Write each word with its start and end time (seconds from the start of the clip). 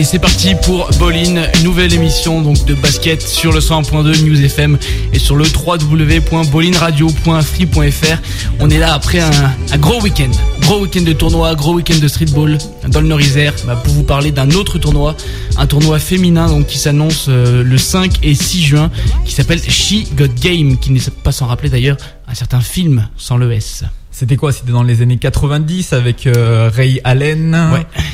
Allez, 0.00 0.06
c'est 0.06 0.18
parti 0.18 0.54
pour 0.54 0.88
Bolin, 0.98 1.44
une 1.58 1.62
nouvelle 1.62 1.92
émission 1.92 2.40
donc 2.40 2.64
de 2.64 2.72
basket 2.72 3.20
sur 3.20 3.52
le 3.52 3.60
100.2 3.60 4.24
News 4.24 4.42
FM 4.42 4.78
et 5.12 5.18
sur 5.18 5.36
le 5.36 5.44
www.bolinradio.free.fr. 5.44 8.18
On 8.60 8.70
est 8.70 8.78
là 8.78 8.94
après 8.94 9.20
un, 9.20 9.30
gros 9.76 10.00
week-end, 10.00 10.30
gros 10.62 10.80
week-end 10.80 11.02
de 11.02 11.12
tournoi, 11.12 11.54
gros 11.54 11.74
week-end 11.74 11.98
de 12.00 12.08
streetball 12.08 12.56
dans 12.88 13.02
le 13.02 13.08
Nord-Isère 13.08 13.52
bah, 13.66 13.76
pour 13.76 13.92
vous 13.92 14.04
parler 14.04 14.32
d'un 14.32 14.50
autre 14.52 14.78
tournoi, 14.78 15.14
un 15.58 15.66
tournoi 15.66 15.98
féminin 15.98 16.62
qui 16.62 16.78
s'annonce 16.78 17.26
euh, 17.28 17.62
le 17.62 17.76
5 17.76 18.20
et 18.22 18.34
6 18.34 18.62
juin, 18.62 18.90
qui 19.26 19.34
s'appelle 19.34 19.60
She 19.60 20.06
Got 20.14 20.28
Game, 20.40 20.78
qui 20.78 20.92
n'est 20.92 21.00
pas 21.22 21.32
sans 21.32 21.44
rappeler 21.44 21.68
d'ailleurs 21.68 21.98
un 22.26 22.34
certain 22.34 22.62
film 22.62 23.06
sans 23.18 23.36
le 23.36 23.52
S. 23.52 23.84
C'était 24.20 24.36
quoi? 24.36 24.52
C'était 24.52 24.72
dans 24.72 24.82
les 24.82 25.00
années 25.00 25.16
90 25.16 25.94
avec 25.94 26.26
euh, 26.26 26.68
Ray 26.70 27.00
Allen, 27.04 27.58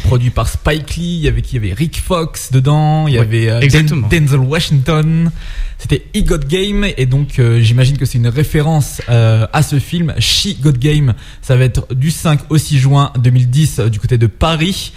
produit 0.04 0.30
par 0.30 0.46
Spike 0.46 0.94
Lee. 0.94 1.16
Il 1.16 1.22
y 1.22 1.26
avait 1.26 1.42
qui 1.42 1.56
Il 1.56 1.64
y 1.64 1.66
avait 1.66 1.74
Rick 1.74 2.00
Fox 2.00 2.52
dedans. 2.52 3.08
Il 3.08 3.14
y 3.14 3.18
avait 3.18 3.50
euh, 3.50 3.60
Denzel 4.08 4.38
Washington. 4.38 5.32
C'était 5.78 6.06
He 6.14 6.24
Got 6.24 6.46
Game 6.48 6.86
et 6.96 7.06
donc 7.06 7.40
euh, 7.40 7.60
j'imagine 7.60 7.98
que 7.98 8.06
c'est 8.06 8.18
une 8.18 8.28
référence 8.28 9.02
à 9.08 9.62
ce 9.64 9.80
film. 9.80 10.14
She 10.20 10.60
Got 10.60 10.78
Game. 10.78 11.14
Ça 11.42 11.56
va 11.56 11.64
être 11.64 11.92
du 11.92 12.12
5 12.12 12.38
au 12.50 12.56
6 12.56 12.78
juin 12.78 13.12
2010 13.18 13.80
du 13.90 13.98
côté 13.98 14.16
de 14.16 14.28
Paris. 14.28 14.92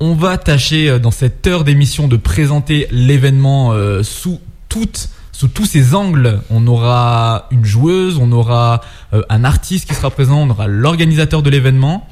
On 0.00 0.14
va 0.14 0.38
tâcher 0.38 0.98
dans 0.98 1.10
cette 1.10 1.46
heure 1.46 1.64
d'émission 1.64 2.08
de 2.08 2.16
présenter 2.16 2.88
l'événement 2.90 3.74
sous 4.02 4.40
toutes 4.70 5.10
sous 5.38 5.48
tous 5.48 5.66
ces 5.66 5.94
angles, 5.94 6.40
on 6.48 6.66
aura 6.66 7.46
une 7.50 7.66
joueuse, 7.66 8.16
on 8.18 8.32
aura 8.32 8.80
euh, 9.12 9.20
un 9.28 9.44
artiste 9.44 9.86
qui 9.86 9.94
sera 9.94 10.08
présent, 10.08 10.38
on 10.38 10.48
aura 10.48 10.66
l'organisateur 10.66 11.42
de 11.42 11.50
l'événement. 11.50 12.08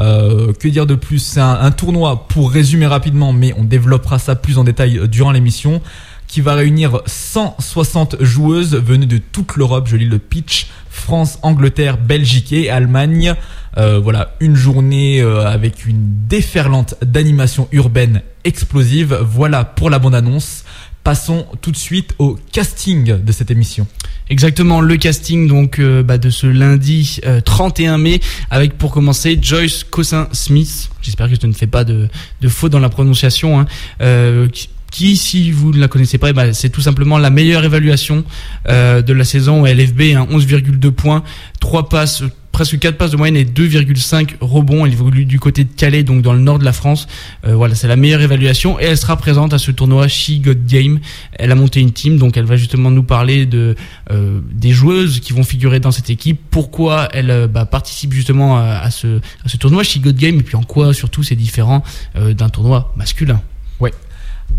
Euh, 0.00 0.52
que 0.52 0.66
dire 0.66 0.84
de 0.84 0.96
plus? 0.96 1.20
C'est 1.20 1.40
un, 1.40 1.70
tournoi, 1.70 2.26
pour 2.26 2.50
résumer 2.50 2.86
rapidement, 2.86 3.32
mais 3.32 3.54
on 3.56 3.62
développera 3.62 4.18
ça 4.18 4.34
plus 4.34 4.58
en 4.58 4.64
détail 4.64 4.98
euh, 4.98 5.06
durant 5.06 5.30
l'émission, 5.30 5.82
qui 6.26 6.40
va 6.40 6.54
réunir 6.54 7.00
160 7.06 8.16
joueuses 8.24 8.74
venues 8.74 9.06
de 9.06 9.18
toute 9.18 9.54
l'Europe. 9.54 9.86
Je 9.86 9.94
lis 9.94 10.08
le 10.08 10.18
pitch 10.18 10.66
France, 10.90 11.38
Angleterre, 11.42 11.96
Belgique 11.96 12.52
et 12.52 12.70
Allemagne. 12.70 13.36
voilà, 13.76 14.34
une 14.40 14.56
journée 14.56 15.20
avec 15.20 15.86
une 15.86 16.26
déferlante 16.26 16.96
d'animation 17.04 17.68
urbaine 17.70 18.22
explosive. 18.42 19.16
Voilà 19.22 19.64
pour 19.64 19.90
la 19.90 20.00
bande-annonce. 20.00 20.63
Passons 21.04 21.46
tout 21.60 21.70
de 21.70 21.76
suite 21.76 22.14
au 22.18 22.38
casting 22.50 23.22
de 23.22 23.32
cette 23.32 23.50
émission. 23.50 23.86
Exactement, 24.30 24.80
le 24.80 24.96
casting 24.96 25.46
donc 25.46 25.78
euh, 25.78 26.02
bah, 26.02 26.16
de 26.16 26.30
ce 26.30 26.46
lundi 26.46 27.20
31 27.44 27.94
euh, 27.94 27.98
mai 27.98 28.20
avec 28.50 28.78
pour 28.78 28.90
commencer 28.90 29.38
Joyce 29.40 29.84
Cossin-Smith. 29.84 30.88
J'espère 31.02 31.28
que 31.28 31.34
je 31.40 31.46
ne 31.46 31.52
fais 31.52 31.66
pas 31.66 31.84
de, 31.84 32.08
de 32.40 32.48
faute 32.48 32.72
dans 32.72 32.78
la 32.78 32.88
prononciation. 32.88 33.60
Hein, 33.60 33.66
euh, 34.00 34.48
qui, 34.90 35.16
si 35.16 35.50
vous 35.50 35.72
ne 35.72 35.78
la 35.78 35.88
connaissez 35.88 36.16
pas, 36.16 36.32
bah, 36.32 36.54
c'est 36.54 36.70
tout 36.70 36.80
simplement 36.80 37.18
la 37.18 37.28
meilleure 37.28 37.64
évaluation 37.64 38.24
de 38.66 39.12
la 39.12 39.24
saison 39.24 39.64
LFB, 39.66 40.00
hein, 40.14 40.26
11,2 40.30 40.90
points, 40.92 41.24
3 41.58 41.88
passes 41.88 42.22
presque 42.54 42.78
4 42.78 42.96
passes 42.96 43.10
de 43.10 43.16
moyenne 43.16 43.36
et 43.36 43.44
2,5 43.44 44.36
rebonds. 44.40 44.86
Elle 44.86 44.92
évolue 44.92 45.24
du 45.24 45.40
côté 45.40 45.64
de 45.64 45.68
Calais, 45.76 46.04
donc 46.04 46.22
dans 46.22 46.32
le 46.32 46.38
nord 46.38 46.60
de 46.60 46.64
la 46.64 46.72
France. 46.72 47.08
Euh, 47.44 47.56
voilà, 47.56 47.74
c'est 47.74 47.88
la 47.88 47.96
meilleure 47.96 48.22
évaluation 48.22 48.78
et 48.78 48.84
elle 48.84 48.96
sera 48.96 49.16
présente 49.16 49.52
à 49.52 49.58
ce 49.58 49.72
tournoi 49.72 50.06
She 50.06 50.40
Got 50.40 50.54
Game. 50.66 51.00
Elle 51.32 51.50
a 51.50 51.56
monté 51.56 51.80
une 51.80 51.90
team, 51.90 52.16
donc 52.16 52.36
elle 52.36 52.44
va 52.44 52.56
justement 52.56 52.92
nous 52.92 53.02
parler 53.02 53.44
de 53.44 53.74
euh, 54.12 54.40
des 54.52 54.70
joueuses 54.70 55.18
qui 55.18 55.32
vont 55.32 55.42
figurer 55.42 55.80
dans 55.80 55.90
cette 55.90 56.10
équipe, 56.10 56.40
pourquoi 56.52 57.08
elle 57.12 57.30
euh, 57.32 57.48
bah, 57.48 57.66
participe 57.66 58.12
justement 58.12 58.56
à, 58.56 58.88
ce, 58.92 59.18
tournoi 59.58 59.82
She 59.82 59.98
Got 60.00 60.12
Game 60.12 60.38
et 60.38 60.42
puis 60.44 60.54
en 60.54 60.62
quoi 60.62 60.94
surtout 60.94 61.24
c'est 61.24 61.34
différent 61.34 61.82
d'un 62.14 62.48
tournoi 62.48 62.92
masculin. 62.96 63.40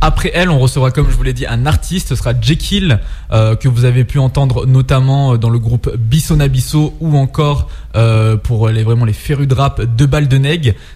Après 0.01 0.31
elle, 0.33 0.49
on 0.49 0.59
recevra, 0.59 0.91
comme 0.91 1.09
je 1.09 1.15
vous 1.15 1.23
l'ai 1.23 1.33
dit, 1.33 1.45
un 1.45 1.65
artiste. 1.65 2.09
Ce 2.09 2.15
sera 2.15 2.33
Jekyll, 2.39 2.99
euh, 3.31 3.55
que 3.55 3.67
vous 3.67 3.85
avez 3.85 4.03
pu 4.03 4.19
entendre 4.19 4.65
notamment 4.65 5.33
euh, 5.33 5.37
dans 5.37 5.49
le 5.49 5.59
groupe 5.59 5.95
Bissonabisso 5.97 6.95
ou 6.99 7.17
encore 7.17 7.69
euh, 7.95 8.35
pour 8.37 8.69
les 8.69 8.83
vraiment 8.83 9.05
les 9.05 9.13
férus 9.13 9.47
de 9.47 9.53
rap 9.53 9.81
de 9.81 10.05
Balles. 10.05 10.27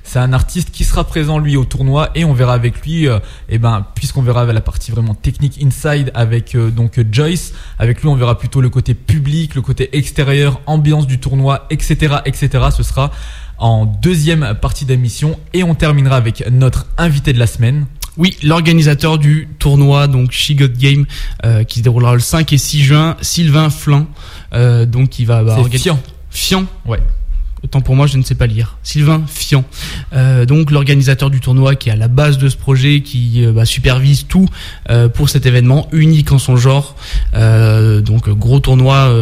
C'est 0.03 0.19
un 0.19 0.33
artiste 0.33 0.71
qui 0.71 0.83
sera 0.83 1.03
présent 1.03 1.39
lui 1.39 1.55
au 1.55 1.65
tournoi 1.65 2.09
et 2.15 2.25
on 2.25 2.33
verra 2.33 2.53
avec 2.53 2.81
lui, 2.81 3.05
et 3.05 3.17
eh 3.49 3.57
ben 3.57 3.85
puisqu'on 3.95 4.21
verra 4.21 4.45
la 4.45 4.61
partie 4.61 4.91
vraiment 4.91 5.13
technique 5.13 5.59
inside 5.63 6.11
avec 6.13 6.57
donc 6.57 6.99
Joyce. 7.11 7.53
Avec 7.77 8.01
lui, 8.01 8.09
on 8.09 8.15
verra 8.15 8.37
plutôt 8.37 8.61
le 8.61 8.69
côté 8.69 8.93
public, 8.93 9.55
le 9.55 9.61
côté 9.61 9.95
extérieur, 9.97 10.61
ambiance 10.65 11.07
du 11.07 11.19
tournoi, 11.19 11.65
etc., 11.69 12.17
etc. 12.25 12.65
Ce 12.75 12.83
sera 12.83 13.11
en 13.59 13.85
deuxième 13.85 14.55
partie 14.61 14.85
d'émission 14.85 15.37
et 15.53 15.63
on 15.63 15.75
terminera 15.75 16.15
avec 16.15 16.49
notre 16.51 16.87
invité 16.97 17.33
de 17.33 17.39
la 17.39 17.47
semaine. 17.47 17.85
Oui, 18.19 18.35
l'organisateur 18.43 19.17
du 19.17 19.47
tournoi, 19.59 20.07
donc 20.07 20.33
She 20.33 20.51
Got 20.51 20.77
Game, 20.77 21.05
euh, 21.45 21.63
qui 21.63 21.79
se 21.79 21.83
déroulera 21.85 22.15
le 22.15 22.19
5 22.19 22.51
et 22.51 22.57
6 22.57 22.83
juin, 22.83 23.15
Sylvain 23.21 23.69
Flan. 23.69 24.07
Euh, 24.53 24.85
donc 24.85 25.19
il 25.19 25.25
va 25.25 25.41
bah, 25.41 25.57
Fian. 25.71 25.97
Fian, 26.29 26.65
ouais. 26.85 26.99
Autant 27.63 27.79
pour 27.79 27.95
moi, 27.95 28.07
je 28.07 28.17
ne 28.17 28.23
sais 28.23 28.35
pas 28.35 28.45
lire. 28.45 28.77
Sylvain 28.83 29.23
Fian, 29.25 29.63
euh, 30.11 30.45
donc 30.45 30.69
l'organisateur 30.69 31.29
du 31.29 31.39
tournoi 31.39 31.75
qui 31.75 31.87
est 31.87 31.93
à 31.93 31.95
la 31.95 32.09
base 32.09 32.37
de 32.37 32.49
ce 32.49 32.57
projet, 32.57 33.01
qui 33.01 33.45
bah, 33.53 33.63
supervise 33.63 34.27
tout 34.27 34.49
pour 35.13 35.29
cet 35.29 35.45
événement 35.45 35.87
unique 35.93 36.33
en 36.33 36.39
son 36.39 36.57
genre. 36.57 36.97
donc 37.33 38.29
gros 38.29 38.59
tournoi 38.59 39.13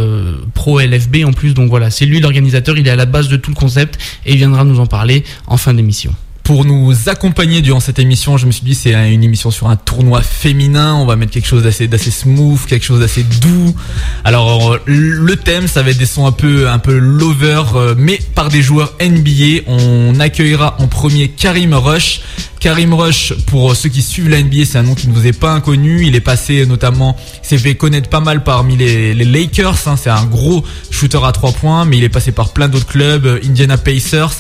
pro 0.56 0.80
LFB 0.80 1.18
en 1.24 1.34
plus. 1.34 1.54
Donc 1.54 1.70
voilà, 1.70 1.92
c'est 1.92 2.06
lui 2.08 2.20
l'organisateur. 2.20 2.76
Il 2.76 2.88
est 2.88 2.92
à 2.92 2.96
la 2.96 3.06
base 3.06 3.28
de 3.28 3.38
tout 3.38 3.52
le 3.52 3.56
concept 3.56 4.00
et 4.26 4.32
il 4.32 4.38
viendra 4.38 4.64
nous 4.64 4.80
en 4.80 4.88
parler 4.88 5.24
en 5.46 5.58
fin 5.58 5.76
d'émission 5.76 6.16
pour 6.48 6.64
nous 6.64 7.10
accompagner 7.10 7.62
durant 7.62 7.82
cette 7.82 8.00
émission, 8.00 8.38
je 8.38 8.46
me 8.46 8.52
suis 8.52 8.64
dit 8.64 8.74
c'est 8.74 8.94
une 9.12 9.22
émission 9.22 9.52
sur 9.52 9.68
un 9.68 9.76
tournoi 9.76 10.22
féminin, 10.22 10.96
on 10.96 11.06
va 11.06 11.18
mettre 11.18 11.34
quelque 11.34 11.46
chose 11.46 11.64
d'assez 11.64 11.90
d'assez 11.90 12.10
smooth, 12.10 12.66
quelque 12.68 12.86
chose 12.86 13.02
d'assez 13.02 13.24
doux. 13.24 13.76
Alors 14.24 14.78
le 14.86 15.36
thème 15.36 15.68
ça 15.68 15.84
va 15.84 15.90
être 15.90 15.98
des 15.98 16.06
sons 16.06 16.26
un 16.26 16.32
peu 16.32 16.70
un 16.70 16.80
peu 16.80 16.98
lover 16.98 17.64
euh, 17.76 17.96
mais 17.98 18.18
par 18.34 18.48
des 18.48 18.62
joueurs 18.62 18.94
NBA. 19.02 19.64
On 19.68 20.22
accueillera 20.22 20.78
en 20.80 20.88
premier 20.88 21.28
Karim 21.28 21.74
Rush 21.74 22.22
Karim 22.60 22.94
Rush, 22.94 23.34
pour 23.46 23.76
ceux 23.76 23.90
qui 23.90 24.02
suivent 24.02 24.30
la 24.30 24.42
NBA, 24.42 24.66
c'est 24.66 24.78
un 24.78 24.84
nom 24.84 24.96
qui 24.96 25.08
ne 25.08 25.14
vous 25.14 25.28
est 25.28 25.38
pas 25.38 25.52
inconnu. 25.52 26.06
Il 26.06 26.16
est 26.16 26.22
passé 26.22 26.66
notamment, 26.66 27.16
s'est 27.42 27.58
fait 27.58 27.76
connaître 27.76 28.10
pas 28.10 28.20
mal 28.20 28.44
parmi 28.44 28.76
les, 28.76 29.14
Lakers. 29.14 29.88
Hein. 29.88 29.96
C'est 29.96 30.10
un 30.10 30.26
gros 30.26 30.64
shooter 30.90 31.20
à 31.24 31.32
trois 31.32 31.52
points, 31.52 31.86
mais 31.86 31.98
il 31.98 32.04
est 32.04 32.10
passé 32.10 32.32
par 32.32 32.54
plein 32.54 32.68
d'autres 32.68 32.88
clubs, 32.88 33.26
euh, 33.26 33.40
Indiana 33.46 33.78
Pacers. 33.78 34.32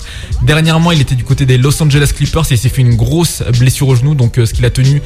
Dernièrement, 0.44 0.92
il 0.92 1.02
était 1.02 1.16
du 1.16 1.24
côté 1.24 1.46
des 1.46 1.58
Los 1.58 1.82
Angeles 1.82 2.12
Clippers 2.16 2.46
et 2.52 2.54
il 2.56 2.58
s'est 2.58 2.70
fait 2.70 2.82
une 2.82 2.96
grosse 2.96 3.44
blessure 3.58 3.88
au 3.88 3.96
genou, 3.96 4.16
donc 4.16 4.38
euh, 4.38 4.46
ce 4.46 4.54
qu'il 4.54 4.66
a 4.66 4.70
tenu 4.70 5.02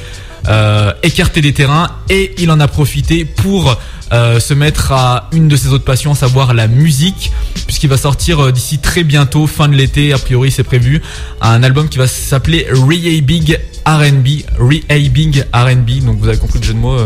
euh, 0.47 0.91
écarté 1.03 1.41
des 1.41 1.53
terrains 1.53 1.89
et 2.09 2.33
il 2.39 2.51
en 2.51 2.59
a 2.59 2.67
profité 2.67 3.25
pour 3.25 3.77
euh, 4.11 4.39
se 4.39 4.53
mettre 4.53 4.91
à 4.91 5.29
une 5.31 5.47
de 5.47 5.55
ses 5.55 5.69
autres 5.69 5.85
passions, 5.85 6.11
à 6.11 6.15
savoir 6.15 6.53
la 6.53 6.67
musique, 6.67 7.31
puisqu'il 7.65 7.89
va 7.89 7.97
sortir 7.97 8.39
euh, 8.39 8.51
d'ici 8.51 8.79
très 8.79 9.03
bientôt, 9.03 9.47
fin 9.47 9.69
de 9.69 9.75
l'été, 9.75 10.13
a 10.13 10.17
priori 10.17 10.51
c'est 10.51 10.63
prévu, 10.63 11.01
un 11.41 11.63
album 11.63 11.87
qui 11.87 11.97
va 11.97 12.07
s'appeler 12.07 12.67
Rehabing 12.71 13.55
R&B, 13.85 14.27
Rehabing 14.59 15.43
R&B, 15.53 16.03
donc 16.03 16.17
vous 16.19 16.27
avez 16.27 16.37
compris 16.37 16.59
le 16.59 16.65
jeu 16.65 16.73
de 16.73 16.79
mots. 16.79 16.97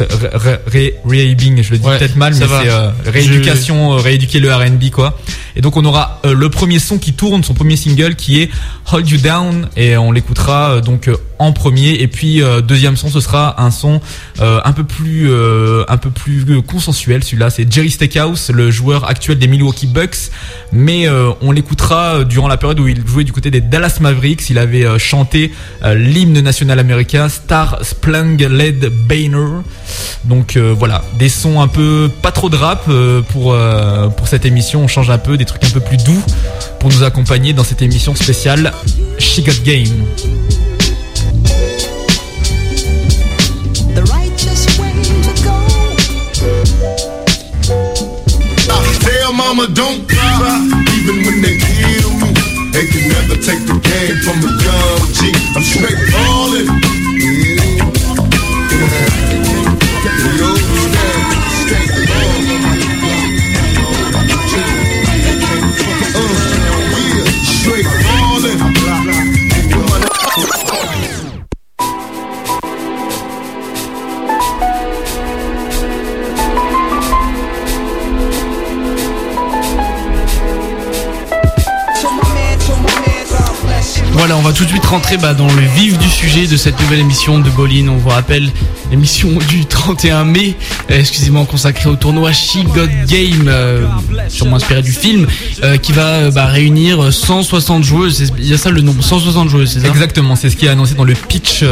Euh, 0.00 0.56
rehabing, 1.04 1.62
je 1.62 1.72
le 1.72 1.78
dis 1.78 1.86
peut-être 1.86 2.16
mal, 2.16 2.34
mais 2.34 2.46
c'est 2.46 3.10
rééducation, 3.10 3.96
rééduquer 3.96 4.40
le 4.40 4.52
R&B 4.52 4.90
quoi. 4.90 5.18
Et 5.56 5.60
donc 5.60 5.76
on 5.76 5.84
aura 5.84 6.20
le 6.24 6.48
premier 6.50 6.78
son 6.78 6.98
qui 6.98 7.12
tourne, 7.12 7.42
son 7.42 7.54
premier 7.54 7.76
single 7.76 8.14
qui 8.14 8.40
est 8.40 8.50
Hold 8.92 9.08
You 9.08 9.18
Down, 9.18 9.68
et 9.76 9.96
on 9.96 10.12
l'écoutera 10.12 10.80
donc 10.80 11.08
en 11.38 11.52
premier. 11.52 11.94
Et 12.00 12.08
puis 12.08 12.42
euh, 12.42 12.60
deuxième 12.60 12.96
son 12.96 13.08
ce 13.08 13.20
sera 13.20 13.62
un 13.62 13.70
son 13.70 14.00
euh, 14.40 14.60
un 14.64 14.72
peu 14.72 14.84
plus 14.84 15.30
euh, 15.30 15.84
un 15.88 15.96
peu 15.96 16.10
plus 16.10 16.62
consensuel 16.62 17.24
celui-là. 17.24 17.50
C'est 17.50 17.72
Jerry 17.72 17.90
Stackhouse 17.90 18.50
le 18.52 18.70
joueur 18.70 19.08
actuel 19.08 19.38
des 19.38 19.48
Milwaukee 19.48 19.86
Bucks. 19.86 20.30
Mais 20.72 21.08
on 21.40 21.50
l'écoutera 21.50 22.24
durant 22.24 22.48
la 22.48 22.58
période 22.58 22.78
où 22.80 22.88
il 22.88 23.06
jouait 23.06 23.24
du 23.24 23.32
côté 23.32 23.50
des 23.50 23.60
Dallas 23.60 23.98
Mavericks. 24.00 24.50
Il 24.50 24.58
avait 24.58 24.98
chanté 24.98 25.50
l'hymne 25.82 26.40
national 26.40 26.78
américain 26.78 27.28
Star 27.28 27.78
Spangled 27.82 28.90
Banner. 29.08 29.62
Donc 30.24 30.58
voilà. 30.58 31.02
Des 31.18 31.30
sons 31.30 31.60
un 31.60 31.68
peu 31.68 32.10
pas 32.20 32.32
trop 32.32 32.50
de 32.50 32.56
rap 32.56 32.84
pour 33.30 33.56
pour 34.16 34.28
cette 34.28 34.44
émission. 34.44 34.82
On 34.84 34.88
change 34.88 35.10
un 35.10 35.18
peu 35.18 35.38
des 35.38 35.46
trucs 35.46 35.64
un 35.64 35.70
peu 35.70 35.80
plus 35.80 35.96
doux 35.96 36.22
pour 36.80 36.90
nous 36.90 37.02
accompagner 37.02 37.54
dans 37.54 37.64
cette 37.64 37.82
émission 37.82 38.14
spéciale 38.14 38.72
She 39.18 39.42
Got 39.42 39.62
Game 39.64 40.04
mama 49.48 49.66
don't 49.72 50.06
cry. 50.06 50.60
Even 50.98 51.24
when 51.24 51.40
they 51.40 51.56
kill 51.56 52.10
me, 52.20 52.32
they 52.70 52.86
can 52.86 53.08
never 53.08 53.34
take 53.40 53.64
the 53.64 53.80
game 53.80 54.16
from 54.20 54.36
a 54.44 54.50
young 54.60 55.00
G. 55.16 55.32
I'm 55.56 55.62
straight 55.62 55.96
ballin'. 56.12 56.68
Yeah. 57.18 57.64
yeah. 60.36 60.57
Tout 84.58 84.64
de 84.64 84.70
suite 84.70 84.86
rentrer 84.86 85.16
bah, 85.18 85.34
dans 85.34 85.46
le 85.46 85.62
vif 85.76 85.98
du 85.98 86.08
sujet 86.08 86.48
de 86.48 86.56
cette 86.56 86.80
nouvelle 86.80 86.98
émission 86.98 87.38
de 87.38 87.48
Bolin. 87.50 87.86
On 87.88 87.96
vous 87.96 88.08
rappelle 88.08 88.50
l'émission 88.90 89.28
du 89.48 89.66
31 89.66 90.24
mai, 90.24 90.56
euh, 90.90 90.98
excusez-moi, 90.98 91.46
consacrée 91.48 91.88
au 91.88 91.94
tournoi 91.94 92.32
She 92.32 92.64
God 92.74 92.90
Game, 93.06 93.46
euh, 93.46 93.86
sûrement 94.28 94.56
inspiré 94.56 94.82
du 94.82 94.90
film, 94.90 95.28
euh, 95.62 95.76
qui 95.76 95.92
va 95.92 96.30
bah, 96.30 96.46
réunir 96.46 97.12
160 97.12 97.84
joueuses. 97.84 98.32
Il 98.38 98.48
y 98.48 98.54
a 98.54 98.58
ça 98.58 98.70
le 98.70 98.80
nombre, 98.80 99.04
160 99.04 99.48
joueuses, 99.48 99.70
c'est 99.74 99.80
ça? 99.80 99.88
Exactement, 99.88 100.34
c'est 100.34 100.50
ce 100.50 100.56
qui 100.56 100.66
est 100.66 100.70
annoncé 100.70 100.94
dans 100.94 101.04
le 101.04 101.14
pitch, 101.14 101.62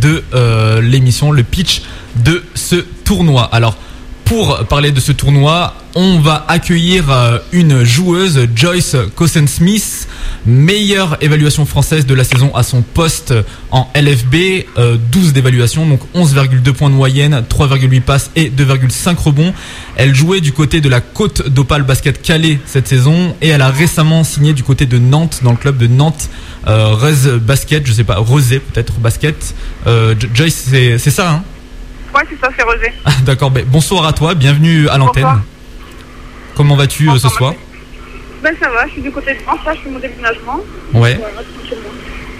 de 0.00 0.22
l'émission, 0.80 1.32
le 1.32 1.42
pitch 1.42 1.82
de 2.24 2.42
ce 2.54 2.76
tournoi. 3.04 3.48
Alors 3.52 3.76
pour 4.30 4.58
parler 4.66 4.92
de 4.92 5.00
ce 5.00 5.10
tournoi, 5.10 5.74
on 5.96 6.20
va 6.20 6.44
accueillir 6.46 7.10
euh, 7.10 7.38
une 7.50 7.82
joueuse, 7.82 8.46
Joyce 8.54 8.94
Cossen-Smith, 9.16 9.99
meilleure 10.46 11.16
évaluation 11.20 11.66
française 11.66 12.06
de 12.06 12.14
la 12.14 12.24
saison 12.24 12.54
à 12.54 12.62
son 12.62 12.82
poste 12.82 13.34
en 13.70 13.88
LFB, 13.94 14.34
12 15.10 15.28
euh, 15.28 15.32
d'évaluation, 15.32 15.86
donc 15.86 16.00
11,2 16.14 16.72
points 16.72 16.90
de 16.90 16.94
moyenne, 16.94 17.44
3,8 17.48 18.00
passes 18.00 18.30
et 18.36 18.50
2,5 18.50 19.16
rebonds. 19.16 19.52
Elle 19.96 20.14
jouait 20.14 20.40
du 20.40 20.52
côté 20.52 20.80
de 20.80 20.88
la 20.88 21.00
Côte 21.00 21.48
d'Opale 21.48 21.82
Basket 21.82 22.20
Calais 22.22 22.58
cette 22.66 22.88
saison 22.88 23.34
et 23.40 23.48
elle 23.48 23.62
a 23.62 23.70
récemment 23.70 24.24
signé 24.24 24.52
du 24.52 24.62
côté 24.62 24.86
de 24.86 24.98
Nantes, 24.98 25.40
dans 25.42 25.52
le 25.52 25.56
club 25.56 25.76
de 25.76 25.86
Nantes, 25.86 26.30
euh, 26.66 27.38
Basket, 27.38 27.86
je 27.86 27.92
sais 27.92 28.04
pas, 28.04 28.16
Rosé 28.16 28.60
peut-être 28.60 28.94
Basket. 28.94 29.54
Euh, 29.86 30.14
Joyce, 30.34 30.68
c'est 30.70 31.10
ça, 31.10 31.30
hein? 31.30 31.42
Ouais, 32.14 32.22
c'est 32.28 32.40
ça, 32.40 32.50
c'est 32.56 32.64
Rosé. 32.64 32.92
Ah, 33.04 33.12
d'accord, 33.24 33.50
ben, 33.50 33.64
bonsoir 33.66 34.06
à 34.06 34.12
toi, 34.12 34.34
bienvenue 34.34 34.88
à 34.88 34.98
l'antenne. 34.98 35.42
Comment 36.56 36.76
vas-tu 36.76 37.08
ce 37.18 37.28
soir? 37.28 37.54
Ben 38.42 38.54
ça 38.60 38.70
va, 38.70 38.86
je 38.86 38.92
suis 38.92 39.02
du 39.02 39.10
côté 39.10 39.34
de 39.34 39.40
France, 39.40 39.60
là 39.66 39.74
je 39.74 39.80
fais 39.80 39.90
mon 39.90 39.98
déménagement. 39.98 40.60
Ouais. 40.94 41.20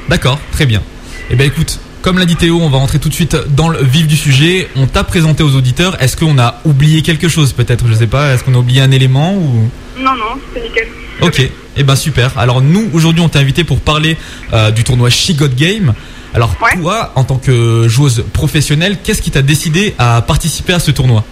D'accord, 0.09 0.39
très 0.53 0.67
bien. 0.67 0.83
Eh 1.31 1.37
ben 1.37 1.47
écoute, 1.47 1.79
comme 2.03 2.19
l'a 2.19 2.25
dit 2.25 2.37
Théo, 2.37 2.59
on 2.61 2.71
va 2.71 2.79
rentrer 2.79 2.99
tout 2.99 3.11
de 3.11 3.15
suite 3.15 3.37
dans 3.49 3.69
le 3.69 3.83
vif 3.83 4.07
du 4.07 4.17
sujet. 4.17 4.69
On 4.77 4.87
t'a 4.87 5.05
présenté 5.05 5.43
aux 5.43 5.55
auditeurs. 5.55 6.01
Est-ce 6.03 6.17
qu'on 6.17 6.39
a 6.39 6.61
oublié 6.65 7.03
quelque 7.03 7.29
chose 7.29 7.53
peut-être 7.53 7.87
Je 7.87 7.93
sais 7.93 8.07
pas. 8.07 8.33
Est-ce 8.33 8.43
qu'on 8.43 8.55
a 8.55 8.59
oublié 8.59 8.81
un 8.81 8.91
élément 8.91 9.35
ou? 9.35 9.69
Non, 9.99 10.15
non, 10.15 10.41
c'est 10.55 10.63
nickel. 10.63 10.89
Ok, 11.21 11.43
eh 11.77 11.83
ben 11.83 11.97
super. 11.97 12.39
Alors 12.39 12.63
nous, 12.63 12.89
aujourd'hui, 12.95 13.21
on 13.21 13.29
t'a 13.29 13.41
invité 13.41 13.65
pour 13.65 13.81
parler 13.81 14.17
euh, 14.55 14.71
du 14.71 14.85
tournoi 14.85 15.11
She 15.11 15.37
Got 15.37 15.49
Game. 15.49 15.93
Alors 16.33 16.57
toi, 16.81 17.13
en 17.17 17.25
tant 17.25 17.37
que 17.37 17.87
joueuse 17.89 18.25
professionnelle, 18.33 18.99
qu'est-ce 19.05 19.21
qui 19.21 19.31
t'a 19.31 19.43
décidé 19.43 19.95
à 19.99 20.23
participer 20.23 20.73
à 20.73 20.79
ce 20.79 20.91
tournoi? 20.91 21.25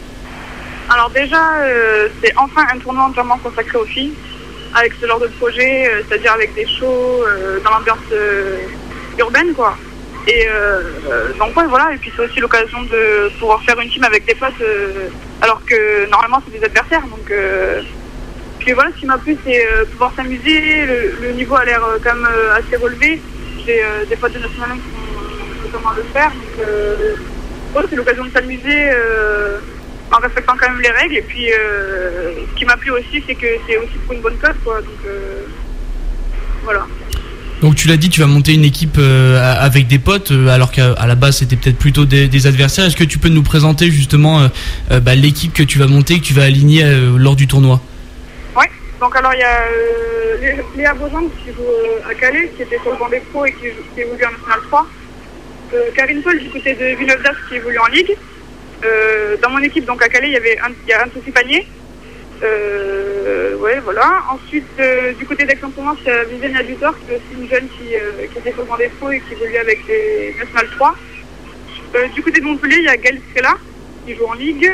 Alors 0.91 1.11
déjà, 1.11 1.41
euh, 1.63 2.09
c'est 2.23 2.33
enfin 2.37 2.67
un 2.75 2.79
tournoi 2.79 3.05
entièrement 3.05 3.39
consacré 3.39 3.79
aux 3.79 3.85
filles, 3.87 4.13
avec 4.75 4.93
ce 5.01 5.07
genre 5.07 5.21
de 5.21 5.27
projet, 5.27 5.89
euh, 5.89 6.03
c'est-à-dire 6.09 6.33
avec 6.33 6.55
des 6.55 6.67
shows 6.67 7.25
euh, 7.27 7.59
dans 7.61 7.71
l'ambiance 7.71 7.99
urbaine, 9.19 9.53
quoi. 9.55 9.77
Et 10.27 10.47
donc 11.39 11.53
voilà, 11.55 11.95
et 11.95 11.97
puis 11.97 12.13
c'est 12.15 12.23
aussi 12.23 12.39
l'occasion 12.39 12.83
de 12.83 13.31
pouvoir 13.39 13.63
faire 13.63 13.81
une 13.81 13.89
team 13.89 14.05
avec 14.05 14.27
des 14.27 14.35
potes, 14.35 14.63
alors 15.41 15.65
que 15.65 16.07
normalement 16.11 16.43
c'est 16.45 16.59
des 16.59 16.67
adversaires. 16.67 17.01
Donc 17.01 17.33
puis 18.59 18.73
voilà, 18.73 18.91
ce 18.95 19.01
qui 19.01 19.07
m'a 19.07 19.17
plu, 19.17 19.39
c'est 19.43 19.67
pouvoir 19.93 20.13
s'amuser. 20.15 20.85
Le, 21.23 21.33
niveau 21.33 21.57
a 21.57 21.65
l'air 21.65 21.81
quand 22.05 22.15
même 22.15 22.29
assez 22.59 22.77
relevé 22.77 23.23
euh, 23.69 24.07
des 24.07 24.17
potes 24.17 24.33
de 24.33 24.39
national 24.39 24.79
qui 24.79 25.63
vont 25.63 25.69
comment 25.71 25.93
le 25.95 26.03
faire. 26.05 26.31
Donc, 26.31 26.67
euh, 26.67 27.17
c'est 27.91 27.97
l'occasion 27.97 28.25
de 28.25 28.31
s'amuser 28.31 28.91
euh, 28.91 29.59
en 30.13 30.21
respectant 30.21 30.55
quand 30.59 30.71
même 30.71 30.81
les 30.81 30.91
règles. 30.91 31.17
Et 31.17 31.23
puis, 31.23 31.47
ce 31.49 32.59
qui 32.59 32.65
m'a 32.65 32.77
plu 32.77 32.91
aussi, 32.91 33.23
c'est 33.27 33.35
que 33.35 33.47
c'est 33.67 33.77
aussi 33.77 33.99
pour 34.05 34.15
une 34.15 34.23
bonne 34.23 34.39
cause. 34.39 34.55
Quoi. 34.65 34.81
Donc, 34.81 35.13
voilà. 36.65 36.87
Donc 37.61 37.75
tu 37.75 37.89
l'as 37.89 37.97
dit, 37.97 38.09
tu 38.09 38.21
vas 38.21 38.27
monter 38.27 38.55
une 38.55 38.65
équipe 38.65 38.99
avec 38.99 39.89
des 39.89 39.99
potes, 39.99 40.31
alors 40.31 40.71
qu'à 40.71 40.95
la 41.07 41.15
base 41.17 41.39
c'était 41.39 41.57
peut-être 41.57 41.79
plutôt 41.79 42.05
des, 42.05 42.47
adversaires. 42.47 42.85
Est-ce 42.85 42.97
que 42.97 43.05
tu 43.05 43.19
peux 43.19 43.29
nous 43.29 43.43
présenter 43.43 43.91
justement 43.91 44.49
bah, 44.91 45.15
l'équipe 45.17 45.53
que 45.53 45.65
tu 45.65 45.79
vas 45.79 45.89
monter, 45.89 46.21
que 46.21 46.25
tu 46.25 46.35
vas 46.35 46.45
aligner 46.45 46.85
lors 47.17 47.35
du 47.35 47.49
tournoi? 47.49 47.81
Donc 49.01 49.15
alors 49.15 49.33
il 49.33 49.41
y 49.41 49.45
a 49.45 49.61
euh, 49.63 50.63
Léa 50.77 50.93
Beaujean 50.95 51.29
qui 51.45 51.53
joue 51.53 51.63
euh, 51.63 52.11
à 52.11 52.15
Calais, 52.15 52.51
qui 52.57 52.63
était 52.63 52.79
sur 52.79 52.91
le 52.91 52.99
banc 52.99 53.09
des 53.09 53.21
pros 53.21 53.47
et 53.47 53.53
qui, 53.53 53.67
qui 53.95 54.01
évolue 54.01 54.25
en 54.25 54.33
National 54.33 54.61
3. 54.69 54.87
Euh, 55.75 55.91
Karine 55.95 56.23
Paul 56.23 56.39
du 56.39 56.49
côté 56.49 56.75
de 56.75 56.97
Villeneuve 56.97 57.23
d'Ascq 57.23 57.39
qui 57.49 57.55
évolue 57.57 57.79
en 57.79 57.87
Ligue. 57.87 58.17
Euh, 58.85 59.37
dans 59.43 59.51
mon 59.51 59.59
équipe, 59.59 59.85
donc 59.85 60.03
à 60.03 60.09
Calais, 60.09 60.29
il 60.29 60.35
y 60.35 60.37
avait 60.37 60.59
un, 60.59 60.71
il 60.85 60.89
y 60.89 60.93
a 60.93 61.03
un 61.05 61.11
souci 61.11 61.31
panier. 61.31 61.67
Euh, 62.43 63.57
ouais, 63.57 63.81
voilà. 63.81 64.23
Ensuite, 64.31 64.67
euh, 64.79 65.13
du 65.15 65.25
côté 65.27 65.45
d'Aix-en-Provence, 65.45 65.99
il 66.03 66.09
y 66.09 66.11
a 66.11 66.25
Viviane 66.25 66.67
Dutor, 66.67 66.95
qui 67.01 67.13
est 67.13 67.17
aussi 67.17 67.43
une 67.43 67.49
jeune 67.49 67.69
qui, 67.69 67.95
qui 68.33 68.39
était 68.39 68.53
des 68.53 68.89
pros 68.89 69.11
et 69.11 69.21
qui 69.21 69.33
évolue 69.33 69.57
avec 69.57 69.81
les 69.89 70.35
National 70.39 70.69
3. 70.77 70.95
du 72.15 72.23
côté 72.23 72.41
de 72.41 72.45
Montpellier, 72.45 72.77
il 72.79 72.85
y 72.85 72.89
a 72.89 72.97
Gaël 72.97 73.21
Strella, 73.31 73.57
qui 74.07 74.15
joue 74.15 74.27
en 74.27 74.35
Ligue. 74.35 74.71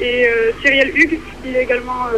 et 0.00 0.30
Cyrielle 0.62 0.92
Hugues, 0.96 1.18
qui 1.42 1.54
est 1.54 1.62
également 1.64 2.08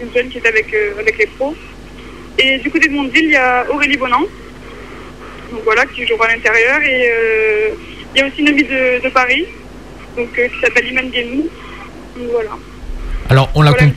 une 0.00 0.12
jeune 0.12 0.28
qui 0.28 0.38
est 0.38 0.46
avec, 0.46 0.72
euh, 0.74 0.98
avec 0.98 1.18
les 1.18 1.26
pros. 1.26 1.54
Et 2.38 2.58
du 2.58 2.70
côté 2.70 2.88
de 2.88 2.94
Mondeville, 2.94 3.24
il 3.24 3.30
y 3.30 3.36
a 3.36 3.66
Aurélie 3.70 3.96
Bonan, 3.96 4.20
donc 5.50 5.62
voilà, 5.64 5.84
qui 5.86 6.06
joue 6.06 6.22
à 6.22 6.28
l'intérieur. 6.28 6.80
Et 6.82 7.10
euh, 7.10 7.68
il 8.14 8.20
y 8.20 8.22
a 8.22 8.26
aussi 8.26 8.40
une 8.40 8.48
amie 8.48 8.64
de, 8.64 9.08
Paris, 9.10 9.46
donc, 10.16 10.38
euh, 10.38 10.48
qui 10.48 10.60
s'appelle 10.60 10.86
Iman 10.88 11.08
Guénou. 11.10 11.48
Donc 12.16 12.30
voilà. 12.30 12.50
Alors 13.30 13.50
on 13.54 13.62
l'a 13.62 13.72
voilà 13.72 13.92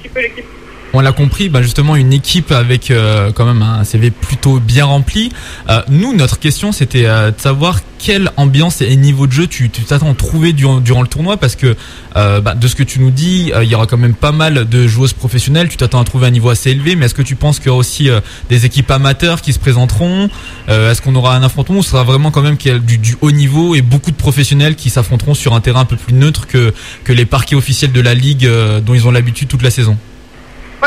on 0.93 0.99
l'a 0.99 1.11
compris, 1.11 1.49
bah 1.49 1.61
justement 1.61 1.95
une 1.95 2.11
équipe 2.11 2.51
avec 2.51 2.91
euh, 2.91 3.31
quand 3.31 3.45
même 3.45 3.61
un 3.61 3.83
CV 3.83 4.11
plutôt 4.11 4.59
bien 4.59 4.85
rempli. 4.85 5.31
Euh, 5.69 5.81
nous, 5.89 6.15
notre 6.15 6.39
question, 6.39 6.71
c'était 6.71 7.05
euh, 7.05 7.31
de 7.31 7.39
savoir 7.39 7.79
quelle 7.97 8.31
ambiance 8.35 8.81
et 8.81 8.95
niveau 8.95 9.27
de 9.27 9.31
jeu 9.31 9.47
tu 9.47 9.69
t'attends 9.69 10.11
à 10.11 10.15
trouver 10.15 10.53
durant, 10.53 11.01
le 11.01 11.07
tournoi, 11.07 11.37
parce 11.37 11.55
que 11.55 11.75
bah, 12.15 12.55
de 12.55 12.67
ce 12.67 12.75
que 12.75 12.81
tu 12.81 12.99
nous 12.99 13.11
dis, 13.11 13.51
il 13.61 13.69
y 13.69 13.75
aura 13.75 13.85
quand 13.85 13.97
même 13.97 14.15
pas 14.15 14.31
mal 14.31 14.67
de 14.67 14.87
joueuses 14.87 15.13
professionnelles. 15.13 15.69
Tu 15.69 15.77
t'attends 15.77 16.01
à 16.01 16.03
trouver 16.03 16.25
un 16.25 16.31
niveau 16.31 16.49
assez 16.49 16.71
élevé, 16.71 16.95
mais 16.95 17.05
est-ce 17.05 17.13
que 17.13 17.21
tu 17.21 17.35
penses 17.35 17.59
qu'il 17.59 17.67
y 17.67 17.69
aura 17.69 17.77
aussi 17.77 18.09
des 18.49 18.65
équipes 18.65 18.89
amateurs 18.89 19.41
qui 19.41 19.53
se 19.53 19.59
présenteront? 19.59 20.29
Est-ce 20.67 20.99
qu'on 20.99 21.13
aura 21.13 21.35
un 21.35 21.43
affrontement 21.43 21.77
ou 21.77 21.83
ce 21.83 21.91
sera 21.91 22.03
vraiment 22.03 22.31
quand 22.31 22.41
même 22.41 22.57
qu'il 22.57 22.71
y 22.71 22.75
a 22.75 22.79
du, 22.79 23.17
haut 23.21 23.31
niveau 23.31 23.75
et 23.75 23.83
beaucoup 23.83 24.09
de 24.09 24.15
professionnels 24.15 24.75
qui 24.75 24.89
s'affronteront 24.89 25.35
sur 25.35 25.53
un 25.53 25.61
terrain 25.61 25.81
un 25.81 25.85
peu 25.85 25.95
plus 25.95 26.15
neutre 26.15 26.47
que 26.47 26.73
les 27.07 27.25
parquets 27.27 27.55
officiels 27.55 27.91
de 27.91 28.01
la 28.01 28.15
ligue 28.15 28.49
dont 28.83 28.95
ils 28.95 29.05
ont 29.07 29.11
l'habitude 29.11 29.47
toute 29.47 29.61
la 29.61 29.69
saison? 29.69 29.95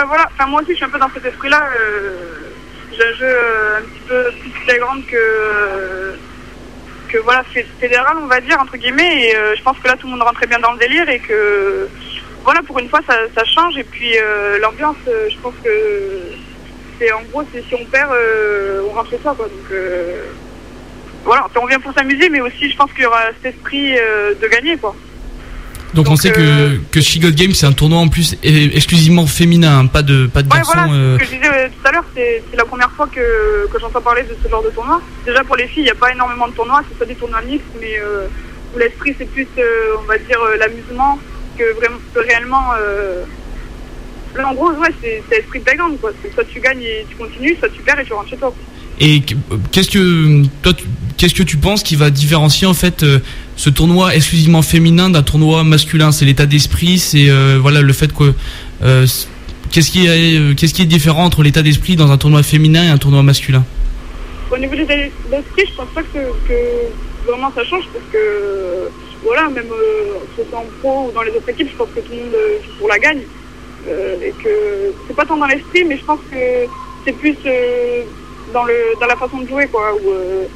Voilà. 0.02 0.28
Enfin, 0.32 0.46
moi 0.46 0.60
aussi, 0.60 0.72
je 0.72 0.76
suis 0.76 0.84
un 0.84 0.88
peu 0.88 0.98
dans 0.98 1.10
cet 1.14 1.24
esprit-là. 1.24 1.68
Euh, 1.78 2.16
j'ai 2.92 3.04
un 3.04 3.12
jeu 3.12 3.26
euh, 3.26 3.78
un 3.78 3.82
petit 3.82 4.00
peu 4.08 4.24
plus 4.40 4.50
flagrant 4.64 5.00
que, 5.08 6.14
que 7.08 7.18
voilà, 7.18 7.44
fédéral, 7.80 8.16
on 8.20 8.26
va 8.26 8.40
dire, 8.40 8.60
entre 8.60 8.76
guillemets. 8.76 9.28
Et 9.28 9.36
euh, 9.36 9.54
je 9.56 9.62
pense 9.62 9.78
que 9.78 9.86
là, 9.86 9.96
tout 9.96 10.06
le 10.06 10.12
monde 10.12 10.22
rentrait 10.22 10.48
bien 10.48 10.58
dans 10.58 10.72
le 10.72 10.78
délire 10.78 11.08
et 11.08 11.20
que, 11.20 11.88
voilà, 12.42 12.60
pour 12.62 12.78
une 12.80 12.88
fois, 12.88 13.00
ça, 13.06 13.14
ça 13.34 13.44
change. 13.44 13.78
Et 13.78 13.84
puis, 13.84 14.16
l'ambiance, 14.60 14.96
je 15.06 15.36
pense 15.38 15.54
que 15.62 15.70
c'est 16.98 17.12
en 17.12 17.22
gros, 17.30 17.44
c'est 17.52 17.62
si 17.62 17.74
on 17.74 17.84
perd, 17.86 18.10
on 18.88 18.92
rentre 18.94 19.10
soi, 19.22 19.34
quoi. 19.36 19.46
Donc, 19.46 19.78
voilà, 21.24 21.46
on 21.56 21.66
vient 21.66 21.80
pour 21.80 21.94
s'amuser, 21.94 22.28
mais 22.28 22.40
aussi, 22.40 22.68
je 22.68 22.76
pense 22.76 22.92
qu'il 22.92 23.04
y 23.04 23.06
aura 23.06 23.28
cet 23.42 23.54
esprit 23.54 23.94
de 23.94 24.48
gagner, 24.48 24.76
quoi. 24.76 24.94
Donc, 25.94 26.08
on 26.10 26.16
sait 26.16 26.32
que, 26.32 26.40
euh, 26.40 26.76
que 26.90 27.00
She 27.00 27.20
Got 27.20 27.30
Game 27.30 27.52
c'est 27.52 27.66
un 27.66 27.72
tournoi 27.72 27.98
en 27.98 28.08
plus 28.08 28.36
exclusivement 28.42 29.26
féminin, 29.26 29.78
hein, 29.78 29.86
pas 29.86 30.02
de 30.02 30.26
pas 30.26 30.42
de 30.42 30.52
ouais, 30.52 30.60
Voilà, 30.64 30.92
euh. 30.92 31.14
ce 31.14 31.20
que 31.20 31.24
je 31.24 31.36
disais 31.36 31.48
euh, 31.48 31.68
tout 31.68 31.88
à 31.88 31.92
l'heure, 31.92 32.04
c'est 32.14 32.42
la 32.56 32.64
première 32.64 32.90
fois 32.90 33.06
que, 33.06 33.68
que 33.70 33.80
j'entends 33.80 34.00
parler 34.00 34.22
de 34.22 34.36
ce 34.42 34.48
genre 34.48 34.62
de 34.62 34.70
tournoi. 34.70 35.00
Déjà 35.24 35.44
pour 35.44 35.56
les 35.56 35.68
filles, 35.68 35.82
il 35.82 35.86
n'y 35.86 35.90
a 35.90 35.94
pas 35.94 36.12
énormément 36.12 36.48
de 36.48 36.52
tournois, 36.52 36.82
c'est 36.88 36.98
pas 36.98 37.04
des 37.04 37.14
tournois 37.14 37.42
mixtes, 37.42 37.64
mais 37.80 38.00
où 38.74 38.78
l'esprit 38.78 39.14
c'est 39.16 39.30
plus, 39.30 39.46
on 39.98 40.06
va 40.06 40.18
dire, 40.18 40.38
l'amusement 40.58 41.18
que 41.56 41.74
vraiment 41.76 41.98
réellement. 42.16 42.72
Là 44.36 44.48
en 44.48 44.54
gros, 44.54 44.72
ouais, 44.72 44.88
c'est 45.00 45.22
l'esprit 45.30 45.60
de 45.60 45.64
background 45.64 46.00
quoi. 46.00 46.10
Soit 46.34 46.44
tu 46.44 46.58
gagnes 46.58 46.82
et 46.82 47.06
tu 47.08 47.14
continues, 47.14 47.56
soit 47.60 47.68
tu 47.68 47.82
perds 47.82 48.00
et 48.00 48.04
tu 48.04 48.12
rentres 48.12 48.30
chez 48.30 48.36
toi. 48.36 48.52
Et 48.98 49.22
qu'est-ce 49.70 49.90
que 49.90 50.44
toi, 50.62 50.72
qu'est-ce 51.16 51.34
que 51.34 51.44
tu 51.44 51.56
penses 51.56 51.84
qui 51.84 51.94
va 51.94 52.10
différencier 52.10 52.66
en 52.66 52.74
fait 52.74 53.04
ce 53.56 53.70
tournoi 53.70 54.14
exclusivement 54.14 54.62
féminin 54.62 55.10
d'un 55.10 55.22
tournoi 55.22 55.64
masculin 55.64 56.12
C'est 56.12 56.24
l'état 56.24 56.46
d'esprit, 56.46 56.98
c'est 56.98 57.28
euh, 57.28 57.58
voilà 57.60 57.82
le 57.82 57.92
fait 57.92 58.12
que 58.12 58.32
euh, 58.82 59.06
qu'est-ce 59.70 59.90
qui 59.90 60.06
est 60.06 60.56
qu'est-ce 60.56 60.74
qui 60.74 60.82
est 60.82 60.86
différent 60.86 61.24
entre 61.24 61.42
l'état 61.42 61.62
d'esprit 61.62 61.96
dans 61.96 62.10
un 62.10 62.18
tournoi 62.18 62.42
féminin 62.42 62.84
et 62.84 62.88
un 62.88 62.98
tournoi 62.98 63.22
masculin? 63.22 63.64
Au 64.50 64.58
niveau 64.58 64.74
de 64.74 64.80
l'état 64.80 64.96
d'esprit, 64.96 65.64
je 65.68 65.74
pense 65.76 65.88
pas 65.94 66.02
que, 66.02 66.18
vraiment 67.26 67.50
ça 67.54 67.64
change 67.64 67.84
parce 67.92 68.04
que 68.12 68.88
voilà, 69.22 69.48
même 69.48 69.64
que 69.64 70.42
ce 70.42 70.48
soit 70.50 70.58
en 70.58 70.66
pro 70.80 71.08
ou 71.08 71.12
dans 71.12 71.22
les 71.22 71.30
autres 71.30 71.48
équipes, 71.48 71.70
je 71.70 71.76
pense 71.76 71.88
que 71.94 72.00
tout 72.00 72.12
le 72.12 72.18
monde 72.18 72.34
pour 72.78 72.88
la 72.88 72.98
gagne 72.98 73.22
et 73.88 74.32
que 74.42 74.92
c'est 75.06 75.16
pas 75.16 75.24
tant 75.24 75.36
dans 75.36 75.46
l'esprit, 75.46 75.84
mais 75.84 75.96
je 75.96 76.04
pense 76.04 76.20
que 76.30 76.36
c'est 77.04 77.12
plus 77.12 77.36
dans, 78.52 78.64
le, 78.64 78.74
dans 79.00 79.06
la 79.06 79.16
façon 79.16 79.38
de 79.38 79.48
jouer, 79.48 79.66
quoi. 79.68 79.92
Euh, 79.94 80.08
euh, 80.08 80.46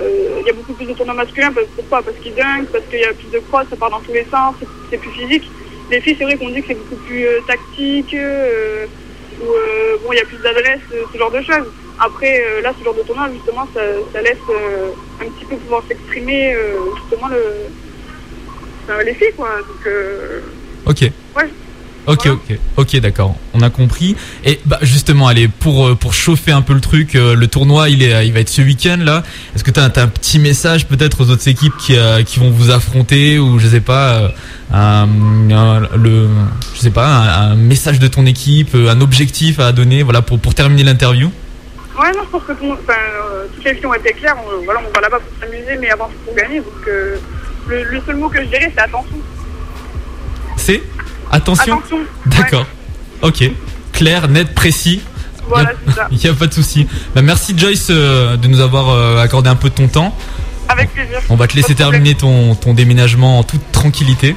il 0.00 0.46
y 0.46 0.50
a 0.50 0.52
beaucoup 0.52 0.72
plus 0.74 0.86
de 0.86 0.92
tournois 0.92 1.14
masculins. 1.14 1.52
Pourquoi? 1.74 2.02
Parce 2.02 2.16
qu'ils 2.18 2.34
dunk, 2.34 2.66
parce 2.72 2.84
qu'il 2.86 3.00
y 3.00 3.04
a 3.04 3.12
plus 3.12 3.30
de 3.32 3.38
cross, 3.38 3.66
ça 3.70 3.76
part 3.76 3.90
dans 3.90 4.00
tous 4.00 4.12
les 4.12 4.26
sens, 4.30 4.54
c'est 4.90 4.98
plus 4.98 5.10
physique. 5.10 5.50
Les 5.90 6.00
filles, 6.00 6.16
c'est 6.18 6.24
vrai 6.24 6.36
qu'on 6.36 6.50
dit 6.50 6.60
que 6.62 6.68
c'est 6.68 6.74
beaucoup 6.74 7.02
plus 7.06 7.24
euh, 7.24 7.40
tactique, 7.46 8.16
où 9.40 9.44
bon, 9.44 10.12
il 10.12 10.16
y 10.16 10.20
a 10.20 10.24
plus 10.24 10.38
d'adresse, 10.38 10.80
ce 11.12 11.18
genre 11.18 11.30
de 11.30 11.40
choses. 11.42 11.70
Après, 11.98 12.60
là, 12.62 12.72
ce 12.78 12.84
genre 12.84 12.94
de 12.94 13.02
tournoi, 13.02 13.28
justement, 13.32 13.66
ça, 13.74 14.20
laisse 14.20 14.36
un 15.20 15.24
petit 15.24 15.44
peu 15.46 15.56
pouvoir 15.56 15.82
s'exprimer, 15.88 16.54
justement, 17.00 17.28
le, 17.28 19.02
les 19.04 19.14
filles, 19.14 19.32
quoi. 19.36 19.56
Donc, 19.58 19.92
ok. 20.86 21.10
Ouais. 21.36 21.48
Ok, 22.06 22.26
ok, 22.26 22.58
ok, 22.76 22.96
d'accord. 23.00 23.34
On 23.52 23.60
a 23.62 23.70
compris. 23.70 24.14
Et 24.44 24.60
bah 24.64 24.78
justement, 24.82 25.26
allez, 25.26 25.48
pour 25.48 25.88
euh, 25.88 25.94
pour 25.96 26.14
chauffer 26.14 26.52
un 26.52 26.62
peu 26.62 26.72
le 26.72 26.80
truc, 26.80 27.16
euh, 27.16 27.34
le 27.34 27.48
tournoi, 27.48 27.88
il 27.88 28.02
est, 28.02 28.26
il 28.26 28.32
va 28.32 28.40
être 28.40 28.48
ce 28.48 28.62
week-end 28.62 28.98
là. 29.00 29.24
Est-ce 29.54 29.64
que 29.64 29.72
tu 29.72 29.80
as, 29.80 29.84
un 29.84 30.08
petit 30.08 30.38
message 30.38 30.86
peut-être 30.86 31.24
aux 31.24 31.30
autres 31.30 31.48
équipes 31.48 31.76
qui 31.78 31.96
euh, 31.96 32.22
qui 32.22 32.38
vont 32.38 32.50
vous 32.50 32.70
affronter 32.70 33.40
ou 33.40 33.58
je 33.58 33.66
sais 33.66 33.80
pas, 33.80 34.32
un, 34.72 35.06
le, 35.96 36.28
je 36.74 36.80
sais 36.80 36.90
pas, 36.90 37.08
un, 37.08 37.56
message 37.56 37.98
de 37.98 38.06
ton 38.06 38.24
équipe, 38.24 38.74
un 38.74 39.00
objectif 39.00 39.58
à 39.58 39.72
donner, 39.72 40.04
voilà, 40.04 40.22
pour 40.22 40.38
pour 40.38 40.54
terminer 40.54 40.84
l'interview? 40.84 41.30
Ouais, 41.98 42.12
non, 42.12 42.22
je 42.24 42.28
pense 42.30 42.42
que 42.44 42.52
tout, 42.52 42.72
enfin, 42.72 43.00
toutes 43.54 43.64
les 43.64 43.72
questions 43.72 43.90
ont 43.90 43.94
été 43.94 44.12
claires. 44.12 44.36
On, 44.46 44.64
voilà, 44.64 44.80
on 44.86 44.92
va 44.94 45.00
là-bas 45.00 45.18
pour 45.18 45.40
s'amuser, 45.40 45.76
mais 45.80 45.90
avant 45.90 46.08
pour 46.24 46.34
gagner. 46.36 46.58
Donc 46.58 46.86
le, 46.86 47.82
le 47.82 48.00
seul 48.06 48.16
mot 48.16 48.28
que 48.28 48.42
je 48.42 48.48
dirais, 48.48 48.70
c'est 48.76 48.82
attention. 48.82 49.16
Attention, 51.30 51.80
D'accord. 52.26 52.66
Ok. 53.22 53.50
Clair, 53.92 54.28
net, 54.28 54.54
précis. 54.54 55.00
Voilà, 55.48 55.72
c'est 55.86 55.94
ça. 55.94 56.08
Il 56.10 56.18
n'y 56.18 56.26
a 56.26 56.34
pas 56.34 56.46
de 56.46 56.54
souci. 56.54 56.86
Bah, 57.14 57.22
merci 57.22 57.54
Joyce 57.56 57.88
euh, 57.90 58.36
de 58.36 58.48
nous 58.48 58.60
avoir 58.60 58.90
euh, 58.90 59.22
accordé 59.22 59.48
un 59.48 59.56
peu 59.56 59.70
de 59.70 59.74
ton 59.74 59.88
temps. 59.88 60.14
Avec 60.68 60.92
plaisir. 60.92 61.20
On 61.28 61.36
va 61.36 61.46
te 61.46 61.54
laisser 61.54 61.74
terminer 61.74 62.14
ton, 62.14 62.54
ton 62.54 62.74
déménagement 62.74 63.38
en 63.38 63.42
toute 63.42 63.72
tranquillité. 63.72 64.36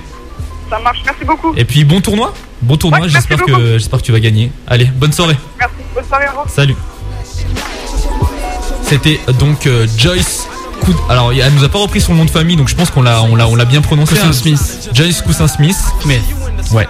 Ça 0.69 0.79
marche, 0.79 0.99
merci 1.03 1.25
beaucoup. 1.25 1.53
Et 1.55 1.65
puis 1.65 1.83
bon 1.83 1.99
tournoi. 1.99 2.33
Bon 2.61 2.77
tournoi, 2.77 3.07
j'espère 3.07 3.43
que 3.43 3.77
j'espère 3.79 3.99
que 3.99 4.05
tu 4.05 4.11
vas 4.11 4.19
gagner. 4.19 4.51
Allez, 4.67 4.85
bonne 4.85 5.11
soirée. 5.13 5.37
Merci, 5.57 5.75
bonne 5.95 6.05
soirée, 6.05 6.25
au 6.27 6.29
revoir. 6.29 6.49
Salut. 6.49 6.75
C'était 8.83 9.19
donc 9.39 9.65
euh, 9.65 9.87
Joyce 9.97 10.47
alors, 11.09 11.31
elle 11.31 11.53
nous 11.53 11.63
a 11.63 11.69
pas 11.69 11.79
repris 11.79 12.01
son 12.01 12.15
nom 12.15 12.25
de 12.25 12.29
famille, 12.29 12.55
donc 12.55 12.67
je 12.67 12.75
pense 12.75 12.89
qu'on 12.89 13.01
l'a, 13.01 13.21
on 13.23 13.35
l'a, 13.35 13.47
on 13.47 13.55
l'a 13.55 13.65
bien 13.65 13.81
prononcé. 13.81 14.15
Coussin 14.15 14.33
Smith. 14.33 14.89
Joyce 14.93 15.21
Coussin 15.21 15.47
Smith. 15.47 15.77
Mais 16.05 16.19
Ouais. 16.71 16.87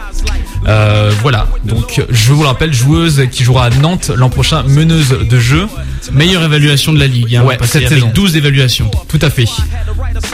Euh, 0.68 1.12
voilà, 1.22 1.48
donc 1.64 2.02
je 2.10 2.34
vous 2.34 2.42
le 2.42 2.48
rappelle, 2.48 2.74
joueuse 2.74 3.24
qui 3.32 3.44
jouera 3.44 3.66
à 3.66 3.70
Nantes 3.70 4.12
l'an 4.14 4.30
prochain, 4.30 4.64
meneuse 4.64 5.10
de 5.10 5.40
jeu. 5.40 5.68
Meilleure 6.12 6.44
évaluation 6.44 6.92
de 6.92 7.00
la 7.00 7.08
ligue, 7.08 7.36
hein, 7.36 7.44
ouais, 7.44 7.58
cette 7.62 7.86
avec 7.86 7.90
saison. 7.90 8.12
12 8.14 8.36
évaluations. 8.38 8.90
Tout 9.08 9.20
à 9.22 9.30
fait. 9.30 9.46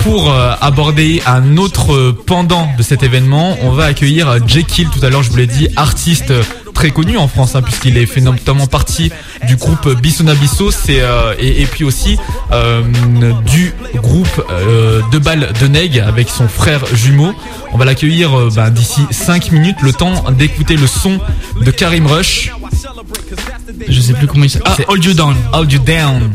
Pour 0.04 0.32
euh, 0.32 0.54
aborder 0.62 1.22
un 1.26 1.58
autre 1.58 2.12
pendant 2.26 2.70
de 2.78 2.84
cet 2.84 3.04
événement, 3.04 3.58
on 3.62 3.72
va 3.72 3.86
accueillir 3.86 4.48
Jekyll, 4.48 4.88
tout 4.90 5.04
à 5.06 5.10
l'heure 5.10 5.24
je 5.24 5.32
vous 5.32 5.38
l'ai 5.38 5.48
dit, 5.48 5.68
artiste 5.76 6.34
très 6.76 6.92
connu 6.92 7.18
en 7.18 7.28
France, 7.28 7.56
hein, 7.56 7.64
puisqu'il 7.64 7.98
est 7.98 8.06
fait 8.06 8.22
notamment 8.22 8.68
partie 8.68 9.12
du 9.48 9.56
groupe 9.56 9.90
Bissonnabisso, 10.00 10.70
c'est 10.70 11.02
euh, 11.02 11.34
et, 11.40 11.66
puis 11.66 11.84
aussi 11.84 12.18
euh, 12.52 12.84
du 13.46 13.74
groupe 13.96 14.46
euh, 14.52 15.02
de 15.12 15.18
balles 15.18 15.52
de 15.60 15.68
Neg 15.68 16.00
avec 16.00 16.30
son 16.30 16.48
frère 16.48 16.86
jumeau. 16.94 17.34
On 17.72 17.78
va 17.78 17.86
l'accueillir 17.86 18.50
bah, 18.54 18.70
d'ici 18.70 19.02
5 19.10 19.52
minutes, 19.52 19.82
le 19.82 19.94
temps 19.94 20.30
d'écouter 20.32 20.76
le 20.76 20.86
son 20.86 21.20
de 21.60 21.72
Karim 21.72 22.06
Rush. 22.06 22.52
Je 23.88 24.02
sais 24.02 24.14
plus 24.14 24.28
comment 24.28 24.44
il 24.44 24.50
s'appelle. 24.50 24.86
Ah, 24.88 24.92
Hold 24.92 25.04
You 25.04 25.14
Down. 25.14 25.36
Hold 25.54 25.72
You 25.72 25.80
Down. 25.80 26.32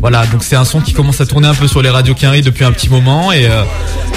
Voilà, 0.00 0.26
donc 0.26 0.42
c'est 0.44 0.56
un 0.56 0.64
son 0.64 0.80
qui 0.80 0.92
commence 0.92 1.20
à 1.20 1.26
tourner 1.26 1.48
un 1.48 1.54
peu 1.54 1.66
sur 1.66 1.82
les 1.82 1.90
radios 1.90 2.14
Quinry 2.14 2.42
depuis 2.42 2.64
un 2.64 2.72
petit 2.72 2.88
moment 2.88 3.32
et, 3.32 3.46
euh, 3.46 3.62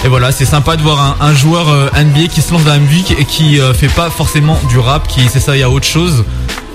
et 0.05 0.07
voilà, 0.07 0.31
c'est 0.31 0.45
sympa 0.45 0.75
de 0.75 0.81
voir 0.81 1.17
un, 1.19 1.33
joueur 1.33 1.69
euh, 1.69 1.89
NBA 1.95 2.27
qui 2.27 2.41
se 2.41 2.51
lance 2.53 2.63
dans 2.63 2.73
la 2.73 2.79
musique 2.79 3.15
et 3.17 3.25
qui 3.25 3.59
euh, 3.59 3.73
fait 3.73 3.87
pas 3.87 4.09
forcément 4.09 4.59
du 4.69 4.77
rap, 4.77 5.07
qui 5.07 5.27
c'est 5.27 5.39
ça, 5.39 5.55
il 5.55 5.59
y 5.59 5.63
a 5.63 5.69
autre 5.69 5.87
chose. 5.87 6.23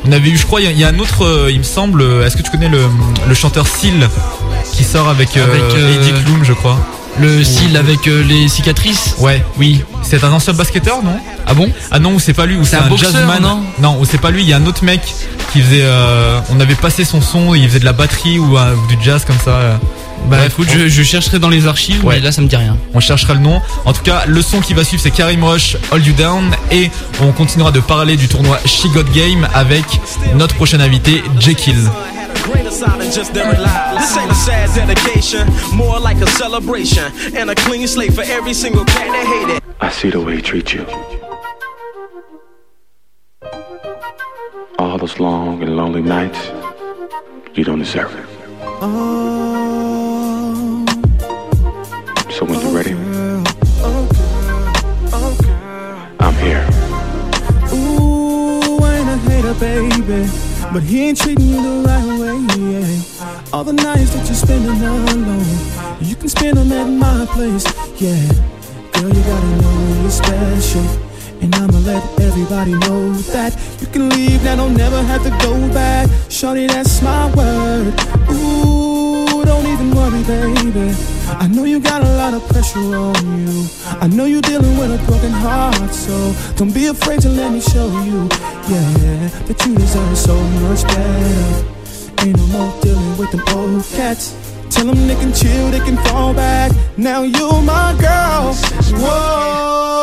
On 0.05 0.13
avait 0.13 0.29
eu, 0.29 0.37
je 0.37 0.47
crois, 0.47 0.61
il 0.61 0.79
y, 0.79 0.85
a 0.85 0.89
un 0.89 0.99
autre, 0.99 1.49
il 1.51 1.59
me 1.59 1.65
semble. 1.65 2.03
Est-ce 2.25 2.37
que 2.37 2.43
tu 2.43 2.51
connais 2.51 2.69
le, 2.69 2.83
le 3.27 3.35
chanteur 3.35 3.67
Seal 3.67 4.09
qui 4.73 4.85
sort 4.85 5.09
avec, 5.09 5.37
avec 5.37 5.63
Eddie 5.75 6.13
Klum, 6.25 6.45
je 6.45 6.53
crois? 6.53 6.79
Le 7.19 7.43
Seal 7.43 7.77
avec 7.77 8.07
les 8.07 8.47
cicatrices? 8.47 9.17
Ouais, 9.19 9.45
oui. 9.57 9.83
C'est 10.03 10.23
un 10.23 10.31
ancien 10.31 10.53
basketteur, 10.53 11.03
non? 11.03 11.19
Ah 11.45 11.55
bon? 11.55 11.73
Ah 11.91 11.99
non, 11.99 12.21
c'est 12.21 12.35
pas 12.35 12.47
lui, 12.47 12.57
ou 12.57 12.65
c'est 12.65 12.77
un, 12.77 12.97
jazzman. 12.97 13.43
Non, 13.43 13.65
non 13.81 13.99
ou 13.99 14.05
c'est 14.05 14.19
pas 14.19 14.31
lui, 14.31 14.43
il 14.43 14.49
y 14.49 14.53
a 14.53 14.59
un 14.59 14.67
autre 14.67 14.85
mec 14.85 15.01
qui 15.57 15.63
faisait. 15.63 15.83
Euh, 15.83 16.41
on 16.51 16.61
avait 16.61 16.75
passé 16.75 17.05
son 17.05 17.21
son, 17.21 17.55
il 17.55 17.67
faisait 17.69 17.81
de 17.81 17.85
la 17.85 17.93
batterie 17.93 18.39
ou 18.39 18.57
euh, 18.59 18.75
du 18.89 19.03
jazz 19.03 19.25
comme 19.25 19.39
ça. 19.39 19.51
Euh. 19.51 19.77
Bah 20.29 20.39
écoute, 20.47 20.67
je, 20.69 21.03
chercherai 21.03 21.39
dans 21.39 21.49
les 21.49 21.67
archives, 21.69 22.05
ouais. 22.05 22.17
mais 22.17 22.21
là 22.21 22.33
ça 22.33 22.43
me 22.43 22.49
dit 22.49 22.57
rien. 22.57 22.77
On 22.95 23.01
cherchera 23.01 23.35
le 23.35 23.41
nom. 23.41 23.63
En 23.85 23.93
tout 23.93 24.03
cas, 24.03 24.25
le 24.27 24.43
son 24.43 24.61
qui 24.61 24.75
va 24.75 24.83
suivre 24.83 25.03
c'est 25.03 25.11
Karim 25.13 25.45
Rush, 25.45 25.77
Hold 25.93 26.05
You 26.05 26.15
Down, 26.15 26.51
et 26.73 26.91
on 27.23 27.31
continuera 27.33 27.71
de 27.71 27.81
parler 27.81 28.17
du 28.17 28.27
tournoi 28.27 28.59
She 28.67 28.87
Got 28.89 29.05
Game 29.15 29.47
avec 29.55 29.85
notre 30.35 30.57
prochain 30.57 30.81
invité, 30.81 31.23
Jekyll. 31.39 31.77
I 39.81 39.91
see 39.91 40.11
the 40.11 40.17
way 40.17 40.37
he 40.37 40.43
treats 40.43 40.73
you. 40.73 41.26
All 44.79 44.99
those 44.99 45.19
long 45.19 45.63
and 45.63 45.75
lonely 45.75 46.03
nights, 46.03 46.39
you 47.55 47.65
don't 47.65 47.79
deserve 47.79 48.15
it. 48.15 48.27
So 52.33 52.45
when 52.45 52.61
you're 52.61 52.75
ready, 52.75 52.93
I'm 56.21 56.35
here. 56.35 56.67
Ooh, 57.73 58.79
I 58.83 58.97
ain't 58.97 59.09
a 59.09 59.17
hater, 59.29 59.55
baby, 59.55 60.29
but 60.71 60.83
he 60.83 61.09
ain't 61.09 61.19
treating 61.19 61.47
you 61.47 61.63
the 61.63 61.83
right 61.89 62.21
way. 62.21 62.37
Yeah. 62.61 63.53
All 63.55 63.65
the 63.65 63.73
nights 63.73 64.13
that 64.15 64.27
you're 64.27 64.35
spending 64.35 64.79
alone, 64.83 65.45
you 66.03 66.17
can 66.17 66.29
spend 66.29 66.59
them 66.59 66.71
at 66.73 66.87
my 66.87 67.25
place. 67.33 67.65
Yeah. 67.99 68.29
Girl, 68.93 69.09
you 69.09 69.23
gotta 69.23 69.63
know 69.63 70.03
you're 70.03 70.11
special. 70.11 71.06
And 71.43 71.55
I'ma 71.55 71.79
let 71.81 72.03
everybody 72.21 72.73
know 72.73 73.13
that 73.35 73.57
you 73.81 73.87
can 73.89 74.09
leave 74.11 74.43
now, 74.45 74.57
don't 74.57 74.75
never 74.75 75.03
have 75.03 75.23
to 75.25 75.31
go 75.45 75.53
back. 75.73 76.09
Shorty, 76.29 76.67
that's 76.67 77.03
my 77.03 77.27
word. 77.35 77.95
Ooh, 78.31 79.45
don't 79.45 79.67
even 79.67 79.95
worry, 79.95 80.23
baby. 80.25 80.95
I 81.29 81.49
know 81.49 81.65
you 81.65 81.81
got 81.81 82.03
a 82.03 82.13
lot 82.17 82.35
of 82.35 82.47
pressure 82.49 82.79
on 82.79 83.15
you. 83.39 83.67
I 84.01 84.07
know 84.09 84.25
you're 84.25 84.43
dealing 84.43 84.77
with 84.79 84.91
a 84.99 85.05
broken 85.07 85.31
heart, 85.31 85.93
so 85.93 86.35
don't 86.57 86.73
be 86.73 86.87
afraid 86.87 87.21
to 87.23 87.29
let 87.29 87.53
me 87.53 87.61
show 87.61 87.89
you, 88.03 88.29
yeah, 88.69 89.29
that 89.47 89.63
you 89.67 89.75
deserve 89.75 90.17
so 90.17 90.35
much 90.65 90.83
better. 90.85 91.77
Ain't 92.23 92.37
no 92.37 92.47
more 92.47 92.81
dealing 92.81 93.17
with 93.19 93.31
them 93.31 93.43
old 93.57 93.85
cats. 93.97 94.35
Tell 94.71 94.87
them 94.87 95.07
they 95.07 95.15
can 95.15 95.33
chill, 95.33 95.71
they 95.71 95.81
can 95.81 95.97
fall 96.09 96.35
back. 96.35 96.73
Now 96.97 97.23
you're 97.23 97.63
my 97.63 97.95
girl. 98.01 98.55
Whoa, 99.03 99.96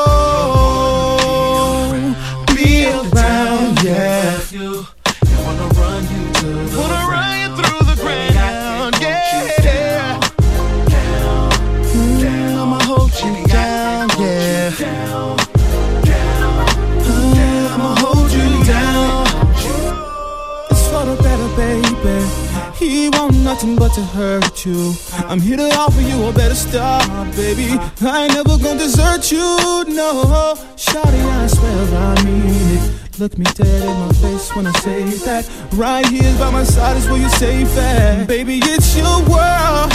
nothing 23.63 23.75
but 23.75 23.93
to 23.93 24.01
hurt 24.01 24.65
you. 24.65 24.93
I'm 25.13 25.39
here 25.39 25.57
to 25.57 25.69
offer 25.75 26.01
you 26.01 26.27
a 26.27 26.33
better 26.33 26.55
start, 26.55 27.05
baby. 27.35 27.77
I 28.01 28.23
ain't 28.23 28.33
never 28.33 28.57
gonna 28.57 28.79
desert 28.79 29.31
you, 29.31 29.85
no. 29.87 30.55
Shawty, 30.75 31.23
I 31.23 31.47
swear 31.47 31.99
I 31.99 32.23
mean 32.23 32.77
it. 32.77 33.19
Look 33.19 33.37
me 33.37 33.45
dead 33.55 33.83
in 33.83 33.99
my 33.99 34.11
face 34.13 34.53
when 34.55 34.67
I 34.67 34.71
say 34.79 35.03
that. 35.25 35.49
Right 35.73 36.05
here 36.07 36.37
by 36.37 36.51
my 36.51 36.63
side 36.63 36.97
is 36.97 37.07
where 37.07 37.19
you're 37.19 37.29
safe 37.29 37.77
at. 37.77 38.27
Baby, 38.27 38.59
it's 38.61 38.95
your 38.97 39.19
world. 39.31 39.91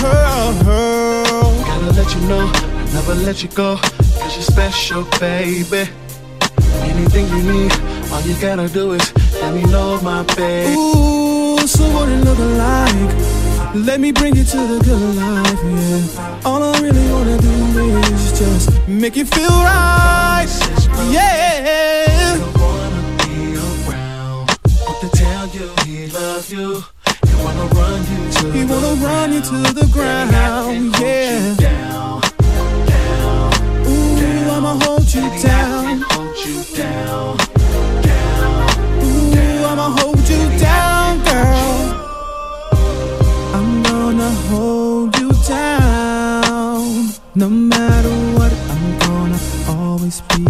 Gotta 1.66 1.92
let 1.92 2.14
you 2.14 2.20
know, 2.28 2.50
I 2.54 2.90
never 2.94 3.14
let 3.14 3.42
you 3.42 3.48
go. 3.50 3.76
Cause 3.76 4.34
you're 4.34 4.42
special, 4.42 5.04
baby. 5.20 5.90
Anything 6.92 7.28
you 7.28 7.42
need, 7.52 7.72
all 8.12 8.22
you 8.22 8.34
gotta 8.40 8.68
do 8.68 8.92
is 8.92 9.12
let 9.34 9.52
me 9.54 9.62
know, 9.64 10.00
my 10.00 10.22
baby. 10.36 10.74
Ooh, 10.74 11.58
so 11.66 11.84
what 11.92 12.08
it 12.08 12.24
look 12.24 12.38
like? 12.38 13.37
Let 13.74 14.00
me 14.00 14.12
bring 14.12 14.34
you 14.34 14.44
to 14.44 14.56
the 14.56 14.78
good 14.82 15.16
life, 15.16 15.60
yeah. 15.62 16.42
All 16.44 16.62
I 16.62 16.80
really 16.80 17.06
wanna 17.12 17.36
do 17.38 17.48
is 18.14 18.38
just 18.38 18.70
make 18.88 19.14
you 19.14 19.24
feel 19.26 19.48
right, 19.48 20.46
yeah. 21.10 22.36
Don't 22.38 22.56
wanna 22.56 23.02
be 23.18 23.56
around, 23.56 24.48
want 24.86 25.00
to 25.02 25.08
tell 25.10 25.46
you 25.48 25.68
he 25.84 26.06
loves 26.08 26.50
you. 26.50 26.82
He 27.26 27.34
wanna 27.44 27.66
run 27.78 28.00
you 28.12 28.30
to, 28.32 28.52
he 28.52 28.64
wanna 28.64 28.94
run 29.04 29.32
you 29.34 29.40
to 29.42 29.58
the 29.78 29.86
ground, 29.92 30.96
yeah. 30.98 31.56
Ooh, 33.86 34.50
I'ma 34.50 34.72
hold 34.84 35.08
you 35.14 35.28
down, 35.42 36.02
hold 36.10 36.36
you 36.44 36.56
down, 36.74 37.36
down. 38.02 38.68
Ooh, 39.04 39.64
I'ma 39.70 39.86
hold 39.98 40.26
you 40.28 40.42
down, 40.58 40.87
hold 44.48 45.16
you 45.18 45.30
down. 45.46 47.08
No 47.34 47.48
matter 47.48 48.14
what, 48.36 48.52
I'm 48.72 48.98
gonna 48.98 49.38
always 49.68 50.20
be 50.22 50.44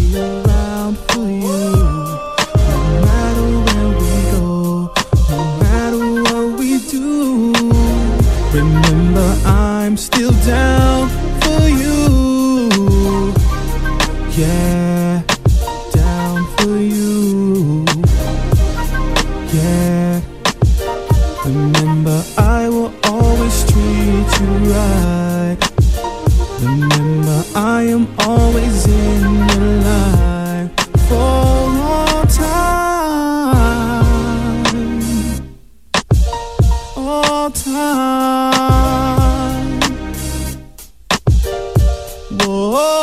Whoa. 42.31 42.98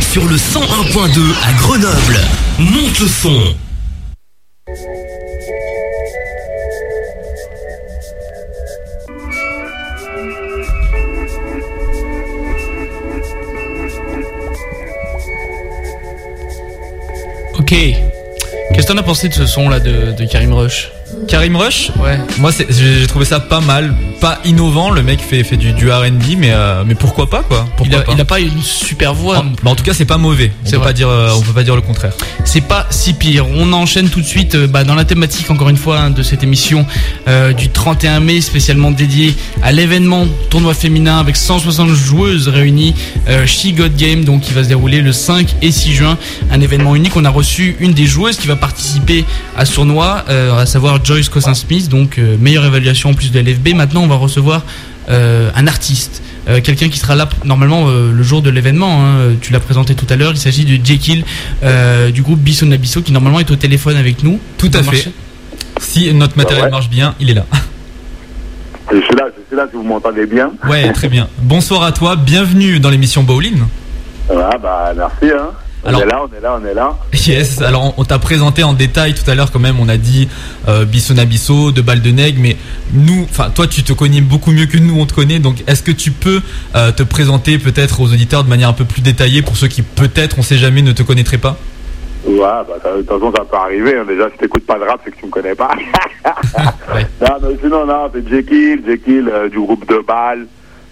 Sur 0.00 0.26
le 0.26 0.36
101.2 0.36 1.20
à 1.44 1.52
Grenoble. 1.52 2.18
Monte 2.58 2.98
le 2.98 3.06
son. 3.06 3.54
Ok. 17.58 17.68
Qu'est-ce 17.68 18.86
que 18.86 18.92
t'en 18.92 18.96
as 18.96 19.02
pensé 19.02 19.28
de 19.28 19.34
ce 19.34 19.44
son 19.44 19.68
là 19.68 19.78
de, 19.78 20.12
de 20.12 20.24
Karim 20.24 20.54
Rush 20.54 20.90
Karim 21.30 21.54
Rush, 21.56 21.92
Ouais. 22.02 22.18
moi 22.38 22.50
j'ai 22.68 23.06
trouvé 23.06 23.24
ça 23.24 23.38
pas 23.38 23.60
mal, 23.60 23.94
pas 24.20 24.40
innovant. 24.44 24.90
Le 24.90 25.02
mec 25.02 25.20
fait, 25.20 25.44
fait 25.44 25.56
du, 25.56 25.72
du 25.72 25.88
R&B, 25.90 26.34
mais 26.36 26.50
euh, 26.50 26.82
mais 26.84 26.96
pourquoi 26.96 27.30
pas 27.30 27.42
quoi? 27.44 27.66
Il 27.68 27.76
Pourquoi 27.76 27.98
a, 27.98 28.02
pas 28.02 28.12
il 28.12 28.20
a 28.20 28.24
pas? 28.24 28.40
une 28.40 28.62
super 28.62 29.14
voix. 29.14 29.38
en, 29.38 29.44
bah, 29.44 29.70
en 29.70 29.74
tout 29.76 29.84
cas, 29.84 29.94
c'est 29.94 30.04
pas 30.04 30.18
mauvais. 30.18 30.50
On 30.66 30.70
peut 30.70 30.76
vrai. 30.78 30.86
pas 30.86 30.92
dire, 30.92 31.08
euh, 31.08 31.30
on 31.36 31.40
peut 31.40 31.52
pas 31.52 31.62
dire 31.62 31.76
le 31.76 31.82
contraire. 31.82 32.12
C'est 32.44 32.62
pas 32.62 32.86
si 32.90 33.12
pire. 33.12 33.46
On 33.48 33.72
enchaîne 33.72 34.08
tout 34.08 34.20
de 34.20 34.26
suite 34.26 34.54
euh, 34.54 34.66
bah, 34.66 34.84
dans 34.84 34.94
la 34.94 35.04
thématique, 35.04 35.50
encore 35.50 35.68
une 35.68 35.76
fois, 35.76 36.00
hein, 36.00 36.10
de 36.10 36.22
cette 36.22 36.42
émission 36.42 36.86
euh, 37.28 37.52
du 37.52 37.68
31 37.68 38.20
mai, 38.20 38.40
spécialement 38.40 38.90
dédiée 38.90 39.34
à 39.62 39.72
l'événement 39.72 40.26
tournoi 40.48 40.74
féminin 40.74 41.18
avec 41.18 41.36
160 41.36 41.90
joueuses 41.90 42.48
réunies, 42.48 42.94
euh, 43.28 43.46
She 43.46 43.74
Got 43.74 43.90
Game, 43.96 44.24
donc 44.24 44.42
qui 44.42 44.52
va 44.52 44.64
se 44.64 44.68
dérouler 44.68 45.00
le 45.00 45.12
5 45.12 45.56
et 45.62 45.70
6 45.70 45.92
juin. 45.92 46.18
Un 46.50 46.60
événement 46.60 46.96
unique. 46.96 47.16
On 47.16 47.24
a 47.24 47.30
reçu 47.30 47.76
une 47.78 47.92
des 47.92 48.06
joueuses 48.06 48.36
qui 48.36 48.48
va 48.48 48.56
participer 48.56 49.24
à 49.56 49.64
ce 49.64 49.74
tournoi, 49.74 50.24
euh, 50.28 50.58
à 50.58 50.66
savoir 50.66 51.04
Joyce 51.04 51.28
Cossin-Smith, 51.28 51.88
donc 51.88 52.18
meilleure 52.18 52.64
évaluation 52.64 53.10
en 53.10 53.14
plus 53.14 53.30
de 53.30 53.40
l'FB. 53.40 53.74
Maintenant, 53.74 54.02
on 54.02 54.08
va 54.08 54.16
recevoir 54.16 54.64
un 55.08 55.66
artiste. 55.66 56.19
Euh, 56.48 56.60
quelqu'un 56.62 56.88
qui 56.88 56.98
sera 56.98 57.14
là 57.14 57.28
normalement 57.44 57.88
euh, 57.88 58.12
le 58.12 58.22
jour 58.22 58.42
de 58.42 58.50
l'événement. 58.50 59.04
hein. 59.04 59.34
Tu 59.40 59.52
l'as 59.52 59.60
présenté 59.60 59.94
tout 59.94 60.06
à 60.08 60.16
l'heure. 60.16 60.32
Il 60.32 60.38
s'agit 60.38 60.64
de 60.64 60.84
Jekyll 60.84 61.24
euh, 61.62 62.10
du 62.10 62.22
groupe 62.22 62.38
Bisson 62.40 62.70
Abisso 62.72 63.02
qui 63.02 63.12
normalement 63.12 63.40
est 63.40 63.50
au 63.50 63.56
téléphone 63.56 63.96
avec 63.96 64.22
nous. 64.22 64.38
Tout 64.58 64.70
à 64.74 64.82
fait. 64.82 65.10
Si 65.80 66.12
notre 66.14 66.36
matériel 66.36 66.64
ouais. 66.66 66.70
marche 66.70 66.88
bien, 66.90 67.14
il 67.20 67.30
est 67.30 67.34
là. 67.34 67.46
Je 68.92 69.00
suis 69.00 69.14
là, 69.14 69.26
je 69.36 69.42
suis 69.46 69.56
là 69.56 69.66
si 69.70 69.76
vous 69.76 69.84
m'entendez 69.84 70.26
bien. 70.26 70.50
Ouais, 70.68 70.90
très 70.92 71.08
bien. 71.08 71.28
Bonsoir 71.42 71.82
à 71.84 71.92
toi, 71.92 72.16
bienvenue 72.16 72.80
dans 72.80 72.90
l'émission 72.90 73.22
Bowling. 73.22 73.60
Voilà, 74.28 74.50
bah 74.58 74.92
merci. 74.96 75.32
Hein. 75.32 75.50
On 75.82 75.88
est 75.98 76.04
là, 76.04 76.20
on 76.22 76.36
est 76.36 76.40
là, 76.40 76.58
on 76.60 76.66
est 76.66 76.74
là. 76.74 76.94
Yes, 77.26 77.62
alors 77.62 77.94
on, 77.96 78.04
t'a 78.04 78.18
présenté 78.18 78.62
en 78.62 78.72
détail 78.72 79.14
tout 79.14 79.28
à 79.30 79.34
l'heure 79.34 79.50
quand 79.52 79.58
même, 79.58 79.76
on 79.80 79.88
a 79.88 79.96
dit 79.96 80.28
euh, 80.68 80.84
Bisson 80.84 81.16
Abisso, 81.18 81.70
de 81.72 81.80
balles 81.80 82.02
de 82.02 82.10
nègre, 82.10 82.38
mais 82.42 82.56
nous, 82.92 83.24
enfin 83.30 83.50
toi 83.50 83.66
tu 83.66 83.82
te 83.82 83.92
connais 83.92 84.20
beaucoup 84.20 84.50
mieux 84.50 84.66
que 84.66 84.78
nous 84.78 84.98
on 85.00 85.06
te 85.06 85.14
connaît, 85.14 85.38
donc 85.38 85.62
est-ce 85.66 85.82
que 85.82 85.92
tu 85.92 86.10
peux 86.10 86.40
euh, 86.74 86.92
te 86.92 87.02
présenter 87.02 87.58
peut-être 87.58 88.00
aux 88.00 88.06
auditeurs 88.12 88.44
de 88.44 88.48
manière 88.48 88.68
un 88.68 88.72
peu 88.74 88.84
plus 88.84 89.00
détaillée 89.02 89.42
pour 89.42 89.56
ceux 89.56 89.68
qui 89.68 89.82
peut-être, 89.82 90.38
on 90.38 90.42
sait 90.42 90.56
jamais, 90.58 90.82
ne 90.82 90.92
te 90.92 91.02
connaîtraient 91.02 91.38
pas? 91.38 91.56
Ouais, 92.26 92.36
bah 92.38 92.64
de 92.84 92.98
toute 92.98 93.08
façon 93.08 93.32
ça 93.34 93.44
peut 93.44 93.56
arriver. 93.56 93.96
hein. 93.96 94.04
Déjà, 94.06 94.28
si 94.30 94.36
t'écoutes 94.36 94.66
pas 94.66 94.78
de 94.78 94.84
rap, 94.84 95.00
c'est 95.04 95.10
que 95.10 95.16
tu 95.16 95.26
me 95.26 95.30
connais 95.30 95.54
pas. 95.54 95.70
Ouais. 96.94 97.06
Non, 97.22 97.36
mais 97.42 97.56
sinon, 97.62 97.86
non, 97.86 98.10
c'est 98.12 98.28
Jekyll, 98.28 98.82
Jekyll 98.86 99.30
euh, 99.32 99.48
du 99.48 99.58
groupe 99.58 99.88
de 99.88 100.00
balles, 100.06 100.46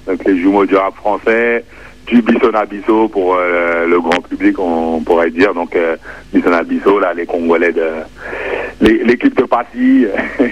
donc 0.07 0.25
les 0.25 0.39
jumeaux 0.39 0.65
du 0.65 0.75
rap 0.77 0.95
français, 0.95 1.65
du 2.09 2.23
Bisson 2.23 2.55
Abisso 2.55 3.09
pour 3.09 3.37
euh, 3.37 3.87
le 3.87 4.01
grand 4.01 4.21
public, 4.21 4.59
on 4.59 5.01
pourrait 5.01 5.31
dire. 5.31 5.55
Donc 5.55 5.77
euh, 5.77 5.97
Bisson 6.33 6.53
Abisso, 6.53 6.99
là, 6.99 7.13
les 7.15 7.27
Congolais 7.27 7.73
de 7.73 7.87
l'équipe 8.81 9.37
de 9.37 9.45
Passy. 9.45 10.07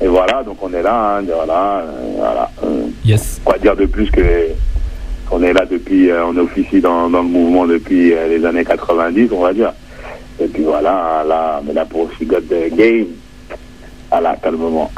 Et 0.00 0.08
voilà, 0.08 0.42
donc 0.44 0.58
on 0.62 0.72
est 0.72 0.82
là, 0.82 1.18
hein, 1.18 1.24
voilà, 1.26 1.78
euh, 1.78 2.14
voilà. 2.16 2.50
Yes. 3.04 3.40
quoi 3.44 3.56
dire 3.58 3.74
de 3.74 3.86
plus 3.86 4.10
que 4.10 4.20
on 5.30 5.42
est 5.42 5.52
là 5.52 5.64
depuis, 5.68 6.10
euh, 6.10 6.26
on 6.26 6.36
officie 6.36 6.80
dans, 6.80 7.08
dans 7.08 7.22
le 7.22 7.28
mouvement 7.28 7.66
depuis 7.66 8.12
euh, 8.12 8.28
les 8.28 8.44
années 8.44 8.64
90, 8.64 9.30
on 9.32 9.40
va 9.40 9.54
dire. 9.54 9.72
Et 10.38 10.46
puis 10.46 10.64
voilà, 10.64 11.24
là, 11.26 11.60
on 11.64 11.70
est 11.70 11.74
là 11.74 11.86
pour 11.86 12.10
She 12.12 12.26
Got 12.26 12.42
the 12.42 12.76
Game. 12.76 13.06
Voilà, 14.10 14.36
calmement. 14.36 14.90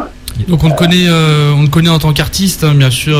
Donc 0.48 0.64
on 0.64 0.70
te 0.70 0.76
connaît, 0.76 1.08
on 1.56 1.64
te 1.64 1.70
connaît 1.70 1.88
en 1.88 1.98
tant 1.98 2.12
qu'artiste, 2.12 2.64
hein, 2.64 2.74
bien 2.74 2.90
sûr. 2.90 3.16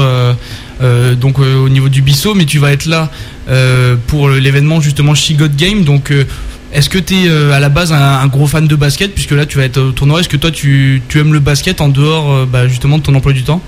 Euh, 0.80 1.14
donc 1.14 1.38
euh, 1.38 1.56
au 1.64 1.68
niveau 1.68 1.88
du 1.88 2.02
Bissau, 2.02 2.34
mais 2.34 2.44
tu 2.44 2.58
vas 2.58 2.72
être 2.72 2.86
là 2.86 3.08
euh, 3.48 3.96
pour 4.06 4.28
l'événement 4.28 4.80
justement 4.80 5.14
She 5.14 5.36
Got 5.36 5.56
Game. 5.56 5.84
Donc 5.84 6.12
est-ce 6.72 6.88
que 6.88 6.98
tu 6.98 7.14
es 7.14 7.52
à 7.52 7.60
la 7.60 7.68
base 7.68 7.92
un, 7.92 8.26
gros 8.26 8.46
fan 8.46 8.66
de 8.66 8.76
basket 8.76 9.12
puisque 9.14 9.32
là 9.32 9.46
tu 9.46 9.58
vas 9.58 9.64
être 9.64 9.80
au 9.80 9.92
tournoi? 9.92 10.20
Est-ce 10.20 10.28
que 10.28 10.36
toi 10.36 10.50
tu, 10.50 11.02
tu 11.08 11.18
aimes 11.18 11.32
le 11.32 11.40
basket 11.40 11.80
en 11.80 11.88
dehors 11.88 12.46
bah, 12.46 12.68
justement 12.68 12.98
de 12.98 13.02
ton 13.02 13.14
emploi 13.14 13.32
du 13.32 13.44
temps? 13.44 13.60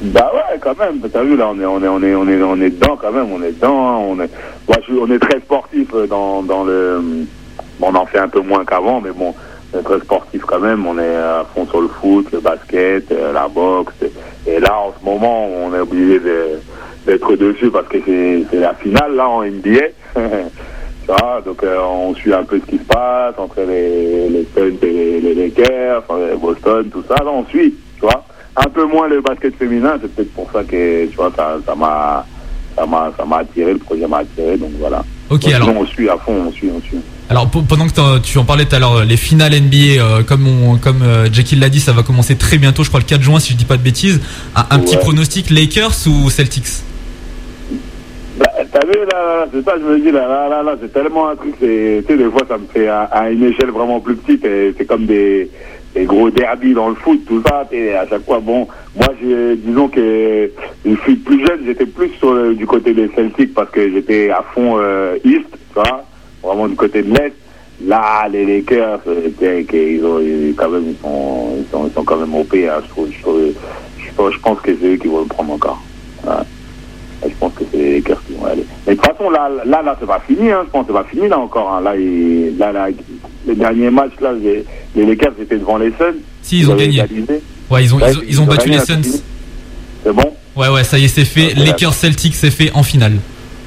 Bah 0.00 0.30
ouais, 0.32 0.58
quand 0.60 0.78
même. 0.78 1.00
T'as 1.12 1.24
vu 1.24 1.36
là, 1.36 1.48
on 1.52 1.60
est, 1.60 1.66
on 1.66 1.82
est, 1.82 1.88
on 1.88 2.02
est, 2.02 2.14
on 2.14 2.28
est, 2.28 2.42
on 2.42 2.60
est 2.60 2.70
dedans 2.70 2.96
quand 3.00 3.10
même. 3.10 3.32
On 3.32 3.42
est 3.42 3.52
dedans. 3.52 3.88
hein, 3.88 4.04
on 4.08 4.20
est, 4.20 4.30
je 4.86 4.94
on 4.94 5.10
est 5.10 5.18
très 5.18 5.40
sportif 5.40 5.88
dans, 6.08 6.42
dans 6.42 6.64
le. 6.64 7.26
On 7.80 7.94
en 7.94 8.06
fait 8.06 8.18
un 8.18 8.28
peu 8.28 8.40
moins 8.40 8.64
qu'avant, 8.64 9.00
mais 9.00 9.10
bon, 9.10 9.34
on 9.72 9.78
est 9.78 9.82
très 9.82 10.00
sportif 10.00 10.42
quand 10.46 10.60
même. 10.60 10.86
On 10.86 10.98
est 10.98 11.16
à 11.16 11.44
fond 11.54 11.66
sur 11.66 11.80
le 11.80 11.88
foot, 11.88 12.26
le 12.32 12.40
basket, 12.40 13.10
euh, 13.12 13.32
la 13.32 13.48
boxe. 13.48 13.94
Et, 14.46 14.60
là, 14.60 14.78
en 14.78 14.94
ce 14.98 15.04
moment, 15.04 15.46
on 15.46 15.74
est 15.74 15.80
obligé 15.80 16.18
de- 16.20 16.58
d'être 17.06 17.36
dessus 17.36 17.70
parce 17.70 17.88
que 17.88 17.98
c'est 18.50 18.56
la 18.58 18.74
finale 18.74 19.14
là 19.14 19.28
en 19.28 19.42
NBA. 19.44 19.88
Donc 21.46 21.62
euh, 21.62 21.78
on 21.80 22.14
suit 22.14 22.34
un 22.34 22.42
peu 22.44 22.60
ce 22.60 22.66
qui 22.70 22.76
se 22.78 22.84
passe 22.84 23.34
entre 23.38 23.62
les, 23.62 24.28
les 24.28 24.46
Suns 24.54 24.76
et 24.82 25.20
les, 25.20 25.34
Lakers, 25.34 26.02
enfin, 26.06 26.18
Boston, 26.38 26.88
tout 26.90 27.02
ça. 27.08 27.14
Là, 27.24 27.30
on 27.32 27.46
suit, 27.46 27.74
tu 27.94 28.02
vois. 28.02 28.24
Un 28.56 28.68
peu 28.68 28.84
moins 28.84 29.08
le 29.08 29.20
basket 29.22 29.54
féminin, 29.56 29.96
c'est 30.02 30.12
peut-être 30.14 30.34
pour 30.34 30.50
ça 30.52 30.62
que, 30.64 31.06
tu 31.06 31.16
vois, 31.16 31.32
ça 31.34 31.74
m'a 31.74 32.26
ça 32.76 32.84
m'a 32.86 33.10
ça 33.16 33.24
m'a 33.24 33.38
attiré, 33.38 33.72
le 33.72 33.78
projet 33.78 34.06
m'a 34.06 34.18
attiré, 34.18 34.56
donc 34.58 34.72
voilà. 34.78 35.02
Ok, 35.30 35.42
Donc, 35.44 35.52
alors, 35.54 35.68
on 35.78 35.86
suit 35.86 36.08
à 36.10 36.16
fond, 36.18 36.44
on 36.48 36.52
suit, 36.52 36.70
on 36.76 36.80
suit. 36.82 37.00
Alors 37.30 37.50
pendant 37.50 37.86
que 37.86 38.18
tu 38.20 38.38
en 38.38 38.44
parlais 38.44 38.64
tout 38.64 38.76
à 38.76 38.78
l'heure, 38.78 39.04
les 39.04 39.18
finales 39.18 39.52
NBA, 39.52 40.00
euh, 40.00 40.22
comme, 40.22 40.46
on, 40.46 40.76
comme 40.78 41.02
euh, 41.02 41.28
Jekyll 41.30 41.60
l'a 41.60 41.68
dit, 41.68 41.80
ça 41.80 41.92
va 41.92 42.02
commencer 42.02 42.36
très 42.36 42.56
bientôt, 42.56 42.84
je 42.84 42.88
crois 42.88 43.00
le 43.00 43.06
4 43.06 43.20
juin 43.20 43.38
si 43.38 43.52
je 43.52 43.58
dis 43.58 43.66
pas 43.66 43.76
de 43.76 43.82
bêtises. 43.82 44.20
Un, 44.56 44.64
un 44.70 44.78
petit 44.78 44.96
pronostic, 44.96 45.50
Lakers 45.50 45.92
ou 46.06 46.30
Celtics? 46.30 46.82
Bah, 48.38 48.46
T'as 48.72 48.86
vu 48.86 48.94
là, 49.12 49.46
c'est 49.52 49.62
ça, 49.62 49.74
je 49.78 49.84
me 49.84 50.00
dis 50.00 50.10
là, 50.10 50.26
là, 50.26 50.48
là, 50.48 50.62
là, 50.62 50.76
c'est 50.80 50.92
tellement 50.92 51.28
un 51.28 51.36
truc, 51.36 51.54
c'est, 51.60 52.02
tu 52.06 52.12
sais, 52.12 52.18
des 52.18 52.30
fois 52.30 52.42
ça 52.48 52.56
me 52.56 52.66
fait 52.66 52.88
à, 52.88 53.02
à 53.02 53.28
une 53.28 53.44
échelle 53.44 53.70
vraiment 53.70 54.00
plus 54.00 54.16
petite, 54.16 54.44
et 54.46 54.74
c'est 54.78 54.86
comme 54.86 55.04
des, 55.04 55.50
gros 55.96 56.30
derby 56.30 56.72
dans 56.72 56.88
le 56.88 56.94
foot, 56.94 57.20
tout 57.26 57.42
ça. 57.46 57.66
Et 57.72 57.94
à 57.94 58.06
chaque 58.06 58.24
fois, 58.24 58.40
bon, 58.40 58.68
moi, 58.96 59.08
disons 59.20 59.88
que 59.88 60.50
je 60.84 60.96
suis 61.02 61.16
plus 61.16 61.46
jeune, 61.46 61.60
j'étais 61.66 61.86
plus 61.86 62.10
sur 62.18 62.54
du 62.54 62.66
côté 62.66 62.94
des 62.94 63.10
Celtics 63.14 63.52
parce 63.52 63.70
que 63.70 63.90
j'étais 63.90 64.30
à 64.30 64.42
fond 64.54 64.76
euh, 64.78 65.16
East, 65.24 65.48
tu 65.50 65.74
vois, 65.74 66.04
vraiment 66.42 66.68
du 66.68 66.76
côté 66.76 67.02
de 67.02 67.12
l'Est. 67.12 67.32
Là, 67.86 68.28
les 68.28 68.44
Lakers, 68.44 69.00
ils, 69.06 70.04
ont, 70.04 70.18
quand 70.56 70.68
même, 70.68 70.84
ils, 70.88 70.96
sont, 71.00 71.56
ils, 71.58 71.70
sont, 71.70 71.86
ils 71.86 71.94
sont 71.94 72.04
quand 72.04 72.16
même 72.16 72.34
OP. 72.34 72.54
Hein, 72.54 72.80
je, 72.82 72.88
trouve, 72.88 73.08
je, 73.08 73.52
je, 74.04 74.38
pense 74.40 74.60
que 74.60 74.76
c'est 74.80 74.86
eux 74.86 74.96
qui 74.96 75.06
vont 75.06 75.20
le 75.20 75.26
prendre 75.26 75.52
encore. 75.52 75.80
Je 77.22 77.34
pense 77.38 77.52
que 77.54 77.64
c'est 77.70 77.78
les 77.78 77.94
Lakers 77.96 78.20
qui 78.26 78.34
vont 78.34 78.46
aller. 78.46 78.64
Mais 78.86 78.94
de 78.94 79.00
toute 79.00 79.06
façon, 79.06 79.30
là, 79.30 79.48
là, 79.64 79.82
là 79.82 79.96
c'est 80.00 80.06
pas 80.06 80.20
fini. 80.26 80.50
Hein, 80.50 80.62
je 80.64 80.70
pense 80.70 80.86
que 80.86 80.92
c'est 80.92 80.98
pas 80.98 81.08
fini 81.08 81.28
là 81.28 81.38
encore. 81.38 81.72
Hein. 81.72 81.80
Là, 81.80 81.94
là, 81.94 82.72
là, 82.72 82.88
le 83.46 83.54
dernier 83.54 83.90
match, 83.90 84.12
là, 84.20 84.32
les, 84.32 84.64
les 84.96 85.06
Lakers 85.06 85.34
étaient 85.40 85.58
devant 85.58 85.78
les 85.78 85.90
Suns. 85.90 86.18
Si, 86.42 86.60
ils, 86.60 86.70
ont 86.70 86.74
gagné. 86.74 87.02
Ouais, 87.70 87.84
ils 87.84 87.94
ont, 87.94 87.98
ils 88.00 88.18
ont, 88.18 88.22
ils 88.26 88.40
ont 88.40 88.46
battu 88.46 88.70
les 88.70 88.80
Suns. 88.80 89.20
C'est 90.02 90.12
bon 90.12 90.34
Ouais, 90.56 90.68
ouais, 90.68 90.82
ça 90.82 90.98
y 90.98 91.04
est, 91.04 91.08
c'est 91.08 91.24
fait. 91.24 91.54
Lakers 91.54 91.94
Celtics, 91.94 92.34
c'est 92.34 92.50
fait 92.50 92.72
en 92.74 92.82
finale. 92.82 93.18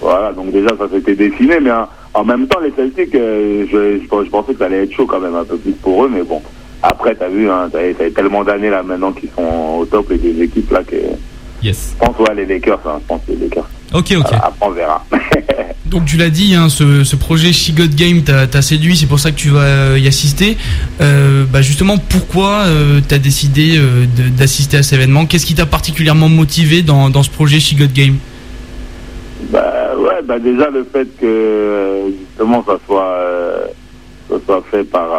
Voilà, 0.02 0.34
donc 0.34 0.52
déjà, 0.52 0.70
ça 0.78 0.90
s'était 0.90 1.16
dessiné, 1.16 1.60
mais 1.62 1.70
en 2.14 2.24
même 2.24 2.48
temps, 2.48 2.60
les 2.60 2.72
Celtics, 2.72 3.16
euh, 3.16 3.66
je, 3.72 4.00
je, 4.02 4.30
pensais 4.30 4.54
que 4.54 4.60
ça 4.60 4.66
allait 4.66 4.84
être 4.84 4.94
chaud 4.94 5.06
quand 5.06 5.20
même, 5.20 5.36
un 5.36 5.46
peu 5.46 5.58
plus 5.58 5.72
pour 5.74 6.06
eux, 6.06 6.12
mais 6.14 6.24
bon. 6.24 6.42
Après, 6.84 7.16
t'as 7.16 7.30
vu, 7.30 7.50
hein, 7.50 7.70
t'as 7.72 8.10
tellement 8.10 8.44
d'années 8.44 8.70
là 8.70 8.82
maintenant 8.82 9.12
qu'ils 9.12 9.30
sont 9.30 9.78
au 9.80 9.86
top, 9.86 10.10
les 10.10 10.18
deux 10.18 10.44
équipes 10.44 10.72
là, 10.72 10.84
que. 10.84 10.96
Yes. 11.64 11.94
Je 11.94 12.06
pense 12.06 12.18
ouais, 12.18 12.36
les 12.36 12.46
Lakers, 12.46 12.80
hein, 12.86 13.00
je 13.02 13.08
pense 13.08 13.22
les 13.28 13.36
Lakers. 13.36 13.70
Ok, 13.94 14.14
ok. 14.18 14.34
après, 14.34 14.52
on 14.62 14.72
verra. 14.72 15.06
Donc 15.92 16.06
tu 16.06 16.16
l'as 16.16 16.30
dit, 16.30 16.56
hein, 16.56 16.70
ce, 16.70 17.04
ce, 17.04 17.16
projet 17.18 17.52
She 17.52 17.76
Got 17.76 17.94
Game 17.94 18.24
t'a 18.24 18.62
séduit, 18.62 18.96
c'est 18.96 19.08
pour 19.08 19.20
ça 19.20 19.32
que 19.32 19.36
tu 19.36 19.50
vas 19.50 19.98
y 19.98 20.08
assister. 20.08 20.58
Euh, 21.02 21.44
bah 21.46 21.62
justement, 21.62 21.98
pourquoi 21.98 22.62
euh, 22.62 23.02
tu 23.06 23.14
as 23.14 23.20
décidé 23.20 23.78
euh, 23.78 24.06
d'assister 24.38 24.78
à 24.78 24.84
cet 24.84 24.94
événement? 24.94 25.26
Qu'est-ce 25.26 25.46
qui 25.46 25.54
t'a 25.54 25.66
particulièrement 25.66 26.30
motivé 26.30 26.82
dans, 26.82 27.10
dans, 27.10 27.24
ce 27.24 27.30
projet 27.30 27.60
She 27.60 27.76
Got 27.76 27.88
Game? 27.94 28.16
Bah, 29.50 29.96
ouais, 29.98 30.22
bah 30.24 30.40
déjà 30.40 30.70
le 30.70 30.84
fait 30.84 31.08
que 31.18 31.26
euh, 31.26 32.10
justement 32.12 32.64
ça 32.66 32.78
soit, 32.86 33.04
euh, 33.04 33.68
ça 34.30 34.36
soit 34.46 34.64
fait 34.70 34.84
par, 34.84 35.10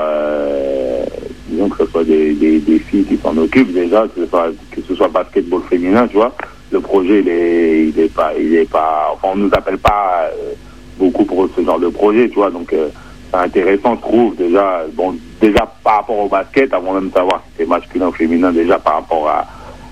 disons 1.48 1.68
que 1.68 1.84
ce 1.84 1.90
soit 1.90 2.04
des, 2.04 2.34
des, 2.34 2.58
des 2.60 2.78
filles 2.78 3.04
qui 3.04 3.16
s'en 3.18 3.36
occupent 3.36 3.72
déjà, 3.72 4.06
que 4.08 4.22
ce, 4.22 4.26
soit, 4.26 4.50
que 4.70 4.80
ce 4.80 4.94
soit 4.94 5.08
basketball 5.08 5.62
féminin, 5.68 6.06
tu 6.08 6.16
vois. 6.16 6.32
Le 6.70 6.80
projet 6.80 7.20
il 7.20 7.28
est 7.28 7.88
il 7.88 8.00
est 8.00 8.14
pas 8.14 8.32
il 8.38 8.54
est 8.54 8.70
pas 8.70 9.10
enfin 9.12 9.28
on 9.34 9.36
nous 9.36 9.50
appelle 9.52 9.76
pas 9.76 10.30
euh, 10.32 10.54
beaucoup 10.98 11.26
pour 11.26 11.46
ce 11.54 11.62
genre 11.62 11.78
de 11.78 11.88
projet 11.88 12.30
tu 12.30 12.36
vois. 12.36 12.50
Donc 12.50 12.72
euh, 12.72 12.88
c'est 13.30 13.36
intéressant 13.36 13.94
je 13.96 14.00
trouve 14.00 14.34
déjà 14.36 14.82
bon 14.94 15.14
déjà 15.38 15.70
par 15.84 15.96
rapport 15.96 16.18
au 16.18 16.28
basket 16.28 16.72
avant 16.72 16.94
même 16.94 17.10
de 17.10 17.12
savoir 17.12 17.42
si 17.44 17.52
c'est 17.58 17.68
masculin 17.68 18.08
ou 18.08 18.12
féminin 18.12 18.52
déjà 18.52 18.78
par 18.78 18.94
rapport 18.94 19.28
à, 19.28 19.46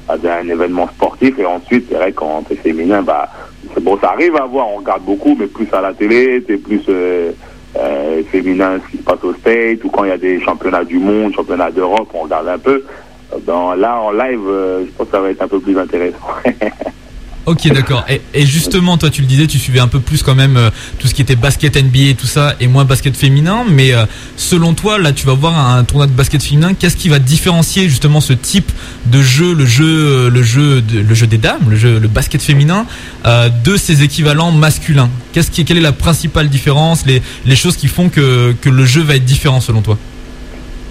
à 0.09 0.15
un 0.15 0.49
événement 0.49 0.89
sportif. 0.89 1.39
Et 1.39 1.45
ensuite 1.45 1.85
c'est 1.91 1.97
vrai 1.97 2.13
quand 2.13 2.45
c'est 2.49 2.57
féminin 2.57 3.03
bah 3.03 3.29
bon 3.81 3.99
ça 3.99 4.11
arrive 4.11 4.37
à 4.37 4.47
voir 4.47 4.69
on 4.69 4.77
regarde 4.77 5.03
beaucoup 5.03 5.37
mais 5.39 5.47
plus 5.47 5.69
à 5.73 5.81
la 5.81 5.93
télé 5.93 6.43
c'est 6.47 6.57
plus 6.57 6.83
euh, 6.89 7.33
féminin 8.31 8.79
ce 8.85 8.91
qui 8.91 8.97
se 8.99 9.03
passe 9.03 9.23
au 9.23 9.35
State 9.35 9.85
ou 9.85 9.91
quand 9.91 10.05
il 10.05 10.09
y 10.09 10.13
a 10.13 10.19
des 10.19 10.41
championnats 10.41 10.85
du 10.85 10.99
monde 10.99 11.35
championnats 11.35 11.71
d'Europe 11.71 12.09
on 12.15 12.23
regarde 12.23 12.49
un 12.49 12.59
peu 12.59 12.85
là, 13.77 14.01
en 14.01 14.13
live, 14.13 14.41
euh, 14.49 14.85
je 14.87 14.91
pense 14.93 15.07
que 15.07 15.13
ça 15.13 15.21
va 15.21 15.31
être 15.31 15.43
un 15.43 15.49
peu 15.49 15.61
plus 15.61 15.79
intéressant. 15.79 16.19
Ok, 17.47 17.67
d'accord. 17.73 18.05
Et, 18.09 18.47
justement, 18.47 18.99
toi, 18.99 19.11
tu 19.11 19.23
le 19.23 19.27
disais, 19.27 19.47
tu 19.47 19.59
suivais 19.59 19.81
un 19.81 19.89
peu 19.89 20.01
plus 20.01 20.23
quand 20.23 20.35
même 20.35 20.57
euh, 20.57 20.71
tout 20.99 21.09
ce 21.09 21.15
qui 21.15 21.23
était 21.23 21.37
basket 21.37 21.77
NBA 21.77 22.11
et 22.11 22.15
tout 22.15 22.27
ça, 22.27 22.55
et 22.61 22.67
moins 22.69 22.85
basket 22.85 23.17
féminin. 23.17 23.65
Mais 23.69 23.93
euh, 23.93 24.05
selon 24.37 24.75
toi, 24.75 24.99
là, 24.99 25.13
tu 25.13 25.27
vas 25.27 25.33
voir 25.33 25.57
un, 25.59 25.83
tournoi 25.85 26.07
de 26.07 26.13
basket 26.13 26.43
féminin. 26.43 26.75
Qu'est-ce 26.75 26.97
qui 26.97 27.09
va 27.09 27.19
différencier 27.19 27.89
justement 27.89 28.21
ce 28.21 28.35
type 28.35 28.71
de 29.07 29.23
jeu, 29.23 29.55
le 29.55 29.67
jeu, 29.67 30.29
le 30.29 30.43
jeu, 30.43 30.83
le 30.93 31.15
jeu 31.15 31.27
des 31.27 31.39
dames, 31.39 31.69
le 31.69 31.77
jeu, 31.77 31.99
le 31.99 32.09
basket 32.09 32.43
féminin, 32.43 32.87
de 33.25 33.77
ses 33.77 34.03
équivalents 34.03 34.53
masculins? 34.53 35.11
Qu'est-ce 35.33 35.51
qui, 35.51 35.65
quelle 35.65 35.79
est 35.79 35.83
la 35.83 35.93
principale 35.93 36.49
différence, 36.49 37.07
les, 37.07 37.23
les 37.47 37.57
choses 37.57 37.77
qui 37.77 37.89
font 37.89 38.09
que, 38.09 38.55
que 38.61 38.69
le 38.69 38.85
jeu 38.85 39.03
va 39.03 39.17
être 39.17 39.25
différent 39.25 39.61
selon 39.61 39.81
toi? 39.81 39.97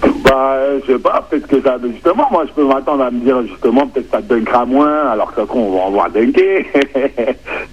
Je 0.02 0.92
sais 0.92 0.98
pas, 0.98 1.26
peut-être 1.28 1.46
que 1.46 1.60
ça, 1.60 1.76
justement, 1.82 2.26
moi, 2.30 2.44
je 2.46 2.52
peux 2.52 2.64
m'attendre 2.64 3.04
à 3.04 3.10
me 3.10 3.20
dire, 3.20 3.42
justement, 3.46 3.86
peut-être 3.86 4.10
que 4.10 4.16
ça 4.16 4.22
dunkera 4.22 4.64
moins, 4.64 5.08
alors 5.08 5.32
que 5.32 5.42
ça 5.42 5.46
on 5.54 5.72
va 5.72 5.80
en 5.82 5.90
voir 5.90 6.10
dunker. 6.10 6.64
tu 6.72 6.80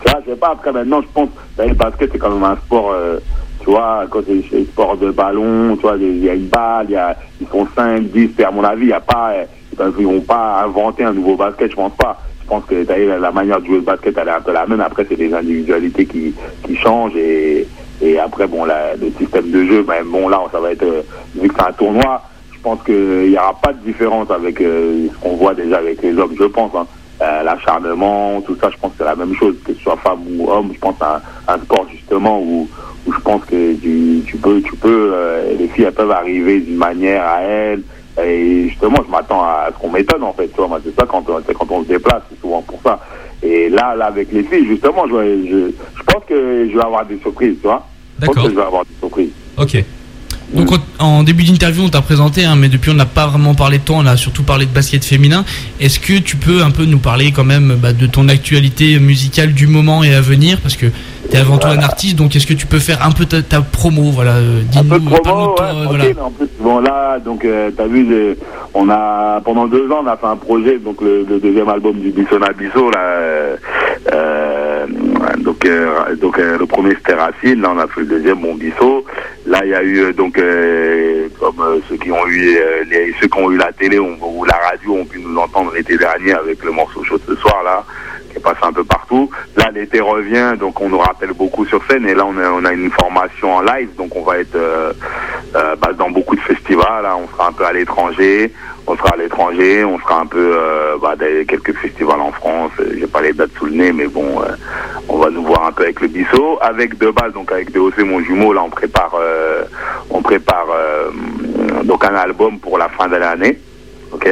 vois, 0.06 0.22
je 0.26 0.32
sais 0.32 0.38
pas, 0.38 0.52
après, 0.52 0.72
maintenant, 0.72 1.02
je 1.02 1.08
pense, 1.14 1.30
le 1.58 1.74
basket, 1.74 2.12
c'est 2.12 2.18
quand 2.18 2.32
même 2.32 2.44
un 2.44 2.56
sport, 2.58 2.92
euh, 2.92 3.20
tu 3.62 3.70
vois, 3.70 4.06
quand 4.10 4.22
c'est 4.28 4.64
sport 4.66 4.98
de 4.98 5.12
ballon, 5.12 5.76
tu 5.76 5.82
vois, 5.82 5.98
il 5.98 6.24
y 6.24 6.30
a 6.30 6.34
une 6.34 6.48
balle, 6.48 6.90
y 6.90 6.96
a, 6.96 7.16
ils 7.40 7.48
sont 7.48 7.68
5, 7.76 8.04
10, 8.04 8.32
et 8.40 8.44
à 8.44 8.52
mon 8.52 8.64
avis, 8.64 8.86
il 8.86 8.90
y 8.90 8.94
a 8.94 9.00
pas, 9.00 9.34
ils 9.98 10.06
vont 10.06 10.22
pas 10.22 10.64
inventer 10.64 11.04
un 11.04 11.14
nouveau 11.14 11.36
basket, 11.36 11.72
je 11.72 11.76
pense 11.76 11.96
pas. 11.96 12.22
Je 12.42 12.48
pense 12.48 12.64
que 12.64 12.86
d'ailleurs 12.86 13.20
la 13.20 13.32
manière 13.32 13.60
de 13.60 13.66
jouer 13.66 13.76
le 13.76 13.82
basket, 13.82 14.18
elle 14.18 14.30
est 14.30 14.32
un 14.32 14.40
peu 14.40 14.54
la 14.54 14.66
même. 14.66 14.80
Après, 14.80 15.06
c'est 15.08 15.18
des 15.18 15.34
individualités 15.34 16.06
qui, 16.06 16.34
qui 16.64 16.78
changent 16.78 17.18
et, 17.18 17.68
et 18.02 18.20
après, 18.20 18.48
bon, 18.48 18.66
la, 18.66 18.96
le 18.96 19.12
système 19.18 19.50
de 19.50 19.66
jeu, 19.66 19.84
ben, 19.84 20.06
bon, 20.06 20.28
là, 20.30 20.42
ça 20.52 20.60
va 20.60 20.72
être, 20.72 20.84
euh, 20.84 21.02
vu 21.36 21.48
que 21.48 21.56
c'est 21.58 21.68
un 21.68 21.72
tournoi, 21.72 22.22
je 22.54 22.60
pense 22.60 22.84
qu'il 22.84 23.30
n'y 23.30 23.38
aura 23.38 23.56
pas 23.60 23.74
de 23.74 23.80
différence 23.80 24.30
avec 24.30 24.62
euh, 24.62 25.08
ce 25.12 25.18
qu'on 25.20 25.36
voit 25.36 25.56
déjà 25.56 25.78
avec 25.78 26.02
les 26.04 26.16
hommes, 26.18 26.36
je 26.40 26.46
pense. 26.46 26.72
Hein. 26.76 26.86
Euh, 27.22 27.42
l'acharnement, 27.42 28.40
tout 28.42 28.56
ça, 28.62 28.70
je 28.70 28.78
pense 28.78 28.92
que 28.92 28.98
c'est 29.00 29.06
la 29.06 29.16
même 29.16 29.34
chose, 29.36 29.56
que 29.66 29.74
ce 29.74 29.82
soit 29.82 29.98
femme 29.98 30.22
ou 30.38 30.52
homme. 30.52 30.70
Je 30.74 30.80
pense 30.80 31.02
à 31.02 31.22
un, 31.48 31.58
sport 31.58 31.88
justement 31.92 32.40
où, 32.40 32.70
où 33.08 33.14
je 33.14 33.20
pense 33.22 33.44
que 33.46 33.74
tu, 33.74 34.38
peux, 34.38 34.62
tu 34.62 34.76
peux, 34.76 35.16
les 35.58 35.68
filles 35.70 35.86
elles 35.86 35.94
peuvent 35.94 36.12
arriver 36.12 36.60
d'une 36.60 36.78
manière 36.78 37.26
à 37.26 37.42
elles. 37.42 37.82
Et 38.24 38.68
justement, 38.70 38.98
je 39.04 39.12
m'attends 39.12 39.44
à, 39.44 39.70
ce 39.74 39.80
qu'on 39.80 39.90
m'étonne 39.90 40.24
en 40.24 40.34
fait. 40.34 40.48
Tu 40.50 40.62
vois, 40.62 40.80
c'est 40.84 40.96
ça 41.00 41.08
quand, 41.08 41.24
quand 41.24 41.72
on 41.72 41.84
se 41.84 41.88
déplace, 41.88 42.22
c'est 42.30 42.40
souvent 42.40 42.62
pour 42.62 42.80
ça. 42.84 43.00
Et 43.44 43.70
là, 43.70 43.96
là, 43.96 44.06
avec 44.08 44.32
les 44.32 44.44
filles, 44.44 44.66
justement, 44.68 45.06
je, 45.08 45.46
je, 45.48 45.72
je 45.98 46.04
pense 46.04 46.24
que 46.28 46.68
je 46.70 46.76
vais 46.76 46.84
avoir 46.84 47.06
des 47.06 47.20
surprises, 47.20 47.56
tu 47.62 47.68
vois. 47.68 47.86
Je 48.20 48.26
pense 48.26 48.36
que 48.36 48.42
je 48.50 48.56
vais 48.56 48.62
avoir 48.62 48.84
des 48.84 48.96
surprises. 49.00 49.32
Ok. 49.58 49.84
Donc 50.54 50.70
en 51.00 51.24
début 51.24 51.44
d'interview 51.44 51.84
on 51.84 51.90
t'a 51.90 52.02
présenté, 52.02 52.46
hein, 52.46 52.56
mais 52.56 52.70
depuis 52.70 52.90
on 52.90 52.94
n'a 52.94 53.06
pas 53.06 53.28
vraiment 53.28 53.54
parlé 53.54 53.80
de 53.80 53.84
toi, 53.84 53.98
on 54.00 54.06
a 54.06 54.16
surtout 54.16 54.44
parlé 54.44 54.66
de 54.66 54.72
basket 54.72 55.04
féminin. 55.04 55.44
Est-ce 55.82 56.00
que 56.00 56.18
tu 56.20 56.38
peux 56.38 56.64
un 56.64 56.72
peu 56.72 56.86
nous 56.86 57.00
parler 57.00 57.34
quand 57.34 57.44
même 57.44 57.78
bah, 57.82 57.92
de 57.92 58.08
ton 58.08 58.30
actualité 58.30 58.98
musicale 59.00 59.52
du 59.54 59.68
moment 59.68 60.04
et 60.04 60.14
à 60.14 60.22
venir? 60.22 60.60
Parce 60.62 60.78
que 60.78 60.86
tu 61.30 61.36
es 61.36 61.40
avant 61.40 61.58
tout 61.58 61.68
un 61.68 61.80
artiste, 61.80 62.16
donc 62.16 62.34
est-ce 62.36 62.48
que 62.48 62.54
tu 62.54 62.66
peux 62.66 62.80
faire 62.80 63.06
un 63.06 63.12
peu 63.12 63.26
ta, 63.26 63.62
promo? 63.62 64.04
Voilà, 64.12 64.36
euh, 64.36 64.62
Dis-nous, 64.72 64.96
un 64.96 65.00
peu 65.00 65.22
promo, 65.22 65.56
ouais, 65.60 66.16
En 66.22 66.32
plus, 66.32 66.48
bon 66.62 66.80
là, 66.80 67.20
donc 67.20 67.44
euh, 67.44 67.70
t'as 67.76 67.88
vu, 67.88 68.38
on 68.74 68.90
a 68.90 69.42
pendant 69.42 69.68
deux 69.68 69.92
ans 69.92 70.02
on 70.04 70.08
a 70.08 70.16
fait 70.16 70.28
un 70.28 70.38
projet, 70.38 70.78
donc 70.80 71.02
le, 71.02 71.26
deuxième 71.42 71.68
album 71.68 72.00
du 72.00 72.12
Bisson 72.12 72.42
Abisso 72.42 72.90
là. 72.90 73.00
Euh, 73.00 73.58
donc 76.20 76.40
euh, 76.40 76.58
le 76.58 76.66
premier 76.66 76.96
c'était 76.96 77.14
Racine, 77.14 77.62
là 77.62 77.72
on 77.76 77.80
a 77.80 77.88
fait 77.88 78.02
le 78.02 78.08
deuxième 78.08 78.40
Bon 78.40 78.56
Bissot. 78.56 79.06
Là 79.46 79.62
il 79.64 79.70
y 79.70 79.76
a 79.76 79.84
eu 79.84 80.14
donc 80.14 80.40
comme 81.40 81.82
ceux 81.90 81.98
qui 81.98 82.12
ont 82.12 82.28
eu 82.28 82.58
ceux 83.20 83.28
qui 83.28 83.40
ont 83.40 83.52
eu 83.52 83.58
la 83.58 83.72
télé 83.72 84.00
ou 84.00 84.46
la 84.46 84.58
radio 84.70 84.96
ont 84.96 85.06
pu 85.06 85.20
nous 85.20 85.38
entendre 85.38 85.74
l'été 85.74 85.98
dernier 85.98 86.34
avec 86.34 86.64
le 86.64 86.72
morceau 86.72 87.04
chaud 87.04 87.20
ce 87.26 87.36
soir 87.36 87.64
là 87.64 87.84
est 88.38 88.44
passé 88.44 88.60
un 88.62 88.72
peu 88.72 88.84
partout. 88.84 89.30
Là, 89.56 89.70
l'été 89.74 90.00
revient, 90.00 90.54
donc 90.60 90.80
on 90.82 90.90
nous 90.90 90.98
rappelle 90.98 91.34
beaucoup 91.34 91.66
sur 91.66 91.84
scène. 91.86 92.08
Et 92.08 92.14
là, 92.14 92.26
on 92.26 92.66
a, 92.66 92.74
une 92.74 92.92
formation 92.92 93.56
en 93.56 93.62
live, 93.62 93.90
donc 93.98 94.16
on 94.16 94.24
va 94.24 94.40
être 94.40 94.56
euh, 94.56 94.94
euh, 95.56 95.76
bah, 95.76 95.92
dans 95.98 96.10
beaucoup 96.10 96.36
de 96.36 96.42
festivals. 96.42 97.04
Là, 97.04 97.18
on 97.18 97.28
sera 97.28 97.50
un 97.50 97.52
peu 97.52 97.66
à 97.66 97.74
l'étranger. 97.74 98.54
On 98.90 98.96
sera 98.96 99.10
à 99.10 99.18
l'étranger, 99.18 99.84
on 99.84 100.00
sera 100.00 100.22
un 100.22 100.26
peu 100.26 100.56
euh, 100.56 100.96
bah, 101.02 101.16
dans 101.18 101.46
quelques 101.46 101.76
festivals 101.76 102.22
en 102.22 102.32
France. 102.32 102.72
J'ai 102.98 103.08
pas 103.08 103.22
les 103.22 103.34
dates 103.34 103.52
sous 103.58 103.66
le 103.66 103.74
nez, 103.74 103.92
mais 103.92 104.08
bon, 104.08 104.42
on 105.10 105.18
va 105.18 105.30
nous 105.30 105.44
voir 105.44 105.66
un 105.66 105.72
peu 105.74 105.84
avec 105.84 106.00
le 106.00 106.08
Bissot, 106.08 106.58
avec 106.62 106.98
de 106.98 107.10
base, 107.12 107.34
donc 107.34 107.52
avec 107.52 107.72
DOC 107.72 107.98
mon 108.00 108.22
jumeau. 108.22 108.54
Là, 108.54 108.64
on 108.64 108.70
prépare, 108.70 109.14
on 110.10 110.22
prépare 110.22 110.68
donc 111.84 112.06
un 112.06 112.16
album 112.16 112.60
pour 112.60 112.78
la 112.78 112.88
fin 112.88 113.10
de 113.10 113.18
l'année, 113.18 113.60
ok? 114.14 114.30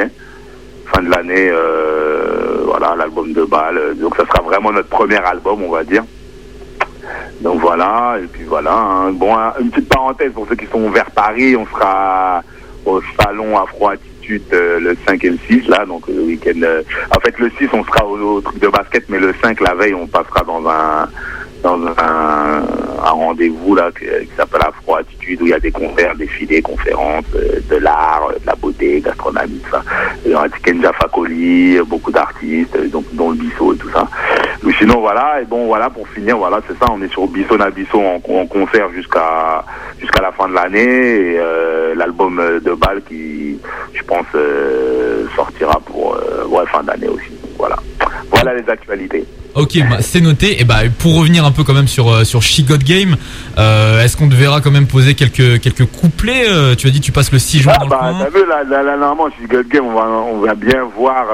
Fin 0.86 1.02
de 1.02 1.10
l'année, 1.10 1.50
voilà, 2.66 2.94
l'album 2.96 3.32
de 3.32 3.44
balle. 3.44 3.96
Donc 3.96 4.16
ça 4.16 4.26
sera 4.26 4.42
vraiment 4.42 4.72
notre 4.72 4.88
premier 4.88 5.16
album, 5.16 5.62
on 5.62 5.70
va 5.70 5.84
dire. 5.84 6.04
Donc 7.40 7.60
voilà, 7.60 8.16
et 8.22 8.26
puis 8.26 8.44
voilà. 8.44 8.74
Hein. 8.74 9.12
Bon, 9.12 9.34
une 9.60 9.70
petite 9.70 9.88
parenthèse 9.88 10.32
pour 10.32 10.46
ceux 10.48 10.56
qui 10.56 10.66
sont 10.66 10.90
vers 10.90 11.10
Paris, 11.10 11.56
on 11.56 11.66
sera 11.66 12.42
au 12.84 13.00
salon 13.20 13.58
Afro 13.58 13.88
Attitude 13.88 14.42
euh, 14.52 14.80
le 14.80 14.96
5 15.06 15.24
et 15.24 15.30
le 15.30 15.38
6 15.48 15.68
là, 15.68 15.84
donc 15.86 16.06
le 16.08 16.22
week-end. 16.22 16.60
Euh, 16.62 16.82
en 17.14 17.20
fait, 17.20 17.38
le 17.38 17.50
6 17.58 17.68
on 17.72 17.84
sera 17.84 18.06
au, 18.06 18.40
truc 18.40 18.58
de 18.60 18.68
basket, 18.68 19.04
mais 19.08 19.18
le 19.18 19.34
5 19.42 19.60
la 19.60 19.74
veille 19.74 19.94
on 19.94 20.06
passera 20.06 20.42
dans 20.44 20.66
un 20.68 21.08
dans 21.62 21.78
un, 21.98 22.62
rendez-vous 23.02 23.74
là 23.74 23.90
qui, 23.98 24.06
s'appelle 24.36 24.62
Afro 24.66 24.96
Attitude 24.96 25.40
où 25.42 25.46
il 25.46 25.50
y 25.50 25.54
a 25.54 25.60
des 25.60 25.70
concerts, 25.70 26.14
des 26.16 26.26
filets, 26.26 26.60
conférences, 26.60 27.24
euh, 27.34 27.60
de 27.70 27.76
l'art, 27.76 28.28
de 28.40 28.46
la 28.46 28.54
beauté, 28.54 29.00
gastronomie, 29.00 29.58
tout 29.60 29.70
ça. 29.70 29.82
Il 30.24 30.32
y 30.32 30.34
aura 30.34 30.48
Tikenja 30.48 30.92
Fakoli, 30.92 31.78
beaucoup 31.86 32.12
d'artistes, 32.12 32.76
donc 32.90 33.04
dont 33.12 33.30
le 33.30 33.36
Bissot 33.36 33.74
et 33.74 33.76
tout 33.78 33.90
ça. 33.90 34.06
Mais 34.62 34.72
sinon 34.78 35.00
voilà, 35.00 35.40
et 35.40 35.44
bon 35.44 35.66
voilà 35.66 35.88
pour 35.88 36.06
finir, 36.08 36.36
voilà 36.36 36.60
c'est 36.68 36.78
ça, 36.78 36.86
on 36.92 37.00
est 37.02 37.10
sur 37.10 37.26
Bissot 37.26 37.56
Nabisso 37.56 37.98
en, 37.98 38.16
en 38.16 38.46
concert 38.46 38.90
jusqu'à 38.92 39.64
jusqu'à 39.98 40.22
la 40.22 40.32
fin 40.32 40.48
de 40.48 40.54
l'année 40.54 41.36
euh, 41.38 41.94
l'album 41.94 42.40
de 42.62 42.72
Bâle 42.72 43.02
qui 43.08 43.16
qui, 43.16 43.58
je 43.94 44.02
pense, 44.02 44.26
sortira 45.34 45.80
pour 45.84 46.18
ouais, 46.48 46.66
fin 46.66 46.82
d'année 46.82 47.08
aussi. 47.08 47.32
Voilà. 47.58 47.76
Voilà 48.30 48.54
les 48.54 48.68
actualités. 48.68 49.24
Ok, 49.56 49.78
bah, 49.88 49.96
c'est 50.00 50.20
noté. 50.20 50.60
Et 50.60 50.64
bah 50.64 50.80
pour 50.98 51.18
revenir 51.18 51.46
un 51.46 51.50
peu 51.50 51.64
quand 51.64 51.72
même 51.72 51.88
sur 51.88 52.12
euh, 52.12 52.24
sur 52.24 52.42
She 52.42 52.60
Got 52.60 52.84
Game, 52.84 53.16
euh, 53.56 54.04
est-ce 54.04 54.14
qu'on 54.14 54.28
te 54.28 54.34
verra 54.34 54.60
quand 54.60 54.70
même 54.70 54.86
poser 54.86 55.14
quelques 55.14 55.62
quelques 55.62 55.86
couplets 55.86 56.44
euh, 56.46 56.74
Tu 56.74 56.88
as 56.88 56.90
dit 56.90 57.00
tu 57.00 57.10
passes 57.10 57.32
le 57.32 57.38
6 57.38 57.60
juin 57.60 57.72
ah, 57.80 57.86
bah, 57.88 58.14
T'as 58.20 58.38
vu 58.38 58.44
là, 58.46 58.64
là, 58.64 58.82
là, 58.82 58.98
normalement 58.98 59.30
She 59.30 59.48
Got 59.48 59.62
Game, 59.70 59.86
on 59.86 59.94
va 59.94 60.08
on 60.08 60.40
va 60.40 60.54
bien 60.54 60.82
voir 60.94 61.24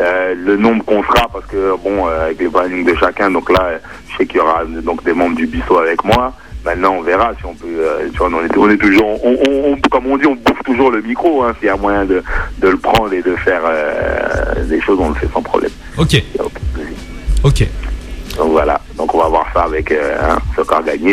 le 0.00 0.56
nombre 0.56 0.84
qu'on 0.84 1.02
sera 1.02 1.28
parce 1.32 1.46
que 1.46 1.74
bon 1.82 2.06
avec 2.06 2.38
les 2.38 2.48
plannings 2.48 2.84
de 2.84 2.94
chacun. 2.94 3.32
Donc 3.32 3.50
là, 3.50 3.68
je 4.10 4.16
sais 4.16 4.26
qu'il 4.26 4.36
y 4.36 4.40
aura 4.40 4.64
donc 4.64 5.02
des 5.04 5.12
membres 5.12 5.34
du 5.34 5.48
Bisso 5.48 5.76
avec 5.76 6.04
moi. 6.04 6.32
Maintenant, 6.64 6.96
on 6.98 7.02
verra 7.02 7.32
si 7.36 7.46
on 7.46 7.54
peut. 7.54 7.66
tu 8.12 8.18
vois, 8.18 8.28
on 8.28 8.44
est, 8.44 8.56
on 8.56 8.70
est 8.70 8.76
toujours, 8.76 9.24
on, 9.24 9.36
on, 9.48 9.76
comme 9.90 10.06
on 10.06 10.18
dit, 10.18 10.26
on 10.26 10.36
bouffe 10.36 10.62
toujours 10.64 10.92
le 10.92 11.02
micro. 11.02 11.42
Hein, 11.42 11.52
S'il 11.58 11.66
y 11.66 11.70
a 11.70 11.76
moyen 11.76 12.04
de, 12.04 12.22
de 12.58 12.68
le 12.68 12.76
prendre 12.76 13.12
et 13.12 13.22
de 13.22 13.34
faire 13.36 13.62
des 14.68 14.80
choses, 14.80 14.98
on 15.00 15.08
le 15.08 15.14
fait 15.16 15.28
sans 15.32 15.42
problème. 15.42 15.72
Ok. 15.98 16.22
Ok. 17.42 17.66
Donc 18.36 18.52
voilà, 18.52 18.80
donc 18.96 19.12
on 19.14 19.18
va 19.18 19.28
voir 19.28 19.46
ça 19.52 19.62
avec 19.64 19.90
euh, 19.90 20.16
hein, 20.20 20.38
ce 20.56 20.62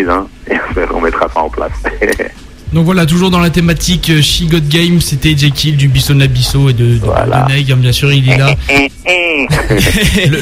hein, 0.10 0.28
et 0.48 0.56
on 0.94 1.02
mettra 1.02 1.28
ça 1.28 1.40
en 1.40 1.50
place. 1.50 1.72
Donc 2.76 2.84
voilà, 2.84 3.06
toujours 3.06 3.32
dans 3.32 3.40
la 3.40 3.50
thématique 3.50 4.10
euh, 4.10 4.22
She 4.22 4.44
Got 4.50 4.68
Game, 4.68 5.00
c'était 5.00 5.34
Jekyll 5.38 5.78
du 5.78 5.88
Bisson 5.88 6.20
Abisso 6.20 6.70
et 6.70 6.74
de, 6.74 6.98
de, 6.98 7.74
bien 7.76 7.92
sûr, 7.94 8.12
il 8.12 8.30
est 8.30 8.38
là. 8.38 8.54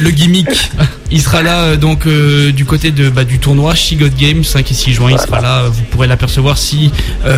le, 0.01 0.09
gimmick, 0.09 0.47
il 1.11 1.21
sera 1.21 1.43
là 1.43 1.59
euh, 1.59 1.77
donc 1.77 2.07
euh, 2.07 2.51
du 2.51 2.65
côté 2.65 2.89
de 2.89 3.11
bah, 3.11 3.23
du 3.23 3.37
tournoi 3.37 3.75
She 3.75 3.97
Got 3.97 4.09
Game 4.17 4.43
5 4.43 4.71
et 4.71 4.73
6 4.73 4.93
juin, 4.93 5.11
il 5.11 5.19
sera 5.19 5.41
là, 5.41 5.65
vous 5.67 5.83
pourrez 5.91 6.07
l'apercevoir 6.07 6.57
si 6.57 6.91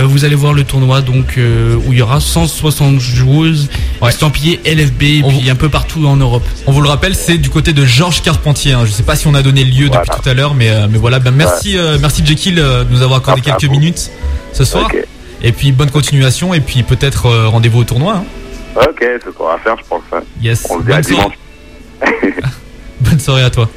vous 0.06 0.24
allez 0.24 0.36
voir 0.36 0.54
le 0.54 0.64
tournoi 0.64 1.02
donc 1.02 1.38
où 1.38 1.92
il 1.92 1.98
y 1.98 2.02
aura 2.02 2.22
160 2.22 2.98
joueuses 3.02 3.70
estampillées 4.08 4.62
LFB 4.66 5.04
et 5.04 5.24
puis 5.28 5.50
un 5.50 5.56
peu 5.56 5.68
partout 5.68 6.08
en 6.08 6.16
Europe. 6.16 6.48
On 6.68 6.72
vous 6.72 6.82
le 6.82 6.88
rappelle, 6.88 7.16
c'est 7.16 7.38
du 7.38 7.50
côté 7.50 7.74
de 7.74 7.84
Georges 7.84 8.22
Carpentier. 8.22 8.72
Hein. 8.72 8.86
Je 8.86 8.92
sais 8.92 9.04
pas 9.04 9.18
si 9.18 9.28
on 9.28 9.34
a 9.34 9.42
donné 9.42 9.66
lieu 9.66 9.90
depuis 9.90 10.10
tout 10.10 10.30
à 10.30 10.34
l'heure, 10.34 10.54
mais 10.54 10.72
mais 10.90 10.98
voilà, 10.98 11.20
ben, 11.20 11.32
merci 11.32 11.76
merci 12.00 12.26
Jekyll 12.26 12.56
de 12.56 12.86
nous 12.90 13.02
avoir 13.02 13.20
accordé 13.20 13.42
quelques 13.42 13.70
minutes 13.70 14.10
ce 14.56 14.66
soir. 14.66 14.90
Et 15.44 15.52
puis 15.52 15.72
bonne 15.72 15.92
continuation 15.92 16.54
et 16.54 16.62
puis 16.62 16.84
peut-être 16.84 17.28
euh, 17.28 17.48
rendez-vous 17.48 17.80
au 17.80 17.84
tournoi. 17.84 18.16
Hein. 18.16 18.24
Ok, 18.78 18.98
c'est 19.00 19.26
ce 19.26 19.30
qu'on 19.30 19.48
va 19.48 19.58
faire, 19.58 19.78
je 19.78 19.84
pense. 19.88 20.02
Hein. 20.12 20.22
Yes. 20.42 20.66
On 20.70 20.80
se 20.80 20.86
dit 20.86 20.92
à 20.92 21.02
dimanche. 21.02 21.34
bonne 23.02 23.20
soirée 23.20 23.44
à 23.44 23.50
toi. 23.50 23.70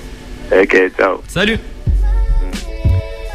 Ok, 0.51 0.77
ciao. 0.97 1.21
Salut. 1.29 1.59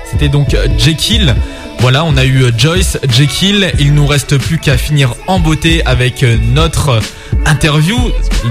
C'était 0.10 0.30
donc 0.30 0.54
euh, 0.54 0.68
Jekyll. 0.78 1.36
Voilà, 1.80 2.06
on 2.06 2.16
a 2.16 2.24
eu 2.24 2.44
euh, 2.44 2.52
Joyce, 2.58 2.98
Jekyll. 3.10 3.72
Il 3.78 3.94
nous 3.94 4.08
reste 4.08 4.38
plus 4.38 4.58
qu'à 4.58 4.78
finir 4.78 5.14
en 5.28 5.40
beauté 5.40 5.86
avec 5.86 6.26
notre 6.54 7.00
interview, 7.46 7.98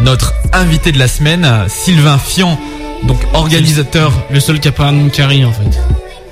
notre 0.02 0.35
invité 0.52 0.92
de 0.92 0.98
la 0.98 1.09
semaine, 1.09 1.48
Sylvain 1.68 2.18
Fian, 2.18 2.59
donc 3.05 3.18
organisateur. 3.33 4.12
Le 4.31 4.38
seul 4.38 4.61
qui 4.61 4.68
a 4.68 4.72
pas 4.72 4.85
un 4.85 4.92
nom 4.92 5.09
carré 5.09 5.44
en 5.44 5.52
fait. 5.52 5.78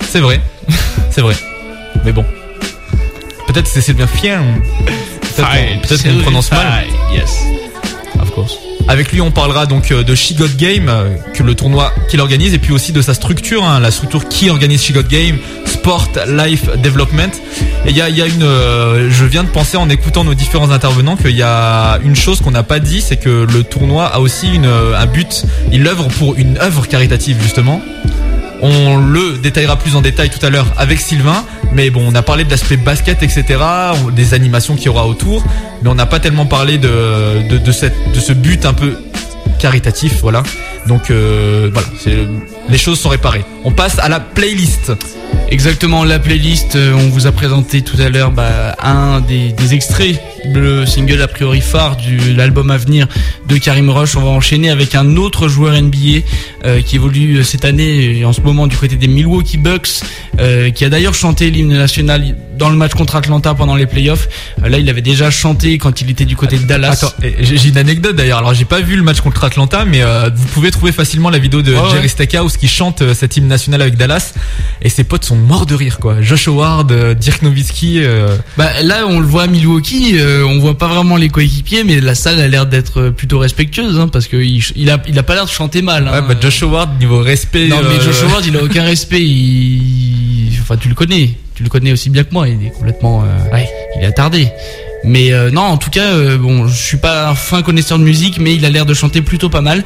C'est 0.01 0.21
vrai, 0.21 0.41
c'est 1.11 1.23
vrai. 1.23 1.35
Mais 2.05 2.13
bon. 2.13 2.25
Peut-être 3.53 3.67
c'est 3.67 3.81
Sylvain 3.81 4.07
Fien. 4.07 4.45
Peut-être 5.35 6.05
qu'on 6.05 6.23
prononce 6.23 6.53
mal. 6.53 6.85
Yes. 7.13 7.37
Of 8.21 8.31
course. 8.31 8.59
Avec 8.87 9.11
lui, 9.11 9.21
on 9.21 9.33
parlera 9.33 9.67
donc 9.67 9.91
euh, 9.91 10.05
de 10.05 10.15
She 10.15 10.35
Got 10.37 10.57
Game, 10.57 10.89
euh, 10.89 11.17
que 11.35 11.43
le 11.43 11.57
tournoi 11.57 11.93
qu'il 12.09 12.21
organise, 12.21 12.55
et 12.55 12.59
puis 12.59 12.73
aussi 12.73 12.93
de 12.93 13.03
sa 13.03 13.13
structure, 13.13 13.65
hein, 13.65 13.81
la 13.81 13.91
structure 13.91 14.29
qui 14.29 14.51
organise 14.51 14.85
She 14.85 14.93
Got 14.93 15.03
Game, 15.11 15.39
Sport 15.67 16.11
Life 16.29 16.67
Development. 16.81 17.33
Et 17.87 17.91
il 17.91 17.97
y 17.97 18.01
a, 18.01 18.09
y 18.09 18.23
a, 18.23 18.27
une, 18.27 18.45
euh, 18.45 19.11
je 19.11 19.25
viens 19.25 19.43
de 19.43 19.49
penser 19.49 19.77
en 19.77 19.91
écoutant 19.91 20.23
nos 20.23 20.35
différents 20.35 20.71
intervenants 20.71 21.17
qu'il 21.17 21.37
y 21.37 21.43
a 21.43 21.99
une 22.05 22.15
chose 22.15 22.41
qu'on 22.41 22.53
n'a 22.53 22.63
pas 22.63 22.79
dit, 22.79 23.01
c'est 23.01 23.17
que 23.17 23.49
le 23.53 23.65
tournoi 23.65 24.07
a 24.07 24.21
aussi 24.21 24.49
une, 24.55 24.67
un 24.67 25.07
but. 25.07 25.45
Il 25.73 25.85
œuvre 25.89 26.07
pour 26.07 26.37
une 26.37 26.57
œuvre 26.59 26.87
caritative 26.87 27.39
justement. 27.43 27.83
On 28.63 28.97
le 28.99 29.39
détaillera 29.39 29.77
plus 29.77 29.97
en 29.97 30.03
détail 30.03 30.31
tout 30.31 30.45
à 30.47 30.51
l'heure 30.51 30.67
avec 30.77 31.01
Sylvain. 31.01 31.45
Mais 31.73 31.91
bon, 31.91 32.03
on 32.07 32.15
a 32.15 32.23
parlé 32.23 32.45
de 32.45 32.51
l'aspect 32.51 32.77
basket, 32.77 33.23
etc., 33.23 33.45
des 34.13 34.35
animations 34.35 34.75
qu'il 34.75 34.87
y 34.87 34.89
aura 34.89 35.07
autour, 35.07 35.45
mais 35.83 35.89
on 35.89 35.95
n'a 35.95 36.07
pas 36.07 36.19
tellement 36.19 36.47
parlé 36.47 36.79
de, 36.79 36.89
ce 37.71 38.33
but 38.33 38.67
un 38.67 38.73
peu 38.73 38.97
caritatif, 39.59 40.21
voilà. 40.21 40.43
Donc 40.87 41.11
euh, 41.11 41.71
voilà, 41.73 41.87
les 42.69 42.79
choses 42.79 42.99
sont 42.99 43.11
réparées. 43.11 43.45
On 43.65 43.73
passe 43.73 43.99
à 43.99 44.09
la 44.09 44.19
playlist. 44.19 44.93
Exactement, 45.51 46.05
la 46.05 46.21
playlist, 46.21 46.77
euh, 46.77 46.93
on 46.95 47.09
vous 47.09 47.27
a 47.27 47.33
présenté 47.33 47.83
tout 47.83 48.01
à 48.01 48.09
l'heure 48.09 48.31
bah, 48.31 48.77
un 48.81 49.21
des, 49.21 49.75
extraits, 49.75 50.21
le 50.45 50.87
single 50.87 51.21
a 51.21 51.27
priori 51.27 51.61
phare 51.61 51.97
de 51.97 52.37
l'album 52.37 52.71
à 52.71 52.77
venir 52.77 53.09
de 53.49 53.57
Karim 53.57 53.91
Roche. 53.91 54.17
On 54.17 54.21
va 54.21 54.31
enchaîner 54.31 54.71
avec 54.71 54.95
un 54.95 55.17
autre 55.17 55.49
joueur 55.49 55.75
NBA 55.75 56.21
euh, 56.65 56.83
qui 56.83 56.97
évolue 56.97 57.39
euh, 57.39 57.43
cette 57.43 57.65
année 57.65 58.19
et 58.19 58.25
en 58.25 58.33
ce 58.33 58.41
moment 58.43 58.69
du 58.69 58.77
côté 58.77 58.95
des 58.95 59.09
Milwaukee 59.09 59.59
Bucks, 59.59 60.03
qui 60.75 60.85
a 60.85 60.89
d'ailleurs 60.89 61.15
chanté 61.15 61.51
l'hymne 61.51 61.77
national 61.77 62.37
dans 62.61 62.71
le 62.71 62.77
match 62.77 62.93
contre 62.93 63.17
Atlanta 63.17 63.55
pendant 63.55 63.75
les 63.75 63.87
playoffs. 63.87 64.29
là, 64.63 64.79
il 64.79 64.89
avait 64.89 65.03
déjà 65.03 65.31
chanté 65.31 65.79
quand 65.79 66.01
il 66.01 66.11
était 66.11 66.27
du 66.27 66.37
côté 66.37 66.59
de 66.59 66.65
Dallas. 66.65 66.93
Attends, 66.93 67.13
j'ai 67.41 67.69
une 67.69 67.79
anecdote 67.79 68.15
d'ailleurs. 68.15 68.39
Alors, 68.39 68.55
j'ai 68.55 68.65
pas 68.65 68.81
vu 68.81 68.95
le 68.95 69.03
match 69.03 69.21
contre 69.21 69.43
Atlanta, 69.43 69.85
mais 69.85 70.03
vous 70.35 70.47
pouvez 70.49 70.71
trouver 70.71 70.93
facilement 70.93 71.31
la 71.31 71.39
vidéo 71.39 71.63
de 71.63 71.75
Jerry 71.91 72.09
Stackhouse 72.09 72.57
qui 72.57 72.69
chante 72.69 73.03
cet 73.15 73.37
hymne 73.37 73.49
national 73.49 73.83
avec 73.83 73.97
Dallas 73.97 74.35
et 74.83 74.89
ses 74.89 75.05
potes 75.05 75.25
sont 75.25 75.37
mort 75.37 75.67
de 75.67 75.75
rire 75.75 75.99
quoi. 75.99 76.21
Josh 76.21 76.49
Howard, 76.49 76.91
euh, 76.93 77.15
Dirk 77.15 77.43
Nowitzki. 77.43 78.01
Euh. 78.03 78.37
Bah 78.57 78.83
là 78.83 79.07
on 79.07 79.21
le 79.21 79.27
voit 79.27 79.45
à 79.45 79.47
Milwaukee, 79.47 80.13
euh, 80.15 80.45
on 80.45 80.59
voit 80.59 80.79
pas 80.79 80.89
vraiment 80.89 81.17
les 81.17 81.29
coéquipiers, 81.29 81.85
mais 81.85 82.01
la 82.01 82.15
salle 82.15 82.41
a 82.41 82.49
l'air 82.49 82.67
d'être 82.67 83.11
plutôt 83.11 83.39
respectueuse, 83.39 83.99
hein, 83.99 84.09
parce 84.09 84.27
que 84.27 84.37
il, 84.37 84.91
a 84.91 84.99
il 85.07 85.19
a 85.19 85.23
pas 85.23 85.35
l'air 85.35 85.45
de 85.45 85.51
chanter 85.51 85.83
mal. 85.83 86.09
Hein. 86.09 86.13
Ouais, 86.13 86.23
bah 86.23 86.41
Josh 86.41 86.63
Howard 86.63 86.99
niveau 86.99 87.21
respect. 87.21 87.69
Non 87.69 87.81
mais 87.83 88.03
Josh 88.03 88.23
Howard 88.23 88.45
il 88.47 88.57
a 88.57 88.63
aucun 88.63 88.85
respect. 88.85 89.23
Il... 89.23 90.53
Enfin 90.61 90.77
tu 90.77 90.89
le 90.89 90.95
connais, 90.95 91.37
tu 91.61 91.65
le 91.65 91.69
connais 91.69 91.93
aussi 91.93 92.09
bien 92.09 92.25
que 92.25 92.33
moi. 92.33 92.49
Il 92.49 92.67
est 92.67 92.71
complètement, 92.71 93.23
ouais, 93.53 93.69
il 93.95 94.03
est 94.03 94.07
attardé. 94.07 94.49
Mais 95.05 95.31
non, 95.53 95.61
en 95.61 95.77
tout 95.77 95.91
cas, 95.91 96.11
bon, 96.39 96.67
je 96.67 96.75
suis 96.75 96.97
pas 96.97 97.29
un 97.29 97.35
fin 97.35 97.61
connaisseur 97.61 97.99
de 97.99 98.03
musique, 98.05 98.39
mais 98.39 98.55
il 98.55 98.65
a 98.65 98.71
l'air 98.71 98.87
de 98.87 98.95
chanter 98.95 99.21
plutôt 99.21 99.51
pas 99.51 99.61
mal. 99.61 99.85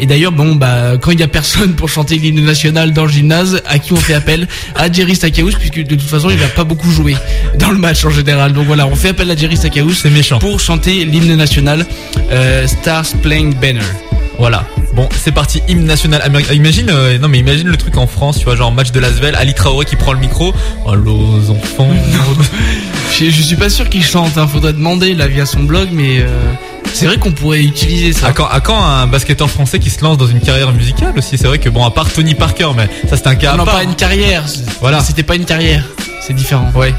Et 0.00 0.06
d'ailleurs, 0.06 0.32
bon, 0.32 0.56
bah, 0.56 0.96
quand 1.00 1.12
il 1.12 1.20
y 1.20 1.22
a 1.22 1.28
personne 1.28 1.74
pour 1.74 1.88
chanter 1.88 2.16
l'hymne 2.16 2.44
national 2.44 2.92
dans 2.92 3.04
le 3.04 3.10
gymnase, 3.10 3.62
à 3.66 3.78
qui 3.78 3.92
on 3.92 3.96
fait 3.96 4.14
appel 4.14 4.48
À 4.74 4.90
Jerry 4.90 5.14
Stackhouse, 5.14 5.54
puisque 5.54 5.78
de 5.78 5.94
toute 5.94 6.08
façon, 6.08 6.28
il 6.28 6.38
va 6.38 6.48
pas 6.48 6.64
beaucoup 6.64 6.90
jouer 6.90 7.14
dans 7.56 7.70
le 7.70 7.78
match 7.78 8.04
en 8.04 8.10
général. 8.10 8.52
Donc 8.52 8.66
voilà, 8.66 8.88
on 8.88 8.96
fait 8.96 9.10
appel 9.10 9.30
à 9.30 9.36
Jerry 9.36 9.56
Stackhouse, 9.56 10.00
c'est 10.02 10.10
méchant, 10.10 10.40
pour 10.40 10.58
chanter 10.58 11.04
l'hymne 11.04 11.36
national 11.36 11.86
euh, 12.32 12.66
Stars 12.66 13.06
Playing 13.22 13.54
Banner. 13.54 13.80
Voilà. 14.42 14.64
Bon, 14.94 15.08
c'est 15.16 15.30
parti, 15.30 15.62
hymne 15.68 15.84
national 15.84 16.20
américain. 16.20 16.52
Imagine, 16.52 16.90
euh, 16.90 17.16
non 17.16 17.28
mais 17.28 17.38
imagine 17.38 17.68
le 17.68 17.76
truc 17.76 17.96
en 17.96 18.08
France, 18.08 18.40
tu 18.40 18.44
vois, 18.44 18.56
genre 18.56 18.72
match 18.72 18.90
de 18.90 18.98
Lasvel, 18.98 19.36
Ali 19.36 19.54
Traoré 19.54 19.84
qui 19.84 19.94
prend 19.94 20.12
le 20.12 20.18
micro. 20.18 20.52
Oh, 20.84 20.96
los 20.96 21.48
enfants. 21.48 21.88
je, 23.12 23.26
je, 23.26 23.40
suis 23.40 23.54
pas 23.54 23.70
sûr 23.70 23.88
qu'il 23.88 24.02
chante, 24.02 24.36
hein. 24.36 24.48
faudrait 24.48 24.72
demander 24.72 25.14
là 25.14 25.28
via 25.28 25.46
son 25.46 25.62
blog, 25.62 25.90
mais 25.92 26.22
euh, 26.22 26.26
c'est 26.92 27.06
vrai 27.06 27.18
qu'on 27.18 27.30
pourrait 27.30 27.62
utiliser 27.62 28.12
ça. 28.12 28.26
À 28.26 28.32
quand, 28.32 28.48
à 28.48 28.58
quand 28.58 28.84
un 28.84 29.06
basketteur 29.06 29.48
français 29.48 29.78
qui 29.78 29.90
se 29.90 30.02
lance 30.02 30.18
dans 30.18 30.26
une 30.26 30.40
carrière 30.40 30.72
musicale 30.72 31.14
aussi? 31.16 31.38
C'est 31.38 31.46
vrai 31.46 31.60
que 31.60 31.68
bon, 31.68 31.84
à 31.84 31.92
part 31.92 32.10
Tony 32.12 32.34
Parker, 32.34 32.70
mais 32.76 32.88
ça 33.08 33.16
c'est 33.16 33.28
un 33.28 33.36
cas. 33.36 33.56
Non, 33.56 33.64
pas 33.64 33.84
une 33.84 33.94
carrière. 33.94 34.42
Voilà. 34.80 34.98
C'était 35.02 35.22
pas 35.22 35.36
une 35.36 35.44
carrière. 35.44 35.84
C'est 36.20 36.34
différent. 36.34 36.68
Ouais. 36.74 36.92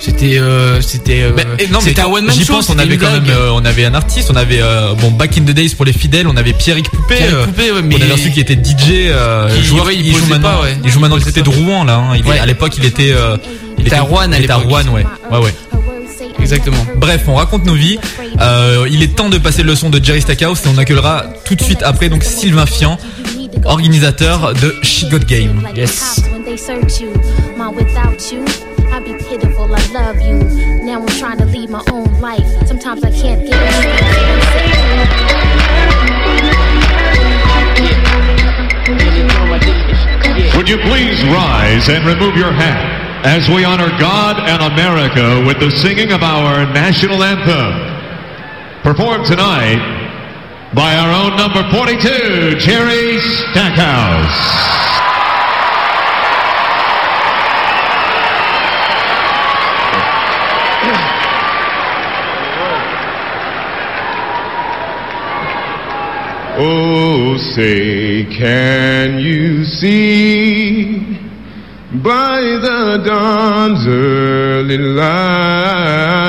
C'était 0.00 0.38
euh, 0.38 0.80
c'était 0.80 1.22
euh, 1.22 1.32
c'était 1.80 2.00
un 2.00 2.06
one 2.06 2.24
man 2.24 2.34
J'y 2.34 2.46
pense, 2.46 2.70
on 2.70 2.78
avait 2.78 2.96
quand 2.96 3.10
même 3.12 3.28
euh, 3.28 3.50
on 3.52 3.64
avait 3.66 3.84
un 3.84 3.92
artiste, 3.92 4.30
on 4.32 4.36
avait 4.36 4.60
euh, 4.62 4.94
bon 4.94 5.10
Back 5.10 5.36
in 5.36 5.42
the 5.42 5.50
Days 5.50 5.74
pour 5.76 5.84
les 5.84 5.92
fidèles, 5.92 6.26
on 6.26 6.36
avait 6.36 6.54
Pierrick 6.54 6.88
Poupé, 6.90 7.16
Pierrick 7.16 7.46
Poupé 7.46 7.70
ouais, 7.70 7.82
mais 7.82 7.96
on 7.96 8.02
avait 8.02 8.12
reçu 8.12 8.30
qui 8.30 8.40
était 8.40 8.54
DJ 8.54 9.10
qui, 9.54 9.64
joueur, 9.64 9.92
il, 9.92 10.06
il, 10.06 10.16
joue 10.16 10.26
maintenant, 10.26 10.56
pas, 10.56 10.62
ouais. 10.62 10.78
il 10.82 10.90
joue 10.90 11.00
maintenant 11.00 11.18
du 11.18 11.24
côté 11.24 11.42
de 11.42 11.50
Rouen 11.50 11.84
là, 11.84 11.96
hein. 11.96 12.16
il 12.16 12.24
ouais. 12.24 12.38
à 12.38 12.46
l'époque 12.46 12.72
il 12.78 12.86
était 12.86 13.14
il 13.78 13.86
était 13.86 13.96
à 13.96 14.02
Rouen 14.02 14.32
à 14.32 14.38
l'époque. 14.38 14.64
ouais. 14.70 15.04
Ouais 15.30 15.38
ouais. 15.38 15.54
Exactement. 16.40 16.86
Bref, 16.96 17.22
on 17.28 17.34
raconte 17.34 17.64
nos 17.64 17.74
vies. 17.74 17.98
Euh, 18.40 18.86
il 18.90 19.02
est 19.02 19.14
temps 19.14 19.28
de 19.28 19.38
passer 19.38 19.62
le 19.62 19.74
son 19.74 19.90
de 19.90 20.02
Jerry 20.02 20.20
Stackhouse 20.20 20.60
et 20.64 20.68
on 20.68 20.78
accueillera 20.78 21.26
tout 21.44 21.54
de 21.54 21.62
suite 21.62 21.82
après 21.82 22.08
donc 22.08 22.24
Sylvain 22.24 22.66
Fian, 22.66 22.98
organisateur 23.64 24.54
de 24.54 24.74
She 24.82 25.04
Got 25.08 25.20
Game. 25.20 25.68
Yes. 25.76 26.20
Love 29.92 30.20
you. 30.20 30.38
Now 30.84 31.00
I'm 31.00 31.06
trying 31.18 31.38
to 31.38 31.44
lead 31.46 31.70
my 31.70 31.82
own 31.90 32.20
life. 32.20 32.46
Sometimes 32.66 33.02
I 33.04 33.10
can't 33.10 33.46
get 33.46 33.60
Would 40.56 40.68
you 40.68 40.78
please 40.78 41.22
rise 41.24 41.88
and 41.88 42.04
remove 42.06 42.36
your 42.36 42.52
hat? 42.52 43.00
as 43.24 43.48
we 43.50 43.64
honor 43.64 43.90
God 43.98 44.40
and 44.48 44.72
America 44.72 45.44
with 45.46 45.60
the 45.60 45.70
singing 45.70 46.10
of 46.10 46.22
our 46.22 46.64
national 46.72 47.22
anthem. 47.22 47.76
Performed 48.82 49.26
tonight 49.26 49.76
by 50.72 50.96
our 50.96 51.12
own 51.12 51.36
number 51.36 51.62
42, 51.70 52.56
Jerry 52.56 53.20
Stackhouse. 53.20 55.09
Oh, 66.62 67.38
say, 67.54 68.26
can 68.36 69.18
you 69.18 69.64
see? 69.64 71.16
By 72.04 72.42
the 72.60 73.02
dawn's 73.02 73.86
early 73.88 74.76
light 74.76 76.20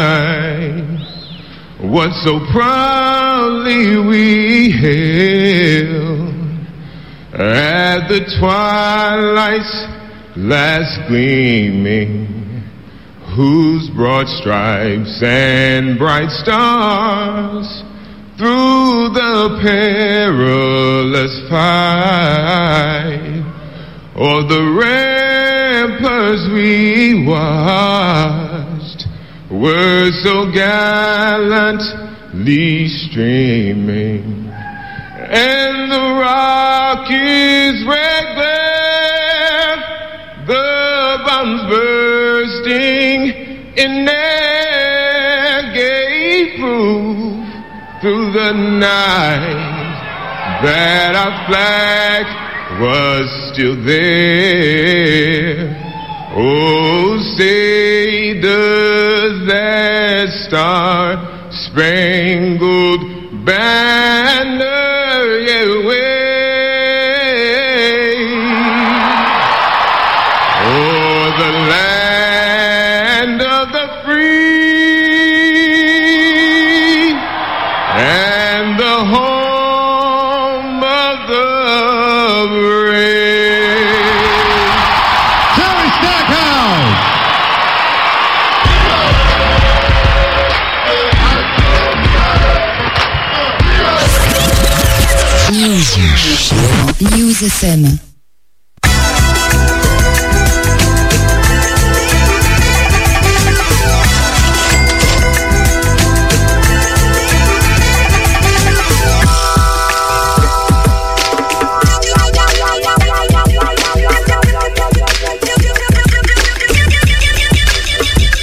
what 1.81 2.13
so 2.23 2.39
proudly 2.53 3.97
we 4.07 4.71
hailed 4.71 6.33
at 7.33 8.07
the 8.07 8.21
twilight's 8.39 9.85
last 10.37 11.09
gleaming, 11.09 12.63
whose 13.35 13.89
broad 13.89 14.29
stripes 14.29 15.21
and 15.21 15.97
bright 15.99 16.29
stars 16.29 17.83
through 18.41 19.13
the 19.13 19.61
perilous 19.61 21.35
fight 21.47 23.21
o'er 24.15 24.41
the 24.49 24.63
ramparts 24.81 26.49
we 26.51 27.23
watched 27.27 29.05
were 29.51 30.09
so 30.23 30.51
gallantly 30.51 31.67
streaming 32.87 34.49
and 34.49 35.91
the 35.91 36.01
Rockies 36.19 37.85
red 37.85 38.25
glare, 38.33 39.77
the 40.47 41.19
bombs 41.27 41.61
bursting 41.69 43.19
in 43.77 44.09
air 44.09 44.40
through 48.01 48.31
the 48.33 48.51
night 48.53 49.91
that 50.63 51.13
our 51.15 51.45
flag 51.47 52.25
was 52.81 53.29
still 53.53 53.75
there. 53.85 55.77
Oh, 56.35 57.19
say 57.37 58.41
does 58.41 59.47
that 59.47 60.29
star 60.47 61.49
spangled 61.51 63.01
banner 63.45 63.90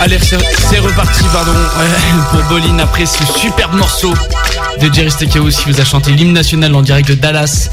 Allez, 0.01 0.19
c'est 0.21 0.79
reparti, 0.79 1.23
pardon, 1.33 1.53
pour 2.31 2.43
Bolin 2.45 2.79
après 2.79 3.07
ce 3.07 3.25
superbe 3.27 3.75
morceau 3.75 4.13
de 4.81 4.93
Jerry 4.93 5.11
Stackhouse 5.11 5.57
qui 5.57 5.71
vous 5.71 5.81
a 5.81 5.85
chanté 5.85 6.13
l'hymne 6.13 6.33
national 6.33 6.75
en 6.75 6.83
direct 6.83 7.09
de 7.09 7.15
Dallas. 7.15 7.69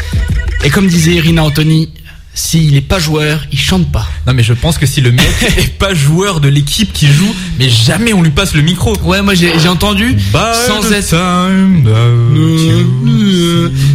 Et 0.66 0.70
comme 0.70 0.88
disait 0.88 1.14
Irina 1.14 1.44
Anthony, 1.44 1.90
s'il 2.34 2.76
est 2.76 2.82
pas 2.82 3.00
joueur, 3.00 3.40
il 3.54 3.58
chante 3.60 3.90
pas. 3.94 4.06
Non 4.28 4.34
mais 4.34 4.44
je 4.44 4.52
pense 4.52 4.78
que 4.78 4.86
si 4.86 5.00
le 5.00 5.12
mec 5.14 5.26
est 5.58 5.78
pas 5.78 5.94
joueur 5.94 6.42
de 6.42 6.50
l'équipe 6.50 6.92
qui 6.92 7.08
joue, 7.08 7.34
mais 7.60 7.70
jamais 7.70 8.12
on 8.12 8.22
lui 8.22 8.32
passe 8.32 8.54
le 8.56 8.62
micro. 8.62 8.94
Ouais, 9.04 9.22
moi 9.22 9.36
j'ai 9.36 9.58
j'ai 9.60 9.70
entendu 9.70 10.18
sans 10.54 10.92
être 10.92 11.14